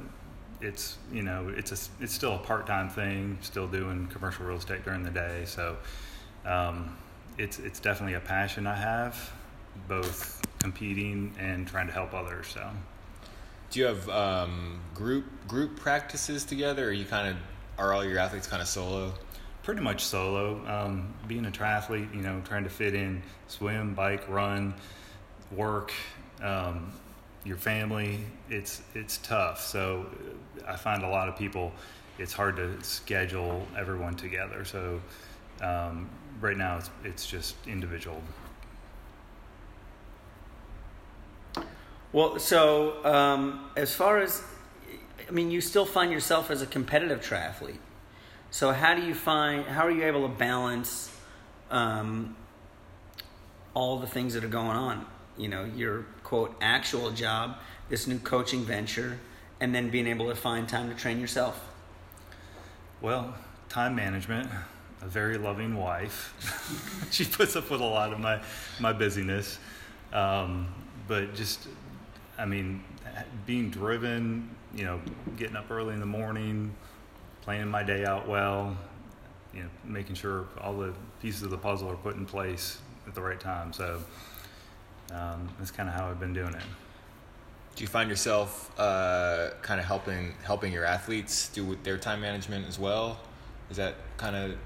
it's 0.60 0.98
you 1.12 1.22
know 1.22 1.52
it's 1.56 1.72
a 1.72 2.02
it's 2.02 2.12
still 2.12 2.34
a 2.34 2.38
part 2.38 2.66
time 2.66 2.88
thing, 2.88 3.38
still 3.40 3.66
doing 3.66 4.06
commercial 4.08 4.46
real 4.46 4.58
estate 4.58 4.84
during 4.84 5.02
the 5.02 5.10
day, 5.10 5.44
so. 5.46 5.76
Um, 6.46 6.96
it's 7.36 7.58
it's 7.60 7.78
definitely 7.78 8.14
a 8.14 8.20
passion 8.20 8.66
I 8.66 8.74
have, 8.74 9.32
both 9.86 10.42
competing 10.58 11.34
and 11.38 11.66
trying 11.68 11.86
to 11.86 11.92
help 11.92 12.12
others. 12.12 12.48
So 12.48 12.68
Do 13.70 13.80
you 13.80 13.86
have 13.86 14.08
um, 14.08 14.80
group 14.94 15.24
group 15.46 15.76
practices 15.76 16.44
together, 16.44 16.88
or 16.88 16.92
you 16.92 17.04
kind 17.04 17.28
of 17.28 17.36
are 17.78 17.94
all 17.94 18.04
your 18.04 18.18
athletes 18.18 18.46
kind 18.46 18.60
of 18.60 18.68
solo? 18.68 19.14
pretty 19.68 19.82
much 19.82 20.02
solo. 20.02 20.64
Um, 20.66 21.12
being 21.26 21.44
a 21.44 21.50
triathlete, 21.50 22.14
you 22.14 22.22
know, 22.22 22.40
trying 22.42 22.64
to 22.64 22.70
fit 22.70 22.94
in 22.94 23.22
swim, 23.48 23.92
bike, 23.92 24.26
run, 24.26 24.72
work, 25.52 25.92
um, 26.42 26.90
your 27.48 27.56
family. 27.56 28.20
It's 28.50 28.82
it's 28.94 29.18
tough. 29.18 29.60
So 29.60 30.06
I 30.66 30.76
find 30.76 31.02
a 31.02 31.08
lot 31.08 31.28
of 31.28 31.36
people. 31.36 31.72
It's 32.18 32.32
hard 32.32 32.56
to 32.56 32.82
schedule 32.84 33.66
everyone 33.76 34.14
together. 34.16 34.64
So 34.64 35.00
um, 35.62 36.08
right 36.40 36.56
now 36.56 36.76
it's 36.76 36.90
it's 37.04 37.26
just 37.26 37.56
individual. 37.66 38.22
Well, 42.10 42.38
so 42.38 43.04
um, 43.04 43.70
as 43.76 43.94
far 43.94 44.18
as, 44.18 44.42
I 45.28 45.30
mean, 45.30 45.50
you 45.50 45.60
still 45.60 45.84
find 45.84 46.10
yourself 46.10 46.50
as 46.50 46.62
a 46.62 46.66
competitive 46.66 47.20
triathlete. 47.20 47.76
So 48.50 48.72
how 48.72 48.94
do 48.94 49.02
you 49.02 49.14
find? 49.14 49.66
How 49.66 49.86
are 49.86 49.90
you 49.90 50.04
able 50.04 50.22
to 50.22 50.34
balance 50.34 51.14
um, 51.70 52.34
all 53.74 53.98
the 53.98 54.06
things 54.06 54.32
that 54.34 54.42
are 54.42 54.48
going 54.48 54.76
on? 54.76 55.04
You 55.36 55.48
know, 55.48 55.64
your 55.64 56.06
quote 56.28 56.54
actual 56.60 57.10
job, 57.10 57.56
this 57.88 58.06
new 58.06 58.18
coaching 58.18 58.62
venture, 58.62 59.18
and 59.60 59.74
then 59.74 59.88
being 59.88 60.06
able 60.06 60.28
to 60.28 60.34
find 60.34 60.68
time 60.68 60.86
to 60.90 60.94
train 60.94 61.18
yourself. 61.18 61.58
Well, 63.00 63.34
time 63.70 63.96
management. 63.96 64.50
A 65.00 65.06
very 65.06 65.38
loving 65.38 65.74
wife. 65.74 66.34
she 67.10 67.24
puts 67.24 67.56
up 67.56 67.70
with 67.70 67.80
a 67.80 67.84
lot 67.84 68.12
of 68.12 68.20
my 68.20 68.42
my 68.78 68.92
busyness, 68.92 69.58
um, 70.12 70.68
but 71.06 71.34
just, 71.34 71.68
I 72.36 72.44
mean, 72.44 72.84
being 73.46 73.70
driven. 73.70 74.50
You 74.74 74.84
know, 74.84 75.00
getting 75.38 75.56
up 75.56 75.70
early 75.70 75.94
in 75.94 76.00
the 76.00 76.06
morning, 76.06 76.74
planning 77.40 77.70
my 77.70 77.82
day 77.82 78.04
out 78.04 78.28
well. 78.28 78.76
You 79.54 79.62
know, 79.62 79.68
making 79.82 80.16
sure 80.16 80.46
all 80.60 80.76
the 80.76 80.92
pieces 81.22 81.42
of 81.42 81.50
the 81.50 81.56
puzzle 81.56 81.88
are 81.90 81.96
put 81.96 82.16
in 82.16 82.26
place 82.26 82.78
at 83.06 83.14
the 83.14 83.22
right 83.22 83.40
time. 83.40 83.72
So 83.72 84.02
um, 85.12 85.48
that's 85.58 85.70
kind 85.70 85.88
of 85.88 85.94
how 85.94 86.08
I've 86.08 86.20
been 86.20 86.34
doing 86.34 86.54
it. 86.54 86.62
Do 87.76 87.84
you 87.84 87.88
find 87.88 88.10
yourself 88.10 88.72
uh, 88.78 89.50
kind 89.62 89.78
of 89.78 89.86
helping 89.86 90.34
helping 90.42 90.72
your 90.72 90.84
athletes 90.84 91.48
do 91.48 91.64
with 91.64 91.84
their 91.84 91.96
time 91.96 92.20
management 92.20 92.66
as 92.66 92.78
well? 92.78 93.20
Is 93.70 93.76
that 93.76 93.94
kind 94.16 94.34
of 94.34 94.56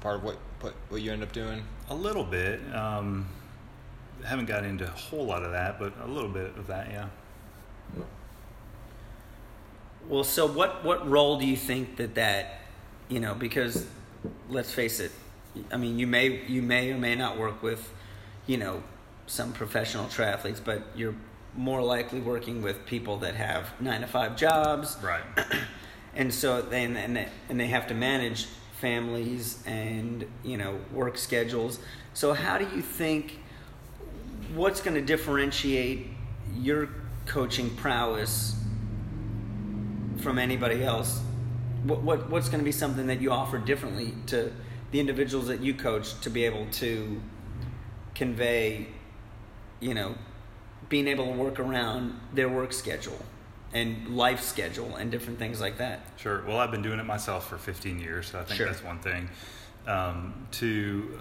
part 0.00 0.16
of 0.16 0.24
what, 0.24 0.36
what 0.60 0.74
what 0.88 1.00
you 1.02 1.12
end 1.12 1.22
up 1.22 1.32
doing? 1.32 1.62
A 1.90 1.94
little 1.94 2.24
bit. 2.24 2.60
Um, 2.74 3.28
haven't 4.24 4.46
got 4.46 4.64
into 4.64 4.84
a 4.84 4.90
whole 4.90 5.26
lot 5.26 5.42
of 5.42 5.52
that, 5.52 5.78
but 5.78 5.92
a 6.02 6.06
little 6.06 6.30
bit 6.30 6.56
of 6.56 6.66
that, 6.66 6.90
yeah. 6.90 7.06
Well, 10.08 10.24
so 10.24 10.46
what 10.46 10.84
what 10.84 11.08
role 11.08 11.38
do 11.38 11.46
you 11.46 11.56
think 11.56 11.96
that 11.96 12.14
that, 12.14 12.60
you 13.08 13.20
know, 13.20 13.34
because 13.34 13.86
let's 14.48 14.72
face 14.72 15.00
it, 15.00 15.12
I 15.70 15.76
mean, 15.76 15.98
you 15.98 16.06
may 16.06 16.44
you 16.46 16.62
may 16.62 16.92
or 16.92 16.98
may 16.98 17.14
not 17.14 17.38
work 17.38 17.62
with, 17.62 17.92
you 18.46 18.56
know, 18.56 18.82
some 19.26 19.52
professional 19.52 20.06
triathletes, 20.06 20.60
but 20.62 20.82
you're 20.94 21.14
more 21.54 21.82
likely 21.82 22.20
working 22.20 22.62
with 22.62 22.84
people 22.86 23.18
that 23.18 23.34
have 23.34 23.68
nine 23.80 24.02
to 24.02 24.06
five 24.06 24.36
jobs, 24.36 24.96
Right. 25.02 25.22
and 26.14 26.32
so 26.32 26.62
then 26.62 26.96
and 26.96 27.16
they, 27.16 27.28
and 27.48 27.58
they 27.58 27.68
have 27.68 27.86
to 27.88 27.94
manage 27.94 28.46
families 28.80 29.62
and 29.66 30.26
you 30.44 30.56
know 30.56 30.78
work 30.92 31.16
schedules. 31.18 31.78
So 32.14 32.32
how 32.32 32.58
do 32.58 32.64
you 32.74 32.82
think 32.82 33.38
what's 34.54 34.80
going 34.80 34.94
to 34.94 35.02
differentiate 35.02 36.08
your 36.54 36.88
coaching 37.26 37.70
prowess 37.70 38.54
from 40.18 40.38
anybody 40.38 40.82
else? 40.84 41.20
What, 41.84 42.02
what 42.02 42.30
what's 42.30 42.48
going 42.48 42.60
to 42.60 42.64
be 42.64 42.72
something 42.72 43.06
that 43.06 43.20
you 43.20 43.30
offer 43.30 43.58
differently 43.58 44.14
to 44.26 44.52
the 44.90 45.00
individuals 45.00 45.48
that 45.48 45.60
you 45.60 45.74
coach 45.74 46.18
to 46.20 46.30
be 46.30 46.44
able 46.44 46.66
to 46.72 47.20
convey, 48.14 48.86
you 49.80 49.94
know, 49.94 50.14
being 50.88 51.08
able 51.08 51.26
to 51.26 51.32
work 51.32 51.58
around 51.58 52.18
their 52.32 52.48
work 52.48 52.72
schedule 52.72 53.18
and 53.72 54.16
life 54.16 54.40
schedule 54.40 54.96
and 54.96 55.10
different 55.10 55.38
things 55.38 55.60
like 55.60 55.78
that. 55.78 56.00
Sure. 56.16 56.42
Well, 56.46 56.58
I've 56.58 56.70
been 56.70 56.82
doing 56.82 56.98
it 57.00 57.04
myself 57.06 57.48
for 57.48 57.58
15 57.58 57.98
years, 57.98 58.28
so 58.28 58.38
I 58.40 58.44
think 58.44 58.56
Sure. 58.56 58.66
that's 58.66 58.82
one 58.82 58.98
thing. 59.00 59.28
Um, 59.86 60.46
to 60.52 61.20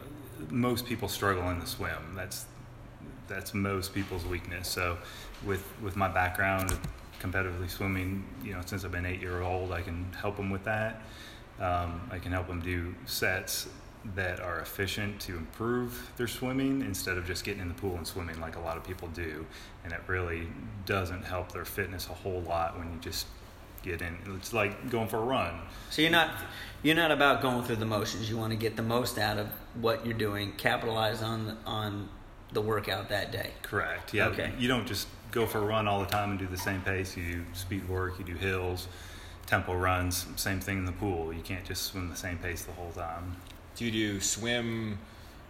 most 0.50 0.86
people 0.86 1.08
struggle 1.08 1.50
in 1.50 1.60
the 1.60 1.66
swim. 1.68 2.14
That's 2.16 2.46
that's 3.28 3.54
most 3.56 3.94
people's 3.94 4.26
weakness. 4.26 4.68
So, 4.68 4.98
with 5.46 5.64
with 5.82 5.96
my 5.96 6.08
background 6.08 6.78
competitively 7.20 7.70
swimming, 7.70 8.24
you 8.44 8.54
know, 8.54 8.62
since 8.66 8.86
I've 8.86 8.92
been 8.92 9.06
eight 9.06 9.22
year 9.22 9.42
old, 9.42 9.72
I 9.72 9.82
can 9.82 10.12
help 10.20 10.38
them 10.38 10.50
with 10.50 10.64
that. 10.66 11.02
Um, 11.60 12.02
I 12.12 12.20
can 12.20 12.32
help 12.32 12.48
them 12.48 12.62
do 12.62 12.94
sets 13.06 13.68
that 14.14 14.40
are 14.40 14.60
efficient 14.60 15.20
to 15.20 15.36
improve 15.36 16.12
their 16.18 16.28
swimming 16.28 16.82
instead 16.82 17.18
of 17.18 17.26
just 17.26 17.44
getting 17.44 17.62
in 17.62 17.68
the 17.68 17.74
pool 17.74 17.96
and 17.96 18.06
swimming 18.06 18.40
like 18.40 18.56
a 18.56 18.60
lot 18.60 18.78
of 18.78 18.84
people 18.84 19.08
do. 19.10 19.46
And 19.84 19.92
it 19.92 20.02
really 20.08 20.48
doesn't 20.86 21.24
help 21.24 21.52
their 21.52 21.66
fitness 21.66 22.08
a 22.08 22.14
whole 22.14 22.42
lot 22.42 22.78
when 22.78 22.92
you 22.92 23.00
just 23.00 23.26
get 23.82 24.02
in. 24.02 24.18
It's 24.36 24.54
like 24.54 24.90
going 24.90 25.08
for 25.08 25.18
a 25.18 25.24
run. 25.24 25.60
So 25.90 26.02
you're 26.02 26.12
not 26.12 26.32
you're 26.84 26.96
not 26.96 27.12
about 27.12 27.42
going 27.42 27.64
through 27.64 27.78
the 27.78 27.86
motions. 27.86 28.30
You 28.30 28.38
want 28.38 28.52
to 28.52 28.58
get 28.58 28.76
the 28.76 28.84
most 28.84 29.18
out 29.18 29.38
of 29.38 29.48
what 29.80 30.06
you're 30.06 30.18
doing, 30.18 30.54
capitalize 30.54 31.22
on 31.22 31.58
on 31.66 32.10
the 32.52 32.62
workout 32.62 33.10
that 33.10 33.32
day. 33.32 33.52
Correct. 33.64 34.14
Yeah. 34.14 34.28
Okay. 34.28 34.52
You 34.58 34.68
don't 34.68 34.88
just 34.88 35.08
go 35.32 35.46
for 35.46 35.60
a 35.60 35.66
run 35.66 35.88
all 35.88 36.00
the 36.00 36.06
time 36.06 36.32
and 36.32 36.40
do 36.40 36.48
the 36.48 36.58
same 36.58 36.82
pace. 36.82 37.18
You 37.18 37.34
do 37.34 37.44
speed 37.54 37.88
work. 37.90 38.20
You 38.20 38.26
do 38.26 38.36
hills, 38.36 38.88
tempo 39.46 39.76
runs. 39.76 40.26
Same 40.36 40.60
thing 40.60 40.80
in 40.80 40.86
the 40.86 40.92
pool. 40.92 41.34
You 41.34 41.42
can't 41.42 41.66
just 41.66 41.84
swim 41.84 42.10
the 42.10 42.16
same 42.16 42.38
pace 42.38 42.64
the 42.64 42.72
whole 42.72 42.92
time. 42.92 43.36
Do 43.76 43.86
you 43.86 43.92
do 43.92 44.20
swim 44.22 44.98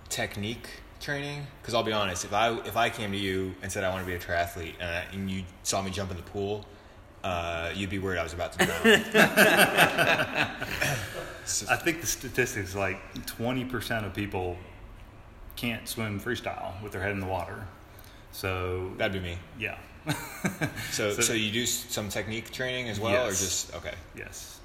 technique 0.10 0.68
training? 1.00 1.46
Because 1.62 1.74
I'll 1.74 1.84
be 1.84 1.92
honest, 1.94 2.26
if 2.26 2.34
I 2.34 2.52
if 2.60 2.76
I 2.78 2.90
came 2.90 3.12
to 3.12 3.18
you 3.18 3.54
and 3.62 3.72
said 3.72 3.84
I 3.84 3.90
want 3.90 4.02
to 4.04 4.08
be 4.08 4.16
a 4.16 4.20
triathlete 4.20 4.74
and, 4.80 4.90
I, 4.90 5.06
and 5.14 5.30
you 5.30 5.44
saw 5.64 5.82
me 5.82 5.92
jump 5.92 6.10
in 6.12 6.18
the 6.18 6.24
pool, 6.24 6.66
uh, 7.24 7.72
you'd 7.76 7.90
be 7.90 8.00
worried 8.00 8.18
I 8.20 8.24
was 8.24 8.34
about 8.34 8.54
to 8.54 8.66
drown. 8.66 8.82
So- 11.46 11.68
I 11.70 11.76
think 11.76 12.02
the 12.02 12.08
statistics 12.08 12.74
like 12.74 12.98
20% 13.28 14.04
of 14.04 14.16
people 14.16 14.58
can't 15.56 15.88
swim 15.88 16.20
freestyle 16.20 16.82
with 16.82 16.92
their 16.92 17.02
head 17.04 17.12
in 17.12 17.20
the 17.20 17.28
water. 17.28 17.68
So 18.32 18.92
that'd 18.98 19.14
be 19.14 19.20
me. 19.20 19.38
yeah. 19.60 19.78
So, 20.92 21.12
So- 21.14 21.22
so, 21.22 21.34
you 21.34 21.52
do 21.52 21.66
some 21.68 22.10
technique 22.10 22.52
training 22.52 22.90
as 22.90 23.00
well, 23.00 23.28
or 23.28 23.30
just 23.30 23.76
okay? 23.76 23.94
yes. 24.18 24.60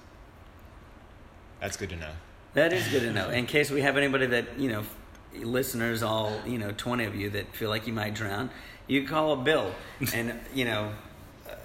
That's 1.61 1.77
good 1.77 1.91
to 1.91 1.97
know. 1.97 2.13
That 2.55 2.73
is 2.73 2.87
good 2.89 3.03
to 3.03 3.13
know. 3.13 3.31
In 3.31 3.47
case 3.47 3.71
we 3.71 3.83
have 3.83 3.97
anybody 3.97 4.27
that 4.27 4.59
you 4.59 4.71
know, 4.71 4.83
listeners, 5.35 6.03
all 6.03 6.41
you 6.47 6.59
know, 6.59 6.73
twenty 6.73 7.05
of 7.05 7.15
you 7.15 7.31
that 7.31 7.55
feel 7.55 7.69
like 7.69 7.87
you 7.87 7.93
might 7.93 8.15
drown, 8.15 8.51
you 8.87 9.07
call 9.07 9.37
Bill, 9.37 9.73
and 10.15 10.39
you 10.53 10.65
know, 10.65 10.93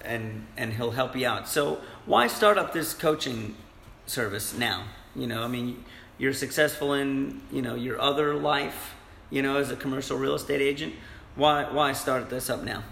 and 0.04 0.46
and 0.56 0.72
he'll 0.72 0.92
help 0.92 1.16
you 1.16 1.26
out. 1.26 1.48
So 1.48 1.80
why 2.04 2.28
start 2.28 2.56
up 2.56 2.72
this 2.72 2.94
coaching 2.94 3.56
service 4.06 4.54
now? 4.54 4.84
You 5.16 5.26
know, 5.26 5.42
I 5.42 5.48
mean, 5.48 5.84
you're 6.18 6.32
successful 6.32 6.94
in 6.94 7.42
you 7.50 7.62
know 7.62 7.74
your 7.74 8.00
other 8.00 8.34
life, 8.34 8.94
you 9.30 9.42
know, 9.42 9.56
as 9.56 9.70
a 9.70 9.76
commercial 9.76 10.16
real 10.16 10.34
estate 10.34 10.60
agent. 10.60 10.94
Why 11.34 11.64
why 11.64 11.92
start 11.92 12.30
this 12.30 12.48
up 12.48 12.62
now? 12.62 12.84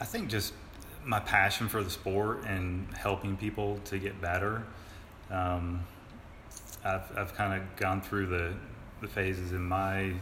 I 0.00 0.04
think 0.04 0.28
just 0.28 0.52
my 1.04 1.18
passion 1.18 1.68
for 1.68 1.82
the 1.82 1.90
sport 1.90 2.44
and 2.46 2.86
helping 2.96 3.36
people 3.36 3.80
to 3.86 3.98
get 3.98 4.20
better. 4.20 4.62
Um, 5.30 5.84
I've 6.84 7.16
I've 7.16 7.34
kind 7.34 7.60
of 7.60 7.76
gone 7.76 8.00
through 8.00 8.26
the 8.26 8.52
the 9.00 9.08
phases 9.08 9.52
in 9.52 9.62
my 9.62 10.12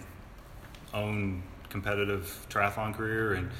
own 0.92 1.42
competitive 1.68 2.46
triathlon 2.48 2.94
career 2.94 3.34
and 3.34 3.50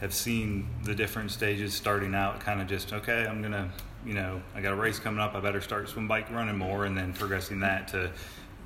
have 0.00 0.14
seen 0.14 0.68
the 0.82 0.94
different 0.94 1.30
stages 1.30 1.72
starting 1.74 2.14
out 2.14 2.40
kind 2.40 2.60
of 2.60 2.66
just 2.66 2.92
okay 2.92 3.26
i'm 3.26 3.42
gonna 3.42 3.70
you 4.04 4.14
know 4.14 4.42
i 4.54 4.60
got 4.60 4.72
a 4.72 4.76
race 4.76 4.98
coming 4.98 5.20
up 5.20 5.34
i 5.34 5.40
better 5.40 5.60
start 5.60 5.88
swim 5.88 6.08
bike 6.08 6.30
running 6.30 6.56
more 6.56 6.84
and 6.84 6.96
then 6.96 7.12
progressing 7.12 7.60
that 7.60 7.86
to 7.88 8.10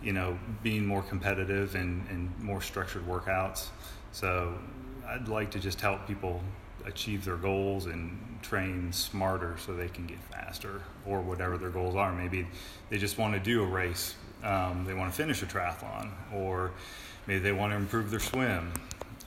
you 0.03 0.13
know 0.13 0.39
being 0.63 0.87
more 0.87 1.03
competitive 1.03 1.75
and, 1.75 2.07
and 2.09 2.37
more 2.39 2.63
structured 2.63 3.07
workouts. 3.07 3.69
So 4.13 4.57
i'd 5.09 5.29
like 5.29 5.51
to 5.51 5.59
just 5.59 5.81
help 5.81 6.07
people 6.07 6.43
achieve 6.87 7.25
their 7.25 7.37
goals 7.37 7.87
and 7.87 8.19
train 8.43 8.93
smarter 8.93 9.57
so 9.59 9.75
they 9.75 9.89
can 9.89 10.07
get 10.07 10.19
faster 10.25 10.83
or 11.07 11.21
whatever 11.21 11.59
their 11.59 11.71
goals 11.71 11.95
are 11.95 12.13
maybe 12.13 12.47
they 12.91 12.99
just 12.99 13.19
want 13.19 13.35
to 13.35 13.41
do 13.41 13.63
a 13.63 13.67
race 13.67 14.15
um, 14.45 14.85
they 14.87 14.95
want 14.95 15.11
to 15.11 15.17
finish 15.17 15.43
a 15.43 15.47
triathlon 15.47 16.11
or 16.33 16.71
maybe 17.27 17.41
they 17.41 17.53
want 17.53 17.73
to 17.73 17.77
improve 17.77 18.11
their 18.11 18.21
swim 18.21 18.73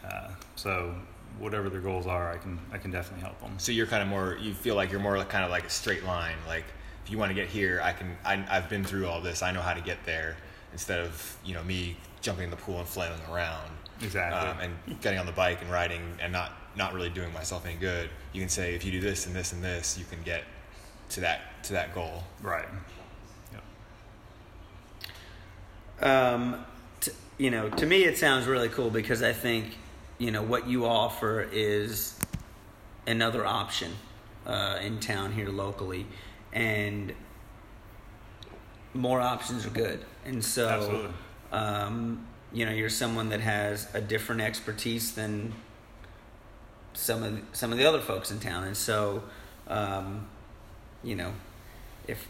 uh, 0.05 0.29
so 0.55 0.93
whatever 1.39 1.69
their 1.69 1.81
goals 1.81 2.07
are 2.07 2.31
i 2.31 2.37
can 2.37 2.57
i 2.71 2.77
can 2.77 2.91
definitely 2.91 3.21
help 3.21 3.39
them 3.41 3.51
So 3.57 3.71
you're 3.71 3.85
kind 3.85 4.01
of 4.01 4.09
more. 4.09 4.37
You 4.41 4.53
feel 4.53 4.75
like 4.75 4.91
you're 4.91 4.99
more 4.99 5.17
like, 5.17 5.29
kind 5.29 5.43
of 5.45 5.51
like 5.51 5.65
a 5.65 5.69
straight 5.69 6.03
line. 6.03 6.35
Like 6.47 6.65
if 7.05 7.11
you 7.11 7.17
want 7.17 7.29
to 7.29 7.35
get 7.35 7.47
here, 7.47 7.79
I 7.83 7.93
can. 7.93 8.17
I, 8.25 8.43
I've 8.49 8.69
been 8.69 8.83
through 8.83 9.07
all 9.07 9.21
this. 9.21 9.43
I 9.43 9.51
know 9.51 9.61
how 9.61 9.73
to 9.73 9.81
get 9.81 10.03
there. 10.05 10.35
Instead 10.71 10.99
of 10.99 11.37
you 11.45 11.53
know 11.53 11.63
me 11.63 11.97
jumping 12.21 12.45
in 12.45 12.49
the 12.49 12.55
pool 12.55 12.79
and 12.79 12.87
flailing 12.87 13.21
around. 13.31 13.69
Exactly. 14.01 14.39
Um, 14.39 14.57
and 14.87 15.01
getting 15.01 15.19
on 15.19 15.27
the 15.27 15.31
bike 15.31 15.61
and 15.61 15.71
riding 15.71 16.01
and 16.19 16.33
not 16.33 16.53
not 16.75 16.93
really 16.93 17.09
doing 17.09 17.33
myself 17.33 17.65
any 17.65 17.75
good. 17.75 18.09
You 18.33 18.41
can 18.41 18.49
say 18.49 18.75
if 18.75 18.85
you 18.85 18.91
do 18.91 19.01
this 19.01 19.25
and 19.27 19.35
this 19.35 19.53
and 19.53 19.63
this, 19.63 19.97
you 19.97 20.05
can 20.05 20.21
get 20.23 20.43
to 21.09 21.21
that 21.21 21.63
to 21.63 21.73
that 21.73 21.93
goal. 21.93 22.23
right 22.41 22.65
yep. 26.01 26.09
um, 26.09 26.65
t- 26.99 27.11
you 27.37 27.51
know, 27.51 27.69
to 27.69 27.85
me, 27.85 28.03
it 28.03 28.17
sounds 28.17 28.47
really 28.47 28.69
cool 28.69 28.89
because 28.89 29.21
I 29.21 29.33
think, 29.33 29.77
you 30.17 30.31
know, 30.31 30.41
what 30.41 30.67
you 30.67 30.85
offer 30.85 31.47
is 31.51 32.17
another 33.05 33.45
option 33.45 33.91
uh, 34.45 34.79
in 34.81 34.99
town 34.99 35.33
here 35.33 35.49
locally, 35.49 36.05
and 36.53 37.13
more 38.93 39.19
options 39.19 39.65
are 39.65 39.71
good. 39.71 40.05
And 40.25 40.43
so, 40.43 40.69
Absolutely. 40.69 41.11
um, 41.51 42.27
you 42.53 42.65
know, 42.65 42.71
you're 42.71 42.89
someone 42.89 43.29
that 43.29 43.41
has 43.41 43.87
a 43.93 44.01
different 44.01 44.41
expertise 44.41 45.13
than 45.13 45.53
some 46.93 47.23
of 47.23 47.35
the, 47.35 47.41
some 47.57 47.71
of 47.71 47.77
the 47.77 47.85
other 47.85 47.99
folks 47.99 48.31
in 48.31 48.39
town, 48.39 48.63
and 48.63 48.75
so, 48.75 49.23
um, 49.67 50.27
you 51.03 51.15
know, 51.15 51.33
if 52.07 52.27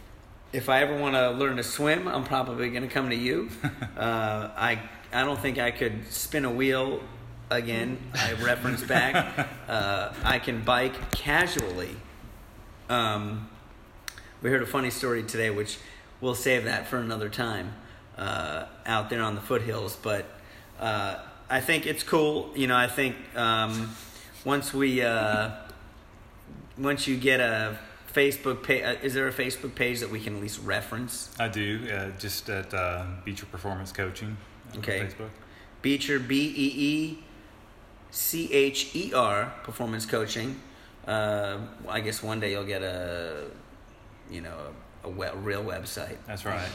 if 0.52 0.68
I 0.68 0.82
ever 0.82 0.96
want 0.96 1.14
to 1.14 1.30
learn 1.30 1.56
to 1.56 1.62
swim, 1.62 2.06
I'm 2.06 2.24
probably 2.24 2.70
going 2.70 2.82
to 2.82 2.92
come 2.92 3.10
to 3.10 3.16
you. 3.16 3.50
uh, 3.96 4.50
I 4.56 4.80
I 5.12 5.24
don't 5.24 5.38
think 5.38 5.58
I 5.58 5.70
could 5.70 6.10
spin 6.12 6.44
a 6.44 6.50
wheel 6.50 7.00
again. 7.50 7.98
I 8.14 8.32
reference 8.34 8.82
back. 8.82 9.48
Uh, 9.72 10.12
I 10.22 10.38
can 10.38 10.60
bike 10.60 11.12
casually. 11.12 11.96
Um, 12.90 13.48
we 14.42 14.50
heard 14.50 14.62
a 14.62 14.66
funny 14.66 14.90
story 14.90 15.22
today, 15.22 15.48
which 15.48 15.78
we'll 16.20 16.34
save 16.34 16.64
that 16.64 16.88
for 16.88 16.98
another 16.98 17.30
time 17.30 17.72
uh, 18.18 18.66
out 18.84 19.08
there 19.08 19.22
on 19.22 19.34
the 19.34 19.40
foothills. 19.40 19.96
But 19.96 20.26
uh, 20.78 21.20
I 21.48 21.60
think 21.60 21.86
it's 21.86 22.02
cool. 22.02 22.50
You 22.54 22.66
know, 22.66 22.76
I 22.76 22.86
think 22.86 23.16
um, 23.34 23.94
once 24.44 24.72
we 24.74 25.02
uh, 25.02 25.50
once 26.78 27.06
you 27.06 27.16
get 27.16 27.40
a 27.40 27.78
Facebook 28.12 28.62
page, 28.62 28.82
uh, 28.84 28.94
is 29.02 29.14
there 29.14 29.28
a 29.28 29.32
Facebook 29.32 29.74
page 29.74 30.00
that 30.00 30.10
we 30.10 30.20
can 30.20 30.36
at 30.36 30.42
least 30.42 30.60
reference? 30.62 31.30
i 31.38 31.48
do 31.48 31.80
uh, 31.92 32.10
just 32.18 32.48
at 32.50 32.72
uh, 32.74 33.04
beecher 33.24 33.46
performance 33.46 33.92
coaching 33.92 34.36
on 34.72 34.78
Okay. 34.78 35.00
facebook 35.00 35.30
Beecher 35.82 36.18
B 36.20 36.34
E 36.56 36.72
E 36.90 37.18
C 38.10 38.52
H 38.52 38.94
E 38.94 39.12
R 39.12 39.52
Performance 39.64 40.06
Coaching. 40.06 40.60
Uh, 41.06 41.58
I 41.88 41.98
guess 42.00 42.22
one 42.22 42.38
day 42.38 42.52
you'll 42.52 42.62
get 42.76 42.82
a, 42.82 43.46
you 44.30 44.40
know, 44.42 44.54
a, 45.02 45.08
a 45.08 45.10
we- 45.10 45.26
real 45.42 45.64
website. 45.64 46.16
that's 46.26 46.44
right 46.44 46.68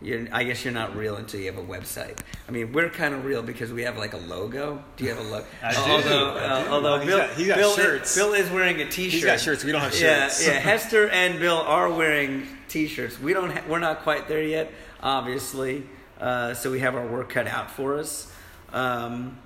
You're, 0.00 0.28
I 0.30 0.44
guess 0.44 0.64
you're 0.64 0.72
not 0.74 0.94
real 0.94 1.16
until 1.16 1.40
you 1.40 1.46
have 1.46 1.58
a 1.58 1.62
website. 1.66 2.18
I 2.48 2.52
mean, 2.52 2.72
we're 2.72 2.88
kind 2.88 3.14
of 3.14 3.24
real 3.24 3.42
because 3.42 3.72
we 3.72 3.82
have 3.82 3.96
like 3.98 4.12
a 4.12 4.18
logo. 4.18 4.82
Do 4.96 5.04
you 5.04 5.10
have 5.12 5.18
a 5.18 5.28
logo? 5.28 5.44
I 5.62 5.72
do, 5.72 5.80
Although, 5.80 6.36
I 6.36 6.44
uh, 6.44 6.68
although 6.70 7.04
Bill, 7.04 7.18
got- 7.18 7.30
he's 7.32 7.48
got 7.48 7.56
Bill, 7.56 7.74
shirts. 7.74 8.14
Bill 8.14 8.32
is 8.32 8.48
wearing 8.50 8.80
a 8.80 8.84
T-shirt. 8.88 9.12
He's 9.12 9.24
got 9.24 9.40
shirts. 9.40 9.64
We 9.64 9.72
don't 9.72 9.80
have 9.80 9.92
Yeah, 10.00 10.28
shirts. 10.28 10.46
yeah. 10.46 10.52
Hester 10.60 11.08
and 11.08 11.40
Bill 11.40 11.56
are 11.56 11.90
wearing 11.92 12.46
T-shirts. 12.68 13.18
We 13.18 13.32
don't. 13.32 13.50
Ha- 13.50 13.64
we're 13.68 13.80
not 13.80 14.02
quite 14.02 14.28
there 14.28 14.42
yet, 14.42 14.70
obviously. 15.02 15.84
Uh, 16.20 16.54
so 16.54 16.70
we 16.70 16.78
have 16.80 16.94
our 16.94 17.06
work 17.06 17.28
cut 17.30 17.46
out 17.48 17.68
for 17.70 17.98
us. 17.98 18.32
Um, 18.72 19.38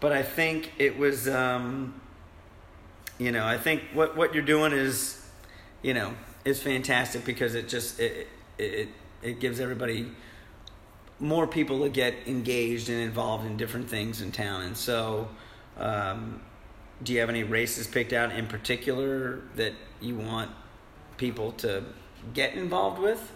but 0.00 0.12
I 0.12 0.22
think 0.22 0.72
it 0.78 0.98
was. 0.98 1.26
Um, 1.28 1.98
you 3.18 3.32
know, 3.32 3.44
I 3.46 3.56
think 3.56 3.82
what 3.94 4.16
what 4.18 4.34
you're 4.34 4.44
doing 4.44 4.72
is, 4.72 5.20
you 5.82 5.94
know, 5.94 6.12
is 6.44 6.62
fantastic 6.62 7.24
because 7.24 7.54
it 7.54 7.68
just 7.68 7.98
it 7.98 8.28
it 8.58 8.64
it 8.74 8.88
gives 9.40 9.60
everybody 9.60 10.08
more 11.20 11.46
people 11.46 11.80
to 11.82 11.88
get 11.88 12.14
engaged 12.26 12.88
and 12.88 13.00
involved 13.00 13.44
in 13.46 13.56
different 13.56 13.88
things 13.88 14.22
in 14.22 14.30
town. 14.30 14.62
And 14.62 14.76
so, 14.76 15.28
um, 15.76 16.40
do 17.02 17.12
you 17.12 17.20
have 17.20 17.28
any 17.28 17.44
races 17.44 17.86
picked 17.86 18.12
out 18.12 18.32
in 18.32 18.46
particular 18.46 19.40
that 19.56 19.72
you 20.00 20.16
want 20.16 20.50
people 21.16 21.52
to 21.52 21.84
get 22.34 22.54
involved 22.54 23.00
with? 23.00 23.32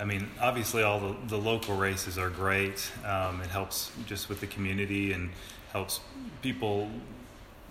I 0.00 0.04
mean, 0.04 0.30
obviously, 0.40 0.82
all 0.82 1.00
the, 1.00 1.16
the 1.26 1.38
local 1.38 1.76
races 1.76 2.18
are 2.18 2.30
great. 2.30 2.90
Um, 3.04 3.40
it 3.40 3.48
helps 3.48 3.90
just 4.06 4.28
with 4.28 4.40
the 4.40 4.46
community 4.46 5.12
and 5.12 5.30
helps 5.72 6.00
people 6.40 6.88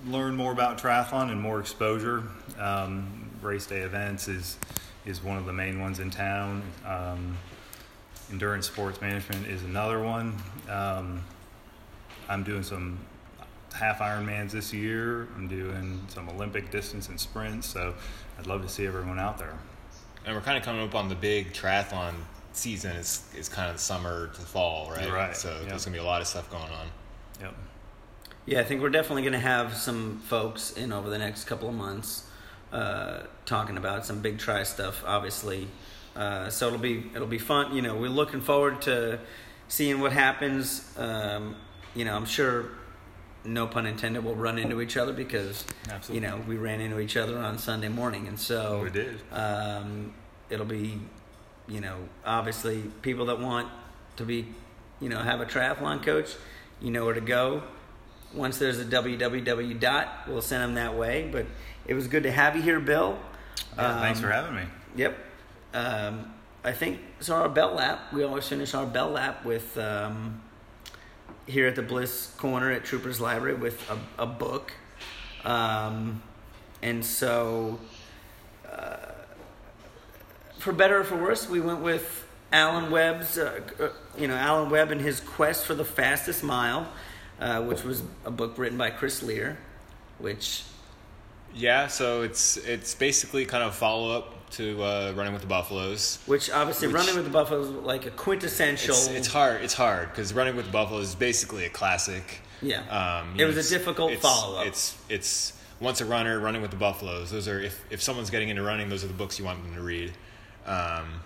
learn 0.06 0.36
more 0.36 0.52
about 0.52 0.78
triathlon 0.78 1.32
and 1.32 1.40
more 1.40 1.60
exposure. 1.60 2.24
Um, 2.60 3.30
race 3.42 3.66
day 3.66 3.80
events 3.80 4.28
is 4.28 4.58
is 5.08 5.24
one 5.24 5.38
of 5.38 5.46
the 5.46 5.54
main 5.54 5.80
ones 5.80 6.00
in 6.00 6.12
town. 6.12 6.62
Um, 6.86 7.38
endurance 8.30 8.68
sports 8.68 9.00
management 9.02 9.48
is 9.48 9.64
another 9.64 10.02
one. 10.02 10.36
Um, 10.70 11.24
I'm 12.28 12.44
doing 12.44 12.62
some 12.62 13.00
half 13.74 14.00
Ironmans 14.00 14.52
this 14.52 14.74
year. 14.74 15.30
I'm 15.36 15.48
doing 15.48 16.04
some 16.10 16.28
Olympic 16.30 16.70
distance 16.72 17.08
and 17.08 17.20
sprints. 17.20 17.68
So 17.68 17.94
I'd 18.38 18.48
love 18.48 18.62
to 18.64 18.70
see 18.70 18.86
everyone 18.86 19.18
out 19.18 19.38
there. 19.38 19.58
And 20.26 20.36
we're 20.36 20.42
kind 20.42 20.58
of 20.58 20.64
coming 20.64 20.86
up 20.86 20.94
on 20.94 21.08
the 21.08 21.16
big 21.16 21.54
triathlon 21.54 22.14
season. 22.52 22.96
It's, 22.98 23.24
it's 23.34 23.48
kind 23.48 23.72
of 23.72 23.80
summer 23.80 24.28
to 24.28 24.42
fall, 24.42 24.92
right? 24.92 25.10
Right. 25.10 25.36
So 25.36 25.50
Yep. 25.50 25.70
there's 25.70 25.86
going 25.86 25.94
to 25.96 26.00
be 26.02 26.04
a 26.04 26.04
lot 26.04 26.20
of 26.22 26.28
stuff 26.28 26.50
going 26.52 26.64
on. 26.64 26.88
Yep. 27.40 27.56
Yeah, 28.46 28.60
I 28.60 28.64
think 28.66 28.82
we're 28.82 28.90
definitely 28.90 29.22
going 29.22 29.34
to 29.34 29.40
have 29.40 29.76
some 29.76 30.20
folks 30.20 30.72
in 30.74 30.92
over 30.92 31.10
the 31.10 31.18
next 31.18 31.46
couple 31.46 31.70
of 31.70 31.76
months 31.76 32.27
uh, 32.72 33.20
talking 33.46 33.78
about 33.78 34.06
some 34.06 34.22
big 34.22 34.38
try 34.40 34.64
stuff. 34.64 35.04
Obviously, 35.06 35.68
uh, 36.16 36.50
so 36.50 36.68
it'll 36.68 36.80
be 36.80 37.10
it'll 37.16 37.28
be 37.28 37.38
fun. 37.38 37.76
You 37.76 37.82
know, 37.82 37.96
we're 37.96 38.10
looking 38.10 38.42
forward 38.42 38.82
to 38.84 39.20
seeing 39.68 40.00
what 40.00 40.12
happens. 40.12 40.84
Um, 40.98 41.56
you 41.96 42.06
know, 42.06 42.16
I'm 42.16 42.26
sure, 42.26 42.70
no 43.44 43.68
pun 43.68 43.86
intended, 43.86 44.24
we'll 44.24 44.36
run 44.36 44.58
into 44.60 44.82
each 44.82 44.98
other 44.98 45.14
because 45.14 45.66
Absolutely. 45.90 46.16
you 46.16 46.32
know 46.32 46.44
we 46.48 46.58
ran 46.58 46.82
into 46.82 47.00
each 47.00 47.18
other 47.18 47.38
on 47.38 47.58
Sunday 47.58 47.90
morning, 47.90 48.28
and 48.28 48.40
so 48.40 48.82
We 48.84 48.90
did. 48.90 49.22
Um, 49.32 50.14
it'll 50.50 50.66
be, 50.66 51.00
you 51.68 51.82
know, 51.82 51.98
obviously 52.26 52.84
people 53.02 53.26
that 53.28 53.40
want 53.40 53.68
to 54.18 54.24
be, 54.24 54.48
you 55.00 55.10
know, 55.10 55.20
have 55.20 55.42
a 55.42 55.46
triathlon 55.46 56.04
coach, 56.04 56.36
you 56.82 56.92
know 56.92 57.06
where 57.06 57.14
to 57.14 57.22
go. 57.22 57.64
Once 58.34 58.58
there's 58.58 58.80
a 58.80 58.86
www 58.86 59.80
dot, 59.80 60.08
we'll 60.28 60.42
send 60.42 60.64
them 60.64 60.76
that 60.76 60.96
way. 60.96 61.30
But 61.32 61.46
it 61.88 61.94
was 61.94 62.08
good 62.08 62.24
to 62.24 62.32
have 62.32 62.56
you 62.56 62.62
here, 62.62 62.80
Bill. 62.80 63.18
Yeah, 63.78 64.00
thanks 64.02 64.20
Um, 64.20 64.26
for 64.26 64.32
having 64.32 64.56
me. 64.56 64.64
Yep. 64.96 65.18
Um, 65.74 66.34
I 66.64 66.72
think 66.74 67.00
so. 67.20 67.36
Our 67.36 67.50
bell 67.50 67.74
lap. 67.74 68.12
We 68.12 68.24
always 68.24 68.48
finish 68.48 68.74
our 68.74 68.86
bell 68.86 69.10
lap 69.10 69.46
with 69.46 69.78
um, 69.78 70.42
here 71.46 71.68
at 71.68 71.76
the 71.76 71.82
Bliss 71.82 72.34
Corner 72.38 72.72
at 72.72 72.84
Troopers 72.84 73.22
Library 73.22 73.56
with 73.56 73.80
a, 73.90 74.24
a 74.24 74.26
book, 74.26 74.74
um, 75.46 76.22
and 76.82 77.06
so 77.06 77.80
uh, 78.70 78.98
for 80.60 80.74
better 80.74 81.00
or 81.00 81.04
for 81.04 81.16
worse, 81.16 81.48
we 81.50 81.60
went 81.60 81.80
with 81.82 82.28
Alan 82.52 82.92
Webb's. 82.92 83.38
Uh, 83.38 83.62
uh, 83.80 83.90
you 84.18 84.28
know, 84.28 84.36
Alan 84.36 84.70
Webb 84.70 84.92
and 84.92 85.00
his 85.00 85.20
quest 85.20 85.66
for 85.66 85.76
the 85.76 85.86
fastest 85.86 86.44
mile, 86.44 86.88
uh, 87.40 87.62
which 87.64 87.84
was 87.84 88.02
a 88.26 88.32
book 88.32 88.58
written 88.58 88.78
by 88.78 88.90
Chris 88.90 89.22
Lear, 89.22 89.58
which 90.18 90.64
Yeah, 91.56 91.88
so 91.88 92.22
it's 92.22 92.58
it's 92.58 92.94
basically 92.96 93.46
kind 93.46 93.64
of 93.64 93.74
follow 93.76 94.16
up 94.18 94.50
to 94.52 94.82
uh, 94.82 95.14
Running 95.16 95.34
with 95.34 95.42
the 95.42 95.48
Buffaloes. 95.48 96.20
which 96.26 96.50
obviously 96.52 96.88
Which- 96.88 96.96
running 96.96 97.16
with 97.16 97.26
the 97.26 97.32
Buffaloes 97.32 97.70
like 97.86 98.06
a 98.06 98.12
quintessential. 98.12 98.96
It's, 98.96 99.08
it's 99.08 99.28
hard. 99.28 99.62
It's 99.62 99.74
hard 99.74 100.10
because 100.10 100.34
Running 100.34 100.56
with 100.56 100.66
the 100.68 100.72
Buffaloes 100.72 101.10
is 101.10 101.16
basically 101.16 101.66
a 101.66 101.70
classic. 101.70 102.42
Yeah. 102.62 102.82
Um, 102.90 103.40
It 103.40 103.46
was 103.46 103.58
a 103.58 103.70
difficult 103.78 104.14
follow-up. 104.20 104.66
It's 104.68 104.96
it's 105.10 105.54
once 105.80 106.02
a 106.02 106.06
runner, 106.06 106.40
Running 106.40 106.62
with 106.62 106.72
the 106.72 106.78
Buffaloes. 106.78 107.32
Those 107.32 107.48
are 107.48 107.60
if 107.60 107.84
if 107.90 108.02
someone's 108.02 108.30
getting 108.30 108.50
into 108.50 108.62
running, 108.64 108.90
those 108.90 109.04
are 109.04 109.08
the 109.08 109.14
books 109.14 109.38
you 109.40 109.46
want 109.46 109.64
them 109.64 109.76
to 109.76 109.82
read. 109.82 110.14
Um, 110.66 111.22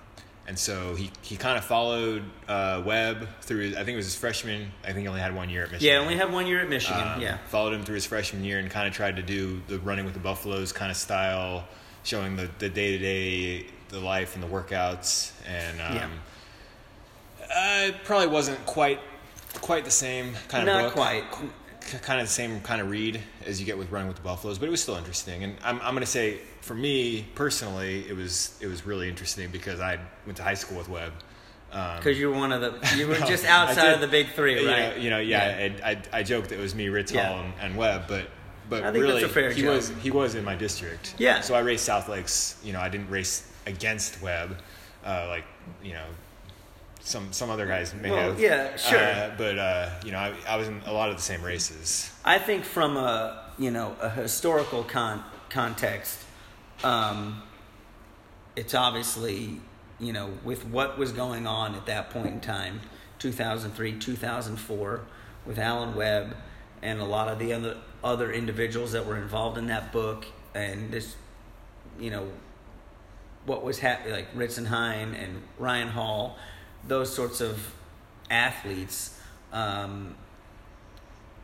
and 0.52 0.60
so 0.60 0.96
he, 0.96 1.10
he 1.22 1.38
kind 1.38 1.58
of 1.58 1.64
followed 1.64 2.24
uh, 2.50 2.82
Webb 2.86 3.26
through. 3.40 3.70
I 3.70 3.86
think 3.86 3.92
it 3.92 3.96
was 3.96 4.08
his 4.08 4.18
freshman. 4.18 4.70
I 4.84 4.88
think 4.88 5.00
he 5.00 5.08
only 5.08 5.22
had 5.22 5.34
one 5.34 5.50
year 5.50 5.64
at 5.64 5.72
Michigan. 5.72 5.94
Yeah, 5.96 6.02
only 6.02 6.18
had 6.18 6.30
one 6.34 6.46
year 6.46 6.60
at 6.60 6.68
Michigan. 6.68 7.02
Um, 7.08 7.22
yeah. 7.22 7.38
Followed 7.48 7.72
him 7.74 7.84
through 7.84 7.96
his 7.96 8.06
freshman 8.06 8.44
year 8.44 8.60
and 8.60 8.70
kind 8.70 8.86
of 8.86 8.94
tried 8.94 9.16
to 9.16 9.22
do 9.22 9.62
the 9.70 9.80
running 9.80 10.04
with 10.04 10.14
the 10.14 10.20
Buffaloes 10.20 10.74
kind 10.74 10.92
of 10.92 10.98
style, 10.98 11.66
showing 12.04 12.36
the 12.36 12.50
the 12.60 12.68
day 12.68 12.92
to 12.92 12.98
day, 12.98 13.66
the 13.88 14.02
life 14.02 14.36
and 14.36 14.44
the 14.44 14.48
workouts, 14.50 15.32
and 15.48 15.80
um, 15.80 15.96
Yeah. 15.96 17.86
uh, 17.86 17.88
it 17.88 18.04
probably 18.04 18.28
wasn't 18.28 18.66
quite 18.66 19.00
quite 19.62 19.86
the 19.86 19.92
same 19.92 20.34
kind 20.50 20.68
of 20.68 20.76
Not 20.76 20.92
quite. 20.92 21.24
Kind 22.00 22.20
of 22.22 22.28
the 22.28 22.34
same 22.34 22.62
kind 22.62 22.82
of 22.82 22.90
read 22.90 23.22
as 23.46 23.60
you 23.60 23.66
get 23.66 23.78
with 23.78 23.92
running 23.92 24.08
with 24.08 24.18
the 24.18 24.24
Buffaloes, 24.24 24.58
but 24.60 24.68
it 24.68 24.72
was 24.72 24.82
still 24.82 24.96
interesting. 24.96 25.44
And 25.44 25.58
I'm 25.64 25.80
I'm 25.82 25.94
gonna 25.94 26.06
say 26.06 26.40
for 26.62 26.74
me 26.76 27.26
personally, 27.36 28.08
it 28.08 28.16
was 28.16 28.58
it 28.62 28.68
was 28.68 28.86
really 28.86 29.10
interesting 29.10 29.50
because 29.52 29.80
I 29.80 30.00
went 30.26 30.38
to 30.38 30.44
high 30.44 30.54
school 30.56 30.78
with 30.78 30.90
Webb. 30.90 31.14
Um, 31.72 31.98
Because 31.98 32.20
you 32.20 32.30
were 32.30 32.36
one 32.36 32.52
of 32.52 32.60
the, 32.60 32.96
you 32.98 33.08
were 33.08 33.18
no, 33.18 33.26
just 33.26 33.46
outside 33.46 33.82
did- 33.84 33.94
of 33.96 34.02
the 34.02 34.08
big 34.08 34.30
three, 34.34 34.62
you 34.62 34.68
right? 34.68 34.96
Know, 34.98 35.02
you 35.02 35.10
know, 35.10 35.20
yeah. 35.20 35.70
I, 35.86 35.92
I, 35.92 36.02
I 36.20 36.24
joked 36.24 36.50
that 36.50 36.60
it 36.60 36.62
was 36.62 36.76
me, 36.76 36.90
Ritz 36.90 37.14
Yeah. 37.14 37.32
And, 37.32 37.54
and 37.62 37.78
Webb, 37.78 38.04
but 38.10 38.28
but 38.70 38.84
I 38.84 38.92
think 38.92 39.04
really, 39.04 39.22
that's 39.22 39.32
a 39.32 39.34
fair 39.34 39.52
he 39.52 39.66
was 39.66 39.90
he 40.02 40.12
was 40.12 40.36
in 40.36 40.44
my 40.44 40.56
district. 40.56 41.16
Yeah. 41.18 41.42
So 41.42 41.56
I 41.56 41.60
raced 41.60 41.86
South 41.86 42.08
Lakes. 42.10 42.58
You 42.64 42.74
know, 42.74 42.80
I 42.80 42.90
didn't 42.90 43.10
race 43.10 43.48
against 43.68 44.22
Webb, 44.22 44.58
uh, 45.06 45.28
like 45.30 45.46
you 45.84 45.94
know, 45.94 46.06
some 47.02 47.32
some 47.34 47.50
other 47.50 47.66
guys 47.66 47.94
may 47.94 48.12
Well, 48.12 48.32
have. 48.32 48.40
yeah, 48.40 48.76
sure. 48.78 49.00
Uh, 49.00 49.32
but 49.38 49.58
uh, 49.58 49.90
you 50.06 50.12
know, 50.12 50.20
I, 50.20 50.34
I 50.48 50.56
was 50.58 50.68
in 50.68 50.82
a 50.86 50.94
lot 50.94 51.10
of 51.10 51.16
the 51.18 51.22
same 51.22 51.42
races. 51.44 52.12
I 52.24 52.38
think 52.40 52.64
from 52.64 52.98
a 52.98 53.52
you 53.58 53.72
know 53.72 53.96
a 54.02 54.10
historical 54.10 54.84
con- 54.84 55.24
context, 55.50 56.20
um, 56.84 57.42
it's 58.56 58.74
obviously 58.74 59.60
you 60.00 60.14
know 60.14 60.30
with 60.44 60.66
what 60.66 60.98
was 60.98 61.12
going 61.12 61.48
on 61.48 61.76
at 61.76 61.86
that 61.88 62.10
point 62.12 62.28
in 62.28 62.40
time, 62.40 62.82
two 63.20 63.32
thousand 63.32 63.72
three, 63.72 63.98
two 63.98 64.16
thousand 64.16 64.58
four, 64.58 65.02
with 65.46 65.58
Alan 65.60 65.96
Webb 65.96 66.36
and 66.84 67.00
a 67.00 67.06
lot 67.06 67.28
of 67.28 67.40
the 67.40 67.54
other 67.54 67.78
other 68.04 68.32
individuals 68.32 68.92
that 68.94 69.06
were 69.06 69.18
involved 69.18 69.58
in 69.58 69.68
that 69.68 69.92
book, 69.92 70.26
and 70.56 70.92
this, 70.92 71.16
you 72.00 72.10
know, 72.10 72.28
what 73.46 73.64
was 73.64 73.78
happening, 73.80 74.14
like 74.14 74.34
Ritzenheim 74.36 75.14
and 75.14 75.44
Ryan 75.60 75.90
Hall, 75.90 76.38
those 76.88 77.14
sorts 77.14 77.42
of 77.42 77.74
athletes. 78.30 79.18
Um, 79.54 80.16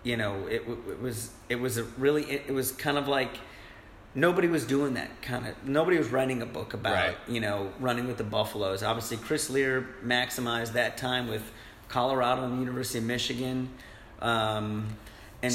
you 0.04 0.16
know, 0.18 0.46
it, 0.48 0.64
it 0.90 1.02
was 1.02 1.32
it 1.50 1.60
was 1.60 1.78
a 1.78 1.84
really 1.84 2.24
it, 2.24 2.44
it 2.48 2.52
was 2.54 2.72
kind 2.72 2.98
of 2.98 3.08
like 3.08 3.32
nobody 4.16 4.48
was 4.48 4.66
doing 4.66 4.94
that 4.94 5.22
kind 5.22 5.46
of 5.48 5.54
nobody 5.68 5.98
was 5.98 6.08
writing 6.10 6.42
a 6.42 6.46
book 6.46 6.74
about 6.74 6.94
Right. 6.94 7.18
you 7.28 7.40
know 7.42 7.72
running 7.80 8.08
with 8.08 8.18
the 8.18 8.24
Buffaloes. 8.24 8.84
Obviously, 8.84 9.18
Chris 9.18 9.50
Lear 9.50 9.88
maximized 10.04 10.74
that 10.74 10.98
time 10.98 11.28
with 11.28 11.44
Colorado 11.90 12.44
and 12.44 12.54
the 12.54 12.60
University 12.60 13.00
of 13.00 13.06
Michigan, 13.06 13.70
um, 14.22 14.88
and 15.44 15.54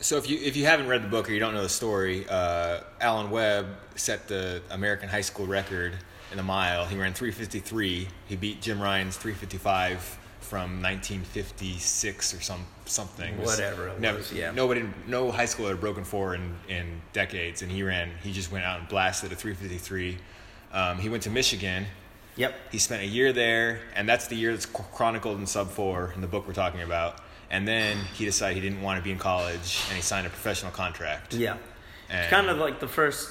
So 0.00 0.16
if 0.16 0.28
you 0.28 0.38
if 0.42 0.56
you 0.56 0.64
haven't 0.66 0.88
read 0.88 1.02
the 1.02 1.08
book 1.08 1.28
or 1.28 1.32
you 1.32 1.40
don't 1.40 1.54
know 1.54 1.62
the 1.62 1.68
story, 1.68 2.26
uh, 2.28 2.80
Alan 3.00 3.30
Webb 3.30 3.66
set 3.94 4.28
the 4.28 4.62
American 4.70 5.08
high 5.08 5.20
school 5.22 5.46
record 5.46 5.96
in 6.30 6.36
the 6.36 6.42
mile. 6.42 6.84
He 6.86 6.96
ran 6.96 7.12
353. 7.14 8.08
He 8.28 8.36
beat 8.36 8.60
Jim 8.60 8.78
Ryun's 8.78 9.16
355 9.16 10.18
from 10.40 10.80
1956 10.82 12.34
or 12.34 12.40
some 12.40 12.64
something. 12.84 13.34
It 13.34 13.40
was 13.40 13.50
Whatever 13.50 13.88
it 13.88 14.00
was, 14.00 14.32
yeah. 14.32 14.50
Nobody, 14.52 14.84
no 15.06 15.30
high 15.32 15.44
school 15.46 15.66
had 15.68 15.80
broken 15.80 16.04
four 16.04 16.34
in 16.34 16.54
in 16.68 17.00
decades, 17.12 17.62
and 17.62 17.70
he 17.70 17.82
ran. 17.82 18.10
He 18.22 18.32
just 18.32 18.52
went 18.52 18.64
out 18.64 18.78
and 18.80 18.88
blasted 18.88 19.32
a 19.32 19.36
353. 19.36 20.18
Um, 20.72 20.98
he 20.98 21.08
went 21.08 21.22
to 21.24 21.30
Michigan. 21.30 21.86
yep, 22.36 22.54
He 22.70 22.78
spent 22.78 23.02
a 23.02 23.06
year 23.06 23.32
there, 23.32 23.80
and 23.94 24.08
that's 24.08 24.26
the 24.28 24.36
year 24.36 24.52
that's 24.52 24.66
chronicled 24.66 25.38
in 25.38 25.46
Sub 25.46 25.70
4 25.70 26.12
in 26.14 26.20
the 26.20 26.26
book 26.26 26.46
we're 26.46 26.52
talking 26.54 26.82
about. 26.82 27.20
And 27.50 27.66
then 27.66 27.96
he 28.14 28.24
decided 28.24 28.56
he 28.62 28.68
didn't 28.68 28.82
want 28.82 28.98
to 28.98 29.02
be 29.04 29.10
in 29.12 29.18
college, 29.18 29.80
and 29.88 29.96
he 29.96 30.02
signed 30.02 30.26
a 30.26 30.30
professional 30.30 30.72
contract. 30.72 31.32
yeah, 31.34 31.56
And- 32.10 32.20
it's 32.24 32.30
kind 32.30 32.48
of 32.48 32.58
like 32.58 32.78
the 32.80 32.88
first 32.88 33.30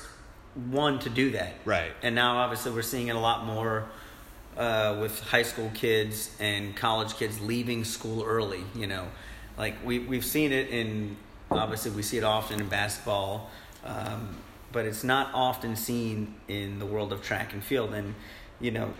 one 0.55 0.99
to 0.99 1.09
do 1.09 1.31
that, 1.31 1.53
Right. 1.65 1.91
And 2.01 2.15
now, 2.15 2.37
obviously, 2.37 2.71
we're 2.71 2.81
seeing 2.81 3.07
it 3.07 3.15
a 3.15 3.19
lot 3.19 3.45
more 3.45 3.87
uh, 4.57 4.97
with 5.01 5.19
high 5.19 5.43
school 5.43 5.69
kids 5.73 6.35
and 6.39 6.75
college 6.75 7.15
kids 7.15 7.41
leaving 7.41 7.83
school 7.83 8.23
early. 8.23 8.63
You 8.73 8.87
know, 8.87 9.07
like 9.57 9.75
we 9.83 9.99
we've 9.99 10.25
seen 10.25 10.51
it 10.51 10.69
in 10.69 11.17
obviously 11.51 11.91
we 11.91 12.01
see 12.01 12.17
it 12.17 12.23
often 12.23 12.59
in 12.59 12.67
basketball, 12.67 13.49
um, 13.83 14.37
but 14.71 14.85
it's 14.85 15.03
not 15.03 15.29
often 15.33 15.75
seen 15.75 16.35
in 16.47 16.79
the 16.79 16.85
world 16.85 17.11
of 17.11 17.21
track 17.21 17.53
and 17.53 17.63
field. 17.63 17.93
And 17.93 18.15
you 18.59 18.71
know, 18.71 18.93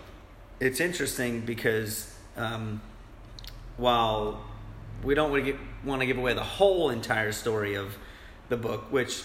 it's 0.60 0.80
interesting 0.80 1.40
because 1.40 2.14
um, 2.36 2.80
while 3.76 4.44
we 5.02 5.14
don't 5.14 5.30
want 5.30 5.44
to, 5.44 5.52
get, 5.52 5.60
want 5.84 6.00
to 6.00 6.06
give 6.06 6.18
away 6.18 6.34
the 6.34 6.42
whole 6.42 6.90
entire 6.90 7.32
story 7.32 7.74
of 7.74 7.96
the 8.48 8.56
book, 8.56 8.90
which 8.92 9.22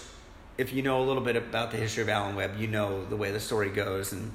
if 0.62 0.72
you 0.72 0.80
know 0.80 1.02
a 1.02 1.04
little 1.04 1.22
bit 1.22 1.34
about 1.34 1.72
the 1.72 1.76
history 1.76 2.04
of 2.04 2.08
Alan 2.08 2.36
Webb, 2.36 2.52
you 2.56 2.68
know 2.68 3.04
the 3.06 3.16
way 3.16 3.32
the 3.32 3.40
story 3.40 3.68
goes, 3.68 4.12
and 4.12 4.32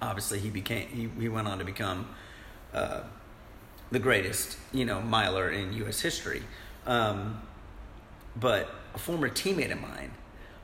obviously 0.00 0.38
he 0.38 0.50
became 0.50 0.88
he, 0.88 1.08
he 1.20 1.28
went 1.28 1.48
on 1.48 1.58
to 1.58 1.64
become 1.64 2.08
uh, 2.72 3.00
the 3.90 3.98
greatest 3.98 4.56
you 4.72 4.84
know 4.84 5.00
miler 5.02 5.50
in 5.50 5.72
U.S. 5.74 6.00
history. 6.00 6.42
Um, 6.86 7.42
but 8.36 8.70
a 8.94 8.98
former 8.98 9.28
teammate 9.28 9.72
of 9.72 9.80
mine, 9.80 10.12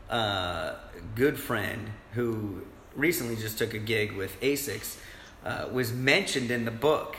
uh, 0.08 0.76
good 1.16 1.40
friend 1.40 1.90
who 2.12 2.62
recently 2.94 3.34
just 3.34 3.58
took 3.58 3.74
a 3.74 3.78
gig 3.78 4.12
with 4.12 4.40
Asics, 4.40 4.96
uh, 5.44 5.66
was 5.72 5.92
mentioned 5.92 6.52
in 6.52 6.64
the 6.64 6.70
book, 6.70 7.16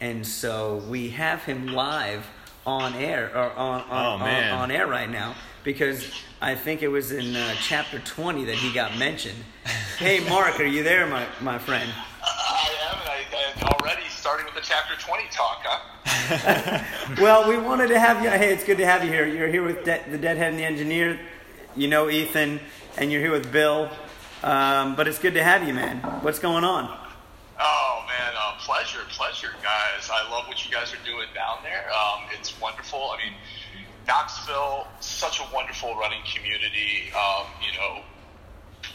and 0.00 0.26
so 0.26 0.76
we 0.88 1.10
have 1.10 1.44
him 1.44 1.66
live 1.66 2.26
on 2.64 2.94
air 2.94 3.30
or 3.34 3.52
on 3.52 3.82
on, 3.82 4.22
Oh, 4.22 4.24
on, 4.24 4.50
on 4.52 4.70
air 4.70 4.86
right 4.86 5.10
now 5.10 5.34
because 5.64 6.10
I 6.40 6.54
think 6.54 6.82
it 6.82 6.88
was 6.88 7.12
in 7.12 7.36
uh, 7.36 7.54
chapter 7.60 7.98
20 7.98 8.44
that 8.46 8.56
he 8.56 8.72
got 8.72 8.96
mentioned. 8.98 9.38
hey, 9.98 10.26
Marc, 10.28 10.58
are 10.60 10.64
you 10.64 10.82
there, 10.82 11.06
my, 11.06 11.26
my 11.40 11.58
friend? 11.58 11.90
I 12.22 12.70
am, 12.90 12.98
and, 13.00 13.08
I, 13.10 13.66
am 13.66 13.68
already 13.74 14.08
starting 14.08 14.46
with 14.46 14.54
the 14.54 14.62
chapter 14.62 14.94
20 14.96 15.24
talk, 15.30 15.62
huh? 15.62 17.16
Well, 17.20 17.48
we 17.48 17.56
wanted 17.56 17.88
to 17.88 17.98
have 17.98 18.22
you. 18.22 18.30
Hey, 18.30 18.52
it's 18.52 18.64
good 18.64 18.78
to 18.78 18.86
have 18.86 19.04
you 19.04 19.10
here. 19.10 19.26
You're 19.26 19.48
here 19.48 19.64
with 19.64 19.84
De- 19.84 20.04
the 20.10 20.18
Deadhead 20.18 20.50
and 20.50 20.58
the 20.58 20.64
Engineer. 20.64 21.18
You 21.76 21.88
know 21.88 22.08
Ethan, 22.08 22.60
and 22.96 23.12
you're 23.12 23.20
here 23.20 23.32
with 23.32 23.52
Bill. 23.52 23.90
Um, 24.42 24.96
but 24.96 25.06
it's 25.06 25.18
good 25.18 25.34
to 25.34 25.42
have 25.42 25.66
you, 25.66 25.74
man. 25.74 25.98
What's 26.22 26.38
going 26.38 26.64
on? 26.64 26.96
Oh 27.60 28.04
man, 28.08 28.32
uh, 28.36 28.56
pleasure, 28.58 29.00
pleasure, 29.10 29.50
guys. 29.62 30.08
I 30.10 30.28
love 30.30 30.48
what 30.48 30.64
you 30.64 30.72
guys 30.72 30.94
are 30.94 31.04
doing 31.04 31.28
down 31.34 31.58
there. 31.62 31.90
Um, 31.92 32.22
it's 32.32 32.58
wonderful. 32.60 33.10
I 33.12 33.18
mean, 33.18 33.34
Knoxville, 34.10 34.88
such 34.98 35.38
a 35.38 35.46
wonderful 35.54 35.94
running 35.94 36.18
community. 36.26 37.14
Um, 37.14 37.46
you 37.62 37.70
know, 37.78 38.02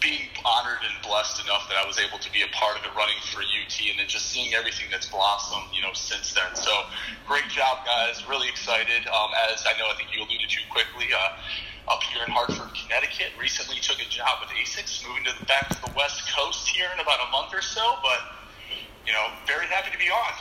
being 0.03 0.27
honored 0.43 0.83
and 0.83 0.91
blessed 1.07 1.39
enough 1.39 1.71
that 1.71 1.79
I 1.79 1.87
was 1.87 1.95
able 2.03 2.19
to 2.19 2.27
be 2.35 2.43
a 2.43 2.51
part 2.51 2.75
of 2.75 2.83
it 2.83 2.91
running 2.99 3.15
for 3.31 3.39
UT 3.39 3.71
and 3.87 3.95
then 3.95 4.11
just 4.11 4.27
seeing 4.27 4.51
everything 4.53 4.91
that's 4.91 5.07
blossomed, 5.07 5.71
you 5.71 5.79
know, 5.79 5.95
since 5.95 6.35
then. 6.35 6.51
So 6.51 6.91
great 7.31 7.47
job, 7.47 7.87
guys. 7.87 8.27
Really 8.27 8.51
excited. 8.51 9.07
Um, 9.07 9.31
as 9.47 9.63
I 9.63 9.71
know, 9.79 9.87
I 9.87 9.95
think 9.95 10.11
you 10.11 10.19
alluded 10.19 10.51
to 10.51 10.59
quickly, 10.67 11.07
uh, 11.15 11.39
up 11.87 12.03
here 12.11 12.19
in 12.27 12.35
Hartford, 12.35 12.75
Connecticut, 12.75 13.31
recently 13.39 13.79
took 13.79 14.03
a 14.03 14.09
job 14.11 14.43
with 14.43 14.51
ASICS, 14.51 15.07
moving 15.07 15.23
to 15.31 15.33
the, 15.39 15.45
back 15.45 15.69
to 15.69 15.79
the 15.79 15.93
West 15.95 16.27
Coast 16.35 16.67
here 16.67 16.91
in 16.91 16.99
about 16.99 17.23
a 17.23 17.31
month 17.31 17.55
or 17.55 17.61
so, 17.61 17.95
but, 18.03 18.19
you 19.07 19.13
know, 19.13 19.31
very 19.47 19.65
happy 19.71 19.95
to 19.95 19.97
be 19.97 20.11
on. 20.11 20.33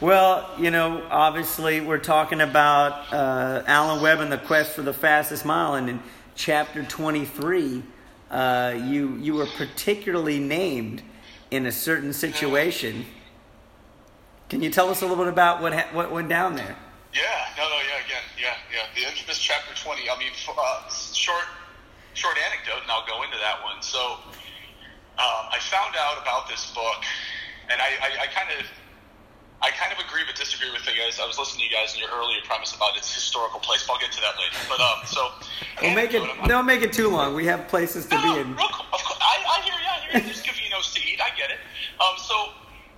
Well, 0.00 0.48
you 0.58 0.70
know, 0.70 1.06
obviously 1.10 1.82
we're 1.82 1.98
talking 1.98 2.40
about 2.40 3.12
uh, 3.12 3.62
Alan 3.66 4.02
Webb 4.02 4.20
and 4.20 4.32
the 4.32 4.38
quest 4.38 4.72
for 4.72 4.80
the 4.80 4.94
fastest 4.94 5.44
mile, 5.44 5.74
and 5.74 5.90
in 5.90 6.00
chapter 6.34 6.82
23, 6.82 7.82
uh, 8.30 8.80
you 8.82 9.16
you 9.16 9.34
were 9.34 9.46
particularly 9.58 10.38
named 10.38 11.02
in 11.50 11.66
a 11.66 11.72
certain 11.72 12.14
situation. 12.14 13.04
Can 14.48 14.62
you 14.62 14.70
tell 14.70 14.88
us 14.88 15.02
a 15.02 15.06
little 15.06 15.22
bit 15.22 15.30
about 15.30 15.60
what 15.60 15.74
ha- 15.74 15.88
what 15.92 16.10
went 16.10 16.30
down 16.30 16.56
there? 16.56 16.76
Yeah, 17.12 17.22
no, 17.58 17.68
no, 17.68 17.76
yeah, 17.76 18.02
again, 18.02 18.24
yeah, 18.40 18.54
yeah. 18.72 18.86
The 18.94 19.06
infamous 19.06 19.38
chapter 19.38 19.74
twenty. 19.74 20.08
I 20.08 20.18
mean, 20.18 20.32
uh, 20.48 20.88
short, 21.12 21.44
short 22.14 22.36
anecdote, 22.38 22.80
and 22.82 22.90
I'll 22.90 23.06
go 23.06 23.22
into 23.22 23.36
that 23.36 23.62
one. 23.62 23.82
So, 23.82 24.00
um, 25.18 25.44
I 25.52 25.58
found 25.60 25.94
out 26.00 26.22
about 26.22 26.48
this 26.48 26.72
book, 26.72 27.04
and 27.70 27.82
I, 27.82 27.90
I, 28.00 28.22
I 28.22 28.26
kind 28.32 28.48
of, 28.58 28.66
I 29.62 29.70
kind 29.76 29.92
of 29.92 29.98
agree 30.00 30.22
but 30.26 30.36
disagree 30.36 30.70
with 30.72 30.86
you 30.88 30.96
guys. 30.96 31.20
I 31.20 31.26
was 31.26 31.36
listening 31.38 31.68
to 31.68 31.70
you 31.70 31.76
guys 31.76 31.92
in 31.94 32.00
your 32.00 32.08
earlier 32.10 32.40
premise 32.44 32.72
about 32.74 32.96
its 32.96 33.12
historical 33.12 33.60
place. 33.60 33.84
But 33.86 33.94
I'll 33.94 34.00
get 34.00 34.12
to 34.12 34.20
that 34.24 34.34
later. 34.40 34.56
But 34.68 34.80
um, 34.80 34.98
so, 35.04 35.20
We'll 35.82 35.94
make 35.94 36.14
it. 36.14 36.22
I'm- 36.22 36.48
Don't 36.48 36.66
make 36.66 36.80
it 36.82 36.92
too 36.92 37.08
long. 37.10 37.34
We 37.34 37.44
have 37.46 37.68
places 37.68 38.06
to 38.06 38.14
no, 38.16 38.22
be 38.34 38.40
in. 38.40 38.56
real, 38.56 38.64
of 38.66 39.00
course, 39.04 39.20
I, 39.20 39.36
I 39.44 39.56
hear 39.62 39.76
you. 39.76 39.88
I 39.88 39.98
hear 40.08 40.12
you. 40.24 40.28
Just 40.32 40.44
giving 40.44 40.64
you 40.64 40.70
to 40.72 41.00
eat. 41.04 41.20
I 41.20 41.28
get 41.36 41.52
it. 41.52 41.60
Um, 42.00 42.16
so, 42.16 42.34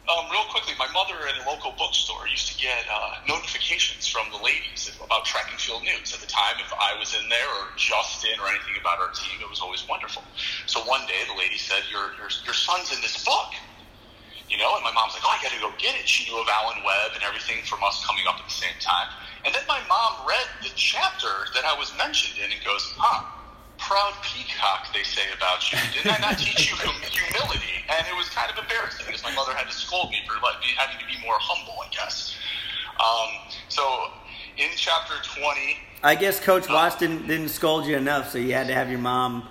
um, 0.06 0.30
real 0.30 0.46
quickly, 0.54 0.74
my 0.78 0.86
mother 0.94 1.18
at 1.26 1.34
a 1.34 1.50
local 1.50 1.74
bookstore 1.78 2.26
used 2.30 2.46
to 2.54 2.56
get 2.62 2.86
uh, 2.86 3.26
notifications 3.26 4.06
from 4.06 4.30
the 4.30 4.38
ladies 4.38 4.86
about 5.02 5.24
track 5.26 5.50
and 5.50 5.58
field 5.58 5.82
news. 5.82 6.14
At 6.14 6.20
the 6.22 6.30
time, 6.30 6.54
if 6.62 6.70
I 6.78 6.94
was 6.98 7.14
in 7.18 7.26
there 7.28 7.50
or 7.58 7.74
just 7.74 8.22
in 8.24 8.38
or 8.38 8.46
anything 8.46 8.78
about 8.78 9.02
our 9.02 9.10
team, 9.10 9.42
it 9.42 9.50
was 9.50 9.58
always 9.60 9.82
wonderful. 9.90 10.22
So 10.66 10.78
one 10.86 11.02
day, 11.10 11.26
the 11.26 11.34
lady 11.34 11.58
said, 11.58 11.82
"Your 11.90 12.14
your 12.22 12.30
your 12.46 12.54
son's 12.54 12.94
in 12.94 13.02
this 13.02 13.18
book." 13.26 13.50
You 14.50 14.58
know, 14.58 14.74
and 14.74 14.84
my 14.84 14.92
mom's 14.92 15.14
like, 15.14 15.24
"Oh, 15.24 15.32
I 15.32 15.42
got 15.42 15.52
to 15.52 15.60
go 15.60 15.72
get 15.78 15.94
it." 15.96 16.08
She 16.08 16.30
knew 16.30 16.38
of 16.40 16.48
Alan 16.48 16.82
Webb 16.84 17.12
and 17.14 17.22
everything 17.22 17.64
from 17.64 17.82
us 17.84 18.04
coming 18.04 18.24
up 18.28 18.36
at 18.38 18.46
the 18.46 18.54
same 18.54 18.76
time. 18.80 19.08
And 19.44 19.54
then 19.54 19.62
my 19.66 19.80
mom 19.88 20.26
read 20.28 20.46
the 20.62 20.70
chapter 20.76 21.50
that 21.54 21.64
I 21.64 21.74
was 21.78 21.92
mentioned 21.96 22.38
in 22.38 22.50
and 22.52 22.60
goes, 22.64 22.92
"Huh." 22.96 23.42
proud 23.88 24.14
peacock, 24.22 24.86
they 24.94 25.02
say 25.02 25.22
about 25.36 25.72
you. 25.72 25.78
Didn't 25.92 26.14
I 26.14 26.18
not 26.18 26.38
teach 26.38 26.70
you 26.70 26.76
hum- 26.78 27.02
humility? 27.02 27.82
And 27.90 28.06
it 28.06 28.16
was 28.16 28.28
kind 28.30 28.50
of 28.50 28.56
embarrassing 28.56 29.06
because 29.06 29.22
my 29.24 29.34
mother 29.34 29.52
had 29.52 29.66
to 29.66 29.74
scold 29.74 30.10
me 30.10 30.18
for 30.26 30.34
like, 30.38 30.62
having 30.78 30.98
to 31.02 31.06
be 31.06 31.18
more 31.26 31.34
humble, 31.38 31.74
I 31.82 31.90
guess. 31.90 32.36
Um, 33.02 33.52
so 33.68 33.82
in 34.56 34.70
chapter 34.76 35.14
20, 35.40 35.76
I 36.02 36.14
guess 36.14 36.40
Coach 36.40 36.68
Watts 36.68 36.96
didn't 36.96 37.26
didn't 37.26 37.48
scold 37.48 37.86
you 37.86 37.96
enough, 37.96 38.30
so 38.30 38.38
you 38.38 38.52
had 38.54 38.66
to 38.68 38.74
have 38.74 38.90
your 38.90 38.98
mom, 38.98 39.48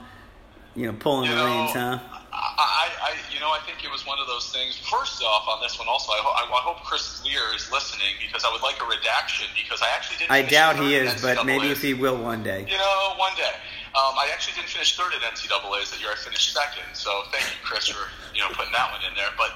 you 0.76 0.86
know, 0.86 0.94
pulling 0.94 1.30
you 1.30 1.36
the 1.36 1.42
know, 1.42 1.46
reins, 1.46 1.72
huh? 1.72 2.00
I, 2.34 2.88
I, 3.03 3.11
you 3.34 3.39
know, 3.43 3.51
I 3.51 3.59
think 3.67 3.84
it 3.84 3.91
was 3.91 4.07
one 4.07 4.15
of 4.19 4.27
those 4.27 4.47
things. 4.55 4.79
First 4.79 5.19
off, 5.19 5.47
on 5.51 5.59
this 5.59 5.75
one, 5.77 5.88
also, 5.91 6.15
I, 6.15 6.19
ho- 6.23 6.47
I, 6.47 6.63
hope 6.63 6.79
Chris 6.88 7.19
Lear 7.27 7.43
is 7.55 7.67
listening 7.71 8.15
because 8.23 8.47
I 8.47 8.51
would 8.55 8.63
like 8.63 8.79
a 8.79 8.88
redaction 8.88 9.51
because 9.51 9.84
I 9.84 9.91
actually 9.91 10.23
didn't. 10.23 10.32
I 10.32 10.41
doubt 10.41 10.79
he 10.79 10.95
is, 10.95 11.19
but 11.19 11.45
maybe 11.45 11.67
if 11.67 11.82
he 11.82 11.93
will 11.93 12.15
one 12.15 12.39
day. 12.39 12.63
You 12.71 12.79
know, 12.79 13.19
one 13.19 13.36
day. 13.36 13.51
Um, 13.91 14.15
I 14.15 14.32
actually 14.32 14.55
didn't 14.55 14.71
finish 14.71 14.95
third 14.95 15.11
at 15.11 15.19
NCAA's 15.27 15.91
that 15.91 15.99
year. 15.99 16.15
I 16.15 16.15
finished 16.15 16.55
second. 16.55 16.88
So 16.95 17.11
thank 17.36 17.43
you, 17.43 17.59
Chris, 17.67 17.91
for 17.91 18.07
you 18.32 18.39
know 18.39 18.47
putting 18.55 18.71
that 18.71 18.88
one 18.95 19.03
in 19.03 19.11
there. 19.19 19.36
But 19.36 19.51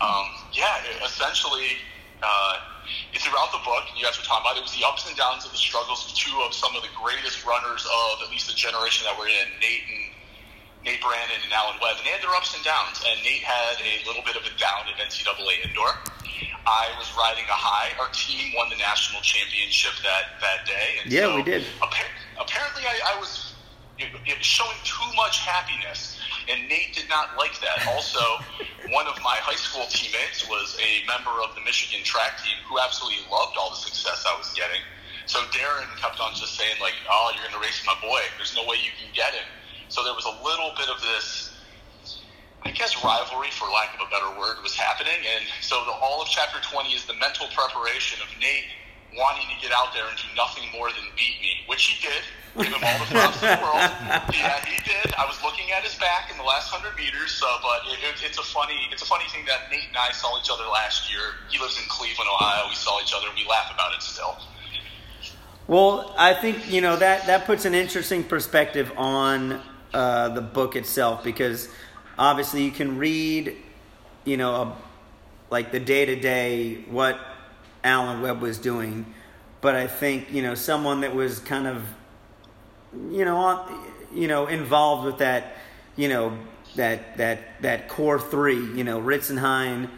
um, 0.00 0.24
yeah, 0.56 0.80
it, 0.88 1.04
essentially, 1.04 1.76
uh, 2.24 2.56
it's 3.12 3.28
throughout 3.28 3.52
the 3.52 3.60
book. 3.68 3.84
You 3.92 4.08
guys 4.08 4.16
were 4.16 4.24
talking 4.24 4.48
about 4.48 4.56
it 4.56 4.64
was 4.64 4.72
the 4.72 4.88
ups 4.88 5.04
and 5.04 5.12
downs 5.12 5.44
of 5.44 5.52
the 5.52 5.60
struggles 5.60 6.08
of 6.08 6.16
two 6.16 6.32
of 6.40 6.56
some 6.56 6.72
of 6.72 6.80
the 6.80 6.92
greatest 6.96 7.44
runners 7.44 7.84
of 7.84 8.24
at 8.24 8.32
least 8.32 8.48
the 8.48 8.56
generation 8.56 9.04
that 9.04 9.12
we're 9.20 9.28
in, 9.28 9.52
Nate 9.60 9.84
and 9.92 10.13
Nate 10.84 11.00
Brannen 11.00 11.40
and 11.40 11.52
Alan 11.52 11.80
Webb, 11.80 11.96
and 11.96 12.04
they 12.04 12.12
had 12.12 12.20
their 12.20 12.36
ups 12.36 12.52
and 12.52 12.62
downs. 12.62 13.00
And 13.08 13.16
Nate 13.24 13.40
had 13.40 13.80
a 13.80 14.04
little 14.04 14.22
bit 14.22 14.36
of 14.36 14.44
a 14.44 14.52
down 14.60 14.84
at 14.84 15.00
NCAA 15.00 15.64
indoor. 15.64 15.96
I 16.68 16.92
was 17.00 17.08
riding 17.16 17.44
a 17.48 17.56
high. 17.56 17.92
Our 17.96 18.12
team 18.12 18.52
won 18.56 18.68
the 18.68 18.76
national 18.76 19.20
championship 19.24 19.96
that 20.04 20.40
that 20.44 20.68
day. 20.68 21.00
And 21.02 21.12
Yeah, 21.12 21.32
so 21.32 21.36
we 21.36 21.42
did. 21.44 21.64
Appar- 21.80 22.12
apparently, 22.36 22.84
I, 22.84 23.16
I 23.16 23.20
was 23.20 23.56
it, 23.96 24.12
it 24.26 24.36
was 24.36 24.46
showing 24.46 24.76
too 24.84 25.08
much 25.16 25.40
happiness, 25.40 26.20
and 26.48 26.68
Nate 26.68 26.92
did 26.92 27.08
not 27.08 27.36
like 27.36 27.56
that. 27.64 27.86
Also, 27.88 28.20
one 28.92 29.06
of 29.06 29.16
my 29.24 29.40
high 29.40 29.56
school 29.56 29.86
teammates 29.88 30.44
was 30.48 30.76
a 30.82 31.06
member 31.08 31.32
of 31.40 31.54
the 31.54 31.62
Michigan 31.64 32.04
track 32.04 32.36
team 32.44 32.60
who 32.68 32.76
absolutely 32.80 33.24
loved 33.32 33.56
all 33.56 33.70
the 33.70 33.80
success 33.80 34.24
I 34.28 34.36
was 34.36 34.52
getting. 34.52 34.82
So 35.24 35.40
Darren 35.56 35.88
kept 35.96 36.20
on 36.20 36.36
just 36.36 36.60
saying 36.60 36.76
like, 36.80 36.96
"Oh, 37.08 37.32
you're 37.32 37.44
going 37.48 37.56
to 37.56 37.64
race 37.64 37.80
my 37.88 37.96
boy. 38.04 38.20
There's 38.36 38.52
no 38.52 38.68
way 38.68 38.76
you 38.84 38.92
can 39.00 39.08
get 39.16 39.32
him." 39.32 39.48
So 39.88 40.02
there 40.04 40.14
was 40.14 40.24
a 40.24 40.36
little 40.44 40.72
bit 40.76 40.88
of 40.88 41.00
this 41.00 41.54
I 42.64 42.70
guess 42.70 42.96
rivalry, 43.04 43.52
for 43.52 43.68
lack 43.68 43.92
of 43.92 44.00
a 44.00 44.08
better 44.08 44.32
word, 44.40 44.56
was 44.64 44.74
happening. 44.74 45.20
And 45.36 45.44
so 45.60 45.84
the, 45.84 45.92
all 45.92 46.22
of 46.22 46.28
chapter 46.28 46.56
20 46.64 46.96
is 46.96 47.04
the 47.04 47.12
mental 47.20 47.46
preparation 47.52 48.24
of 48.24 48.28
Nate 48.40 48.64
wanting 49.12 49.46
to 49.52 49.58
get 49.60 49.70
out 49.70 49.92
there 49.92 50.08
and 50.08 50.16
do 50.16 50.26
nothing 50.34 50.64
more 50.72 50.88
than 50.88 51.04
beat 51.14 51.38
me, 51.44 51.60
which 51.68 51.84
he 51.84 51.94
did. 52.00 52.24
Give 52.56 52.72
him 52.72 52.82
all 52.82 52.98
the 52.98 53.10
props 53.12 53.42
in 53.42 53.52
the 53.52 53.62
world. 53.62 53.78
Yeah, 54.32 54.64
he 54.64 54.80
did. 54.80 55.12
I 55.14 55.28
was 55.28 55.36
looking 55.44 55.70
at 55.76 55.84
his 55.84 55.94
back 56.00 56.32
in 56.32 56.38
the 56.38 56.42
last 56.42 56.72
hundred 56.72 56.96
meters, 56.96 57.30
so, 57.36 57.46
but 57.60 57.84
it, 57.92 58.00
it, 58.00 58.16
it's 58.24 58.38
a 58.38 58.42
funny, 58.42 58.88
it's 58.90 59.02
a 59.02 59.06
funny 59.06 59.28
thing 59.28 59.44
that 59.44 59.70
Nate 59.70 59.88
and 59.88 59.96
I 60.00 60.10
saw 60.12 60.40
each 60.40 60.48
other 60.50 60.64
last 60.64 61.12
year. 61.12 61.36
He 61.50 61.60
lives 61.60 61.76
in 61.76 61.84
Cleveland, 61.88 62.30
Ohio. 62.32 62.68
We 62.68 62.74
saw 62.74 63.00
each 63.02 63.12
other, 63.12 63.28
and 63.28 63.36
we 63.36 63.46
laugh 63.46 63.70
about 63.74 63.92
it 63.92 64.02
still. 64.02 64.40
Well, 65.68 66.14
I 66.16 66.32
think 66.32 66.70
you 66.70 66.80
know 66.80 66.96
that 66.96 67.26
that 67.26 67.44
puts 67.44 67.64
an 67.64 67.74
interesting 67.74 68.24
perspective 68.24 68.92
on 68.96 69.62
uh, 69.94 70.28
the 70.30 70.40
book 70.40 70.74
itself 70.74 71.22
because 71.22 71.68
obviously 72.18 72.64
you 72.64 72.72
can 72.72 72.98
read, 72.98 73.56
you 74.24 74.36
know, 74.36 74.54
a, 74.54 74.76
like 75.50 75.70
the 75.70 75.78
day 75.78 76.04
to 76.04 76.16
day 76.16 76.82
what 76.90 77.18
Alan 77.84 78.20
Webb 78.20 78.42
was 78.42 78.58
doing, 78.58 79.06
but 79.60 79.76
I 79.76 79.86
think 79.86 80.32
you 80.32 80.42
know 80.42 80.56
someone 80.56 81.02
that 81.02 81.14
was 81.14 81.38
kind 81.38 81.68
of, 81.68 81.84
you 83.08 83.24
know, 83.24 83.36
on, 83.36 83.86
you 84.12 84.26
know, 84.26 84.48
involved 84.48 85.04
with 85.04 85.18
that, 85.18 85.56
you 85.94 86.08
know, 86.08 86.36
that 86.74 87.16
that 87.18 87.62
that 87.62 87.88
core 87.88 88.18
three, 88.18 88.74
you 88.74 88.82
know, 88.82 89.00
Ritzenheim, 89.00 89.88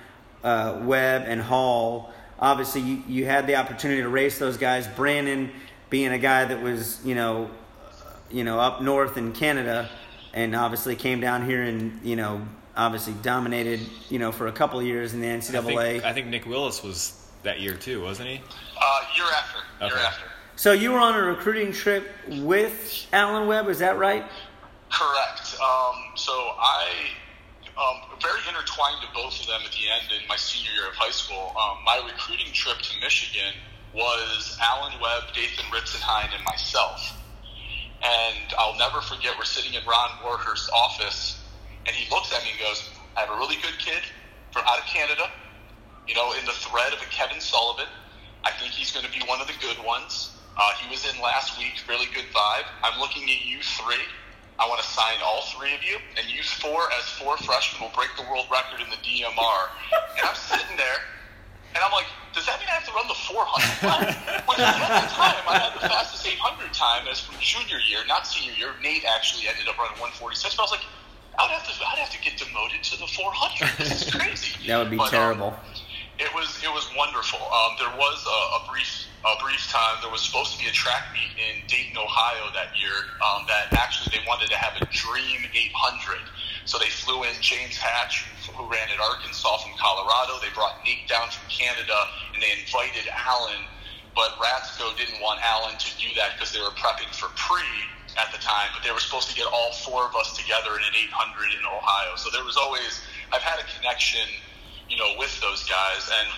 uh, 0.44 0.80
Webb, 0.82 1.24
and 1.26 1.40
Hall. 1.40 2.12
Obviously, 2.38 2.82
you, 2.82 3.02
you 3.08 3.24
had 3.24 3.46
the 3.46 3.56
opportunity 3.56 4.02
to 4.02 4.10
race 4.10 4.38
those 4.38 4.58
guys. 4.58 4.86
Brannen 4.88 5.50
being 5.88 6.12
a 6.12 6.18
guy 6.18 6.44
that 6.44 6.60
was, 6.60 7.00
you 7.02 7.14
know, 7.14 7.48
you 8.30 8.44
know, 8.44 8.58
up 8.60 8.82
north 8.82 9.16
in 9.16 9.32
Canada, 9.32 9.88
and 10.34 10.54
obviously 10.54 10.96
came 10.96 11.20
down 11.20 11.44
here 11.44 11.62
and 11.62 12.00
you 12.04 12.16
know, 12.16 12.46
obviously 12.76 13.14
dominated, 13.22 13.80
you 14.10 14.18
know, 14.18 14.32
for 14.32 14.46
a 14.48 14.52
couple 14.52 14.78
of 14.78 14.86
years 14.86 15.14
in 15.14 15.20
the 15.20 15.28
I 15.28 15.36
NCAA. 15.36 15.92
think, 15.92 16.04
I 16.04 16.12
think 16.12 16.26
Nick 16.28 16.46
Willis 16.46 16.82
was 16.82 17.20
that 17.42 17.60
year 17.60 17.74
too, 17.74 18.02
wasn't 18.02 18.28
he? 18.28 18.36
Uh, 18.36 19.00
year 19.16 19.26
after, 19.32 19.58
year 19.84 20.04
after. 20.04 20.26
so 20.56 20.72
you 20.72 20.92
were 20.92 20.98
on 20.98 21.14
a 21.14 21.22
recruiting 21.22 21.72
trip 21.72 22.08
with 22.28 23.06
Alan 23.12 23.46
Webb, 23.48 23.68
is 23.68 23.78
that 23.78 23.98
right? 23.98 24.24
Correct. 24.90 25.56
Um, 25.60 25.96
so 26.14 26.32
I 26.32 26.90
um, 27.76 28.18
very 28.22 28.40
intertwined 28.48 29.02
to 29.02 29.08
both 29.14 29.38
of 29.40 29.46
them 29.46 29.60
at 29.64 29.72
the 29.72 29.84
end 29.88 30.20
in 30.20 30.26
my 30.28 30.36
senior 30.36 30.70
year 30.72 30.88
of 30.88 30.94
high 30.94 31.10
school. 31.10 31.52
Um, 31.56 31.84
my 31.84 32.00
recruiting 32.06 32.52
trip 32.52 32.78
to 32.78 33.00
Michigan 33.00 33.52
was 33.94 34.56
Alan 34.62 34.92
Webb, 35.00 35.34
Dathan 35.34 35.64
Ritzenheim, 35.72 36.34
and 36.34 36.44
myself. 36.44 37.16
And 38.02 38.52
I'll 38.58 38.76
never 38.78 39.00
forget, 39.00 39.34
we're 39.38 39.44
sitting 39.44 39.74
in 39.74 39.80
Ron 39.86 40.10
Warhurst's 40.22 40.70
office, 40.74 41.42
and 41.86 41.94
he 41.96 42.08
looks 42.10 42.32
at 42.32 42.42
me 42.44 42.50
and 42.50 42.60
goes, 42.60 42.90
I 43.16 43.20
have 43.20 43.30
a 43.30 43.38
really 43.38 43.56
good 43.56 43.78
kid 43.78 44.02
from 44.52 44.64
out 44.66 44.78
of 44.78 44.84
Canada. 44.84 45.30
You 46.06 46.14
know, 46.14 46.32
in 46.38 46.44
the 46.44 46.52
thread 46.52 46.92
of 46.92 47.00
a 47.02 47.08
Kevin 47.10 47.40
Sullivan. 47.40 47.90
I 48.44 48.52
think 48.52 48.70
he's 48.70 48.92
going 48.92 49.04
to 49.04 49.10
be 49.10 49.24
one 49.26 49.40
of 49.40 49.48
the 49.48 49.58
good 49.60 49.82
ones. 49.84 50.38
Uh, 50.56 50.70
he 50.80 50.88
was 50.88 51.04
in 51.04 51.20
last 51.20 51.58
week, 51.58 51.74
really 51.88 52.06
good 52.14 52.30
vibe. 52.32 52.64
I'm 52.84 53.00
looking 53.00 53.24
at 53.24 53.44
you 53.44 53.58
three. 53.60 54.06
I 54.58 54.68
want 54.68 54.80
to 54.80 54.86
sign 54.86 55.18
all 55.22 55.42
three 55.52 55.74
of 55.74 55.82
you, 55.82 55.98
and 56.16 56.30
you 56.30 56.42
four, 56.42 56.88
as 56.96 57.04
four 57.20 57.36
freshmen, 57.38 57.82
will 57.82 57.92
break 57.92 58.08
the 58.16 58.22
world 58.30 58.46
record 58.50 58.80
in 58.80 58.88
the 58.88 58.96
DMR. 59.04 59.60
And 60.16 60.24
I'm 60.24 60.34
sitting 60.34 60.76
there, 60.78 60.96
and 61.76 61.84
I'm 61.84 61.92
like, 61.92 62.08
does 62.32 62.48
that 62.48 62.56
mean 62.58 62.68
I 62.72 62.80
have 62.80 62.88
to 62.88 62.94
run 62.96 63.04
the 63.06 63.14
400 63.28 63.36
mile? 63.84 64.08
Which 64.48 64.58
at 64.64 64.72
the 65.04 65.12
time, 65.12 65.44
I 65.44 65.60
had 65.60 65.76
the 65.76 65.84
fastest 65.84 66.24
800 66.26 66.72
time 66.72 67.04
as 67.12 67.20
from 67.20 67.36
junior 67.38 67.78
year, 67.84 68.00
not 68.08 68.24
senior 68.26 68.56
year. 68.56 68.72
Nate 68.80 69.04
actually 69.04 69.44
ended 69.48 69.68
up 69.68 69.76
running 69.76 70.00
146, 70.00 70.56
but 70.56 70.62
I 70.62 70.64
was 70.64 70.72
like, 70.72 70.86
I'd 71.36 71.52
have 71.52 71.68
to, 71.68 71.72
I'd 71.84 72.00
have 72.00 72.08
to 72.16 72.20
get 72.24 72.40
demoted 72.40 72.80
to 72.80 72.96
the 72.96 73.06
400. 73.06 73.76
This 73.76 74.08
is 74.08 74.10
crazy. 74.10 74.56
That 74.66 74.80
would 74.80 74.88
be 74.90 74.96
But, 74.96 75.12
um, 75.12 75.36
terrible. 75.36 75.52
it 76.18 76.32
was 76.32 76.56
it 76.64 76.72
was 76.72 76.88
wonderful. 76.96 77.38
Um, 77.38 77.76
there 77.78 77.92
was 77.94 78.18
a, 78.24 78.40
a 78.56 78.60
brief 78.72 79.04
a 79.28 79.36
brief 79.44 79.60
time. 79.68 80.00
There 80.00 80.10
was 80.10 80.22
supposed 80.24 80.56
to 80.56 80.58
be 80.58 80.66
a 80.68 80.72
track 80.72 81.12
meet 81.12 81.28
in 81.36 81.60
Dayton, 81.68 81.98
Ohio 82.00 82.48
that 82.56 82.72
year. 82.80 82.96
Um, 83.20 83.44
that 83.52 83.68
actually 83.76 84.16
they 84.16 84.24
wanted 84.26 84.48
to 84.50 84.56
have 84.56 84.80
a 84.80 84.86
Dream 84.88 85.44
800. 85.52 86.24
So 86.64 86.78
they 86.78 86.88
flew 86.90 87.22
in 87.22 87.34
James 87.40 87.76
Hatch, 87.76 88.24
who 88.56 88.64
ran 88.66 88.88
at 88.88 88.98
Arkansas 88.98 89.62
from 89.62 89.76
Colorado. 89.76 90.40
They 90.40 90.50
brought 90.56 90.80
Nate 90.84 91.04
down 91.06 91.28
from 91.28 91.44
Canada, 91.52 91.96
and 92.32 92.42
they 92.42 92.52
invited 92.56 93.06
Alan. 93.12 93.62
But 94.16 94.32
Raczko 94.40 94.96
didn't 94.96 95.20
want 95.20 95.44
Alan 95.44 95.76
to 95.76 95.90
do 96.00 96.08
that 96.16 96.34
because 96.34 96.50
they 96.50 96.60
were 96.60 96.72
prepping 96.72 97.12
for 97.12 97.28
pre 97.36 97.64
at 98.16 98.32
the 98.32 98.40
time. 98.40 98.72
But 98.72 98.80
they 98.80 98.90
were 98.90 99.04
supposed 99.04 99.28
to 99.28 99.36
get 99.36 99.44
all 99.44 99.76
four 99.84 100.08
of 100.08 100.16
us 100.16 100.32
together 100.32 100.72
in 100.72 100.82
an 100.82 100.96
800 100.96 101.52
in 101.52 101.62
Ohio. 101.68 102.16
So 102.16 102.32
there 102.32 102.44
was 102.44 102.56
always 102.56 103.04
I've 103.28 103.44
had 103.44 103.60
a 103.60 103.66
connection 103.76 104.24
you 104.88 104.96
know, 104.96 105.14
with 105.18 105.34
those 105.40 105.64
guys. 105.64 106.10
And, 106.22 106.28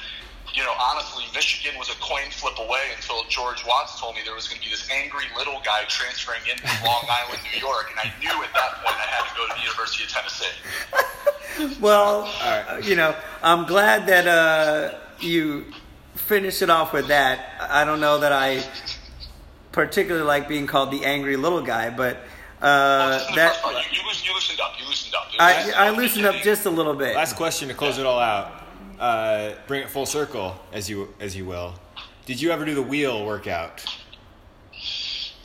you 0.54 0.64
know, 0.64 0.72
honestly, 0.80 1.24
Michigan 1.34 1.78
was 1.78 1.88
a 1.88 1.98
coin 2.00 2.30
flip 2.32 2.56
away 2.58 2.92
until 2.96 3.24
George 3.28 3.64
Watts 3.66 4.00
told 4.00 4.14
me 4.16 4.22
there 4.24 4.34
was 4.34 4.48
going 4.48 4.60
to 4.60 4.64
be 4.64 4.70
this 4.70 4.88
angry 4.90 5.28
little 5.36 5.60
guy 5.64 5.84
transferring 5.88 6.42
in 6.50 6.56
from 6.58 6.86
Long 6.86 7.04
Island, 7.08 7.40
New 7.52 7.60
York. 7.60 7.92
And 7.92 8.00
I 8.00 8.08
knew 8.20 8.32
at 8.32 8.52
that 8.54 8.80
point 8.80 8.96
I 8.96 9.08
had 9.08 9.28
to 9.28 9.32
go 9.36 9.46
to 9.46 9.54
the 9.54 9.62
University 9.62 10.04
of 10.04 10.10
Tennessee. 10.10 10.54
Well, 11.80 12.32
uh, 12.40 12.80
you 12.82 12.94
know, 12.96 13.14
I'm 13.42 13.66
glad 13.66 14.06
that 14.06 14.26
uh, 14.26 14.98
you 15.20 15.66
finish 16.14 16.62
it 16.62 16.70
off 16.70 16.92
with 16.92 17.08
that. 17.08 17.68
I 17.70 17.84
don't 17.84 18.00
know 18.00 18.18
that 18.18 18.32
I 18.32 18.62
particularly 19.72 20.26
like 20.26 20.48
being 20.48 20.66
called 20.66 20.90
the 20.90 21.04
angry 21.04 21.36
little 21.36 21.62
guy, 21.62 21.90
but 21.90 22.18
uh, 22.60 23.10
Listen 23.12 23.28
to 23.28 23.34
the 23.34 23.36
that 23.40 23.48
first 23.52 23.62
part. 23.62 23.74
You, 23.74 23.80
you, 24.00 24.06
loosened- 24.06 24.26
you 24.28 24.34
loosened 24.34 24.60
up. 24.60 24.72
You 24.80 24.86
loosened 24.86 25.14
up. 25.14 25.28
I, 25.38 25.72
I 25.76 25.90
loosened 25.90 26.26
up 26.26 26.36
just 26.36 26.66
a 26.66 26.70
little 26.70 26.94
bit. 26.94 27.14
Last 27.14 27.36
question 27.36 27.68
to 27.68 27.74
close 27.74 27.98
it 27.98 28.06
all 28.06 28.18
out. 28.18 28.64
Uh, 28.98 29.52
bring 29.68 29.82
it 29.82 29.88
full 29.90 30.06
circle, 30.06 30.56
as 30.72 30.90
you 30.90 31.14
as 31.20 31.36
you 31.36 31.44
will. 31.44 31.74
Did 32.26 32.40
you 32.40 32.50
ever 32.50 32.64
do 32.64 32.74
the 32.74 32.82
wheel 32.82 33.24
workout? 33.24 33.84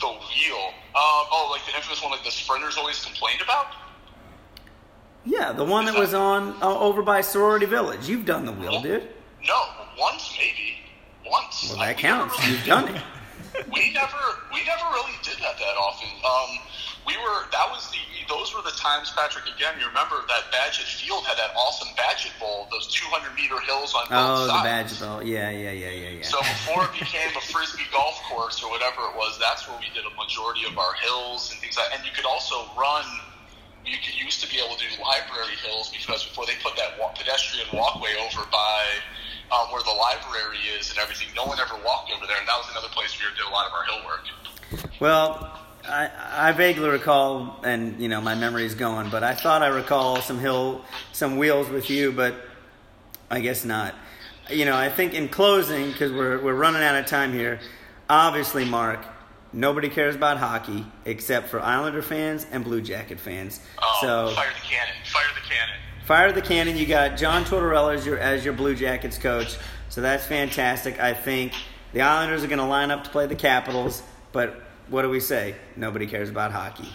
the 0.00 0.06
wheel. 0.06 0.66
Um, 0.96 1.26
oh, 1.32 1.48
like 1.50 1.64
the 1.66 1.74
infamous 1.76 2.02
one, 2.02 2.10
like 2.10 2.24
the 2.24 2.30
sprinters 2.30 2.76
always 2.76 3.04
complained 3.04 3.40
about. 3.42 3.66
Yeah, 5.24 5.52
the 5.52 5.64
one 5.64 5.86
that 5.86 5.94
was 5.96 6.12
on 6.14 6.54
uh, 6.62 6.78
over 6.78 7.02
by 7.02 7.20
Sorority 7.22 7.66
Village. 7.66 8.08
You've 8.08 8.26
done 8.26 8.44
the 8.44 8.52
wheel, 8.52 8.80
dude. 8.82 9.08
No, 9.46 9.62
once 9.98 10.34
maybe. 10.38 10.76
Once. 11.26 11.68
Well, 11.70 11.78
Like, 11.78 11.96
that 11.96 12.02
never 12.02 12.18
counts. 12.28 12.38
really- 12.40 12.52
You've 12.52 12.66
done 12.66 12.88
it. 12.94 13.02
we 13.72 13.92
never 13.94 14.18
we 14.52 14.60
never 14.66 14.84
really 14.92 15.14
did 15.22 15.36
that 15.38 15.56
that 15.56 15.76
often. 15.78 16.08
Um, 16.26 16.58
we 17.06 17.14
were 17.16 17.46
that 17.52 17.70
was 17.70 17.88
the 17.92 17.98
those 18.28 18.52
were 18.54 18.62
the 18.62 18.72
times, 18.76 19.12
Patrick. 19.16 19.44
Again, 19.46 19.74
you 19.78 19.86
remember 19.86 20.16
that 20.28 20.50
Badgett 20.52 20.88
Field 20.90 21.24
had 21.24 21.36
that 21.38 21.54
awesome 21.56 21.88
Badgett 21.96 22.32
Bowl, 22.40 22.66
those 22.72 22.88
200 22.88 23.32
meter 23.36 23.60
hills 23.60 23.94
on 23.94 24.08
both 24.08 24.12
Oh, 24.12 24.44
the 24.44 24.48
sides. 24.48 24.64
badge 24.64 25.00
belt. 25.00 25.24
Yeah, 25.24 25.50
yeah, 25.50 25.70
yeah, 25.70 25.90
yeah, 25.90 26.08
yeah. 26.18 26.22
So 26.24 26.38
before 26.40 26.84
it 26.84 26.92
became 26.98 27.30
a 27.36 27.40
frisbee 27.40 27.84
golf 27.92 28.20
course 28.28 28.62
or 28.64 28.70
whatever 28.70 29.02
it 29.12 29.14
was, 29.16 29.38
that's 29.38 29.68
where 29.68 29.78
we 29.78 29.86
did 29.94 30.04
a 30.04 30.14
majority 30.16 30.64
of 30.66 30.76
our 30.76 30.94
hills 30.94 31.50
and 31.52 31.60
things 31.60 31.76
like. 31.76 31.92
And 31.96 32.04
you 32.04 32.10
could 32.12 32.26
also 32.26 32.66
run. 32.76 33.04
You 33.84 33.96
could 34.02 34.18
used 34.18 34.40
to 34.42 34.48
be 34.48 34.58
able 34.64 34.76
to 34.76 34.80
do 34.80 35.02
library 35.02 35.56
hills 35.62 35.90
because 35.90 36.24
before 36.24 36.46
they 36.46 36.54
put 36.62 36.76
that 36.76 36.98
wa- 36.98 37.12
pedestrian 37.12 37.66
walkway 37.72 38.14
over 38.20 38.46
by 38.50 38.82
um, 39.52 39.70
where 39.70 39.82
the 39.82 39.92
library 39.92 40.58
is 40.78 40.90
and 40.90 40.98
everything, 40.98 41.28
no 41.36 41.44
one 41.44 41.58
ever 41.60 41.74
walked 41.84 42.10
over 42.10 42.26
there, 42.26 42.38
and 42.38 42.48
that 42.48 42.56
was 42.56 42.66
another 42.70 42.88
place 42.88 43.18
where 43.20 43.28
we 43.30 43.36
did 43.36 43.46
a 43.46 43.50
lot 43.50 43.66
of 43.66 43.72
our 43.72 43.84
hill 43.84 44.00
work. 44.06 44.90
Well, 45.00 45.60
I, 45.86 46.10
I 46.32 46.52
vaguely 46.52 46.88
recall, 46.88 47.60
and 47.62 48.00
you 48.00 48.08
know 48.08 48.20
my 48.20 48.34
memory's 48.34 48.74
going, 48.74 49.10
but 49.10 49.22
I 49.22 49.34
thought 49.34 49.62
I 49.62 49.68
recall 49.68 50.20
some 50.22 50.38
hill, 50.38 50.82
some 51.12 51.36
wheels 51.36 51.68
with 51.68 51.90
you, 51.90 52.10
but 52.12 52.34
I 53.30 53.40
guess 53.40 53.64
not. 53.64 53.94
You 54.50 54.64
know, 54.64 54.76
I 54.76 54.88
think 54.88 55.14
in 55.14 55.28
closing, 55.28 55.90
because 55.90 56.10
we're 56.10 56.42
we're 56.42 56.54
running 56.54 56.82
out 56.82 56.96
of 56.96 57.06
time 57.06 57.32
here. 57.32 57.60
Obviously, 58.08 58.64
Marc, 58.64 59.00
nobody 59.54 59.88
cares 59.88 60.14
about 60.14 60.36
hockey 60.38 60.84
except 61.04 61.48
for 61.48 61.60
Islander 61.60 62.02
fans 62.02 62.46
and 62.50 62.64
Blue 62.64 62.82
Jacket 62.82 63.18
fans. 63.18 63.60
Oh, 63.80 63.98
so 64.00 64.34
fire 64.34 64.48
the 64.52 64.66
cannon! 64.68 64.94
Fire 65.04 65.24
the 65.34 65.40
cannon! 65.40 65.74
Fire 66.04 66.32
the 66.32 66.42
cannon. 66.42 66.76
You 66.76 66.86
got 66.86 67.16
John 67.16 67.44
Tortorella 67.44 67.94
as 67.94 68.04
your 68.04 68.18
as 68.18 68.44
your 68.44 68.54
Blue 68.54 68.74
Jackets 68.74 69.16
coach, 69.16 69.56
so 69.88 70.00
that's 70.02 70.26
fantastic. 70.26 71.00
I 71.00 71.14
think 71.14 71.52
the 71.92 72.02
Islanders 72.02 72.44
are 72.44 72.48
going 72.48 72.58
to 72.58 72.66
line 72.66 72.90
up 72.90 73.04
to 73.04 73.10
play 73.10 73.26
the 73.26 73.36
Capitals, 73.36 74.02
but 74.32 74.60
what 74.88 75.02
do 75.02 75.08
we 75.08 75.20
say? 75.20 75.54
Nobody 75.76 76.06
cares 76.06 76.28
about 76.28 76.52
hockey. 76.52 76.88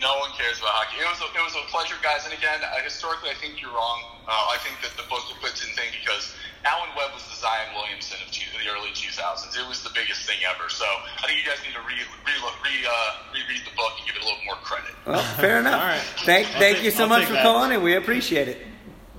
No 0.00 0.10
one 0.18 0.30
cares 0.38 0.58
about 0.58 0.74
hockey. 0.74 1.02
It 1.02 1.06
was 1.10 1.20
a, 1.22 1.28
it 1.34 1.42
was 1.42 1.54
a 1.54 1.66
pleasure, 1.70 1.94
guys. 2.02 2.24
And 2.24 2.34
again, 2.34 2.62
uh, 2.62 2.82
historically, 2.82 3.30
I 3.30 3.34
think 3.34 3.60
you're 3.60 3.74
wrong. 3.74 4.02
Uh, 4.26 4.54
I 4.54 4.58
think 4.62 4.78
that 4.82 4.94
the 4.94 5.06
book 5.10 5.22
puts 5.42 5.66
in 5.66 5.74
thing 5.74 5.90
because 6.02 6.34
Alan 6.64 6.90
Webb 6.96 7.10
was 7.14 7.22
the 7.28 7.36
Zion 7.36 7.74
Williamson 7.74 8.18
of 8.24 8.30
two, 8.32 8.44
the 8.58 8.68
early 8.70 8.90
2000s. 8.90 9.56
It 9.56 9.66
was 9.68 9.82
the 9.82 9.90
biggest 9.94 10.26
thing 10.26 10.38
ever. 10.48 10.68
So 10.68 10.84
I 10.84 11.26
think 11.26 11.38
you 11.38 11.46
guys 11.48 11.58
need 11.64 11.74
to 11.74 11.80
re, 11.80 11.94
re, 12.26 12.32
re, 12.34 12.74
uh, 12.86 13.32
reread 13.32 13.62
the 13.64 13.74
book 13.76 13.92
and 13.98 14.06
give 14.06 14.16
it 14.16 14.22
a 14.22 14.26
little 14.26 14.44
more 14.44 14.56
credit. 14.56 14.94
Well, 15.06 15.22
fair 15.36 15.60
enough. 15.60 15.80
All 15.80 15.86
right. 15.86 16.00
Thank 16.24 16.46
I'll 16.48 16.58
thank 16.60 16.76
take- 16.76 16.84
you 16.84 16.90
so 16.90 17.04
I'll 17.04 17.08
much 17.08 17.24
for 17.24 17.32
that. 17.34 17.42
calling, 17.42 17.72
and 17.72 17.82
we 17.82 17.94
appreciate 17.96 18.48
it. 18.48 18.58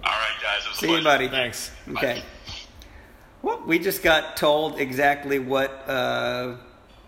All 0.03 0.11
right, 0.11 0.37
guys. 0.41 0.65
It 0.65 0.69
was 0.69 0.77
a 0.77 0.79
See 0.79 0.85
you, 0.87 1.01
pleasure. 1.01 1.03
buddy. 1.03 1.27
Thanks. 1.29 1.71
Okay. 1.89 2.23
Well, 3.41 3.61
we 3.65 3.79
just 3.79 4.03
got 4.03 4.35
told 4.37 4.79
exactly 4.79 5.39
what 5.39 5.71
uh, 5.89 6.57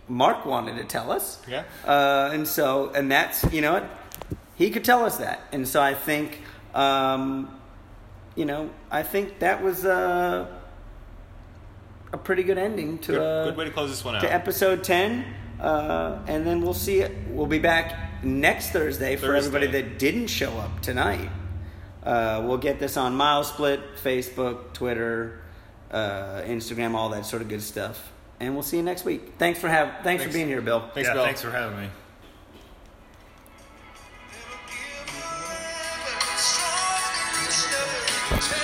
Marc 0.07 0.45
wanted 0.45 0.77
to 0.77 0.85
tell 0.85 1.11
us. 1.11 1.41
Yeah. 1.47 1.63
Uh, 1.85 2.29
and 2.33 2.47
so, 2.47 2.89
and 2.95 3.11
that's, 3.11 3.43
you 3.53 3.61
know 3.61 3.73
what? 3.73 3.89
He 4.55 4.69
could 4.71 4.83
tell 4.85 5.03
us 5.05 5.17
that. 5.17 5.41
And 5.51 5.67
so 5.67 5.81
I 5.81 5.93
think, 5.93 6.39
um, 6.73 7.53
you 8.35 8.45
know, 8.45 8.69
I 8.89 9.03
think 9.03 9.39
that 9.39 9.61
was 9.63 9.85
uh, 9.85 10.47
a 12.13 12.17
pretty 12.17 12.43
good 12.43 12.57
ending 12.57 12.97
to, 12.99 13.11
Good, 13.13 13.21
uh, 13.21 13.45
good 13.45 13.57
way 13.57 13.65
to 13.65 13.71
close 13.71 13.89
this 13.89 14.03
one 14.05 14.15
out. 14.15 14.21
to 14.21 14.31
episode 14.33 14.83
10. 14.83 15.25
Uh, 15.59 16.19
and 16.27 16.45
then 16.45 16.61
we'll 16.61 16.73
see 16.73 16.99
it. 17.01 17.11
We'll 17.29 17.45
be 17.45 17.59
back 17.59 18.23
next 18.23 18.71
Thursday 18.71 19.15
for 19.15 19.27
Thursday. 19.27 19.47
everybody 19.47 19.67
that 19.83 19.99
didn't 19.99 20.27
show 20.27 20.51
up 20.57 20.81
tonight. 20.81 21.29
Uh, 22.03 22.41
we'll 22.45 22.57
get 22.57 22.79
this 22.79 22.97
on 22.97 23.15
MileSplit, 23.15 23.97
Facebook, 24.01 24.73
Twitter, 24.73 25.39
uh, 25.91 26.41
Instagram, 26.45 26.95
all 26.95 27.09
that 27.09 27.27
sort 27.27 27.43
of 27.43 27.47
good 27.49 27.61
stuff. 27.61 28.11
And 28.39 28.55
we'll 28.55 28.63
see 28.63 28.77
you 28.77 28.83
next 28.83 29.05
week. 29.05 29.33
Thanks 29.37 29.59
for 29.59 29.67
have, 29.69 29.89
thanks, 30.03 30.03
Thanks. 30.03 30.23
for 30.25 30.31
being 30.31 30.47
here, 30.47 30.61
Bill. 30.61 30.79
Thanks, 30.95 31.07
yeah, 31.07 31.13
Bill. 31.13 31.25
thanks 31.25 31.43
for 31.43 31.51
having 31.51 31.77
me. 31.79 31.89
Podcast. 38.31 38.60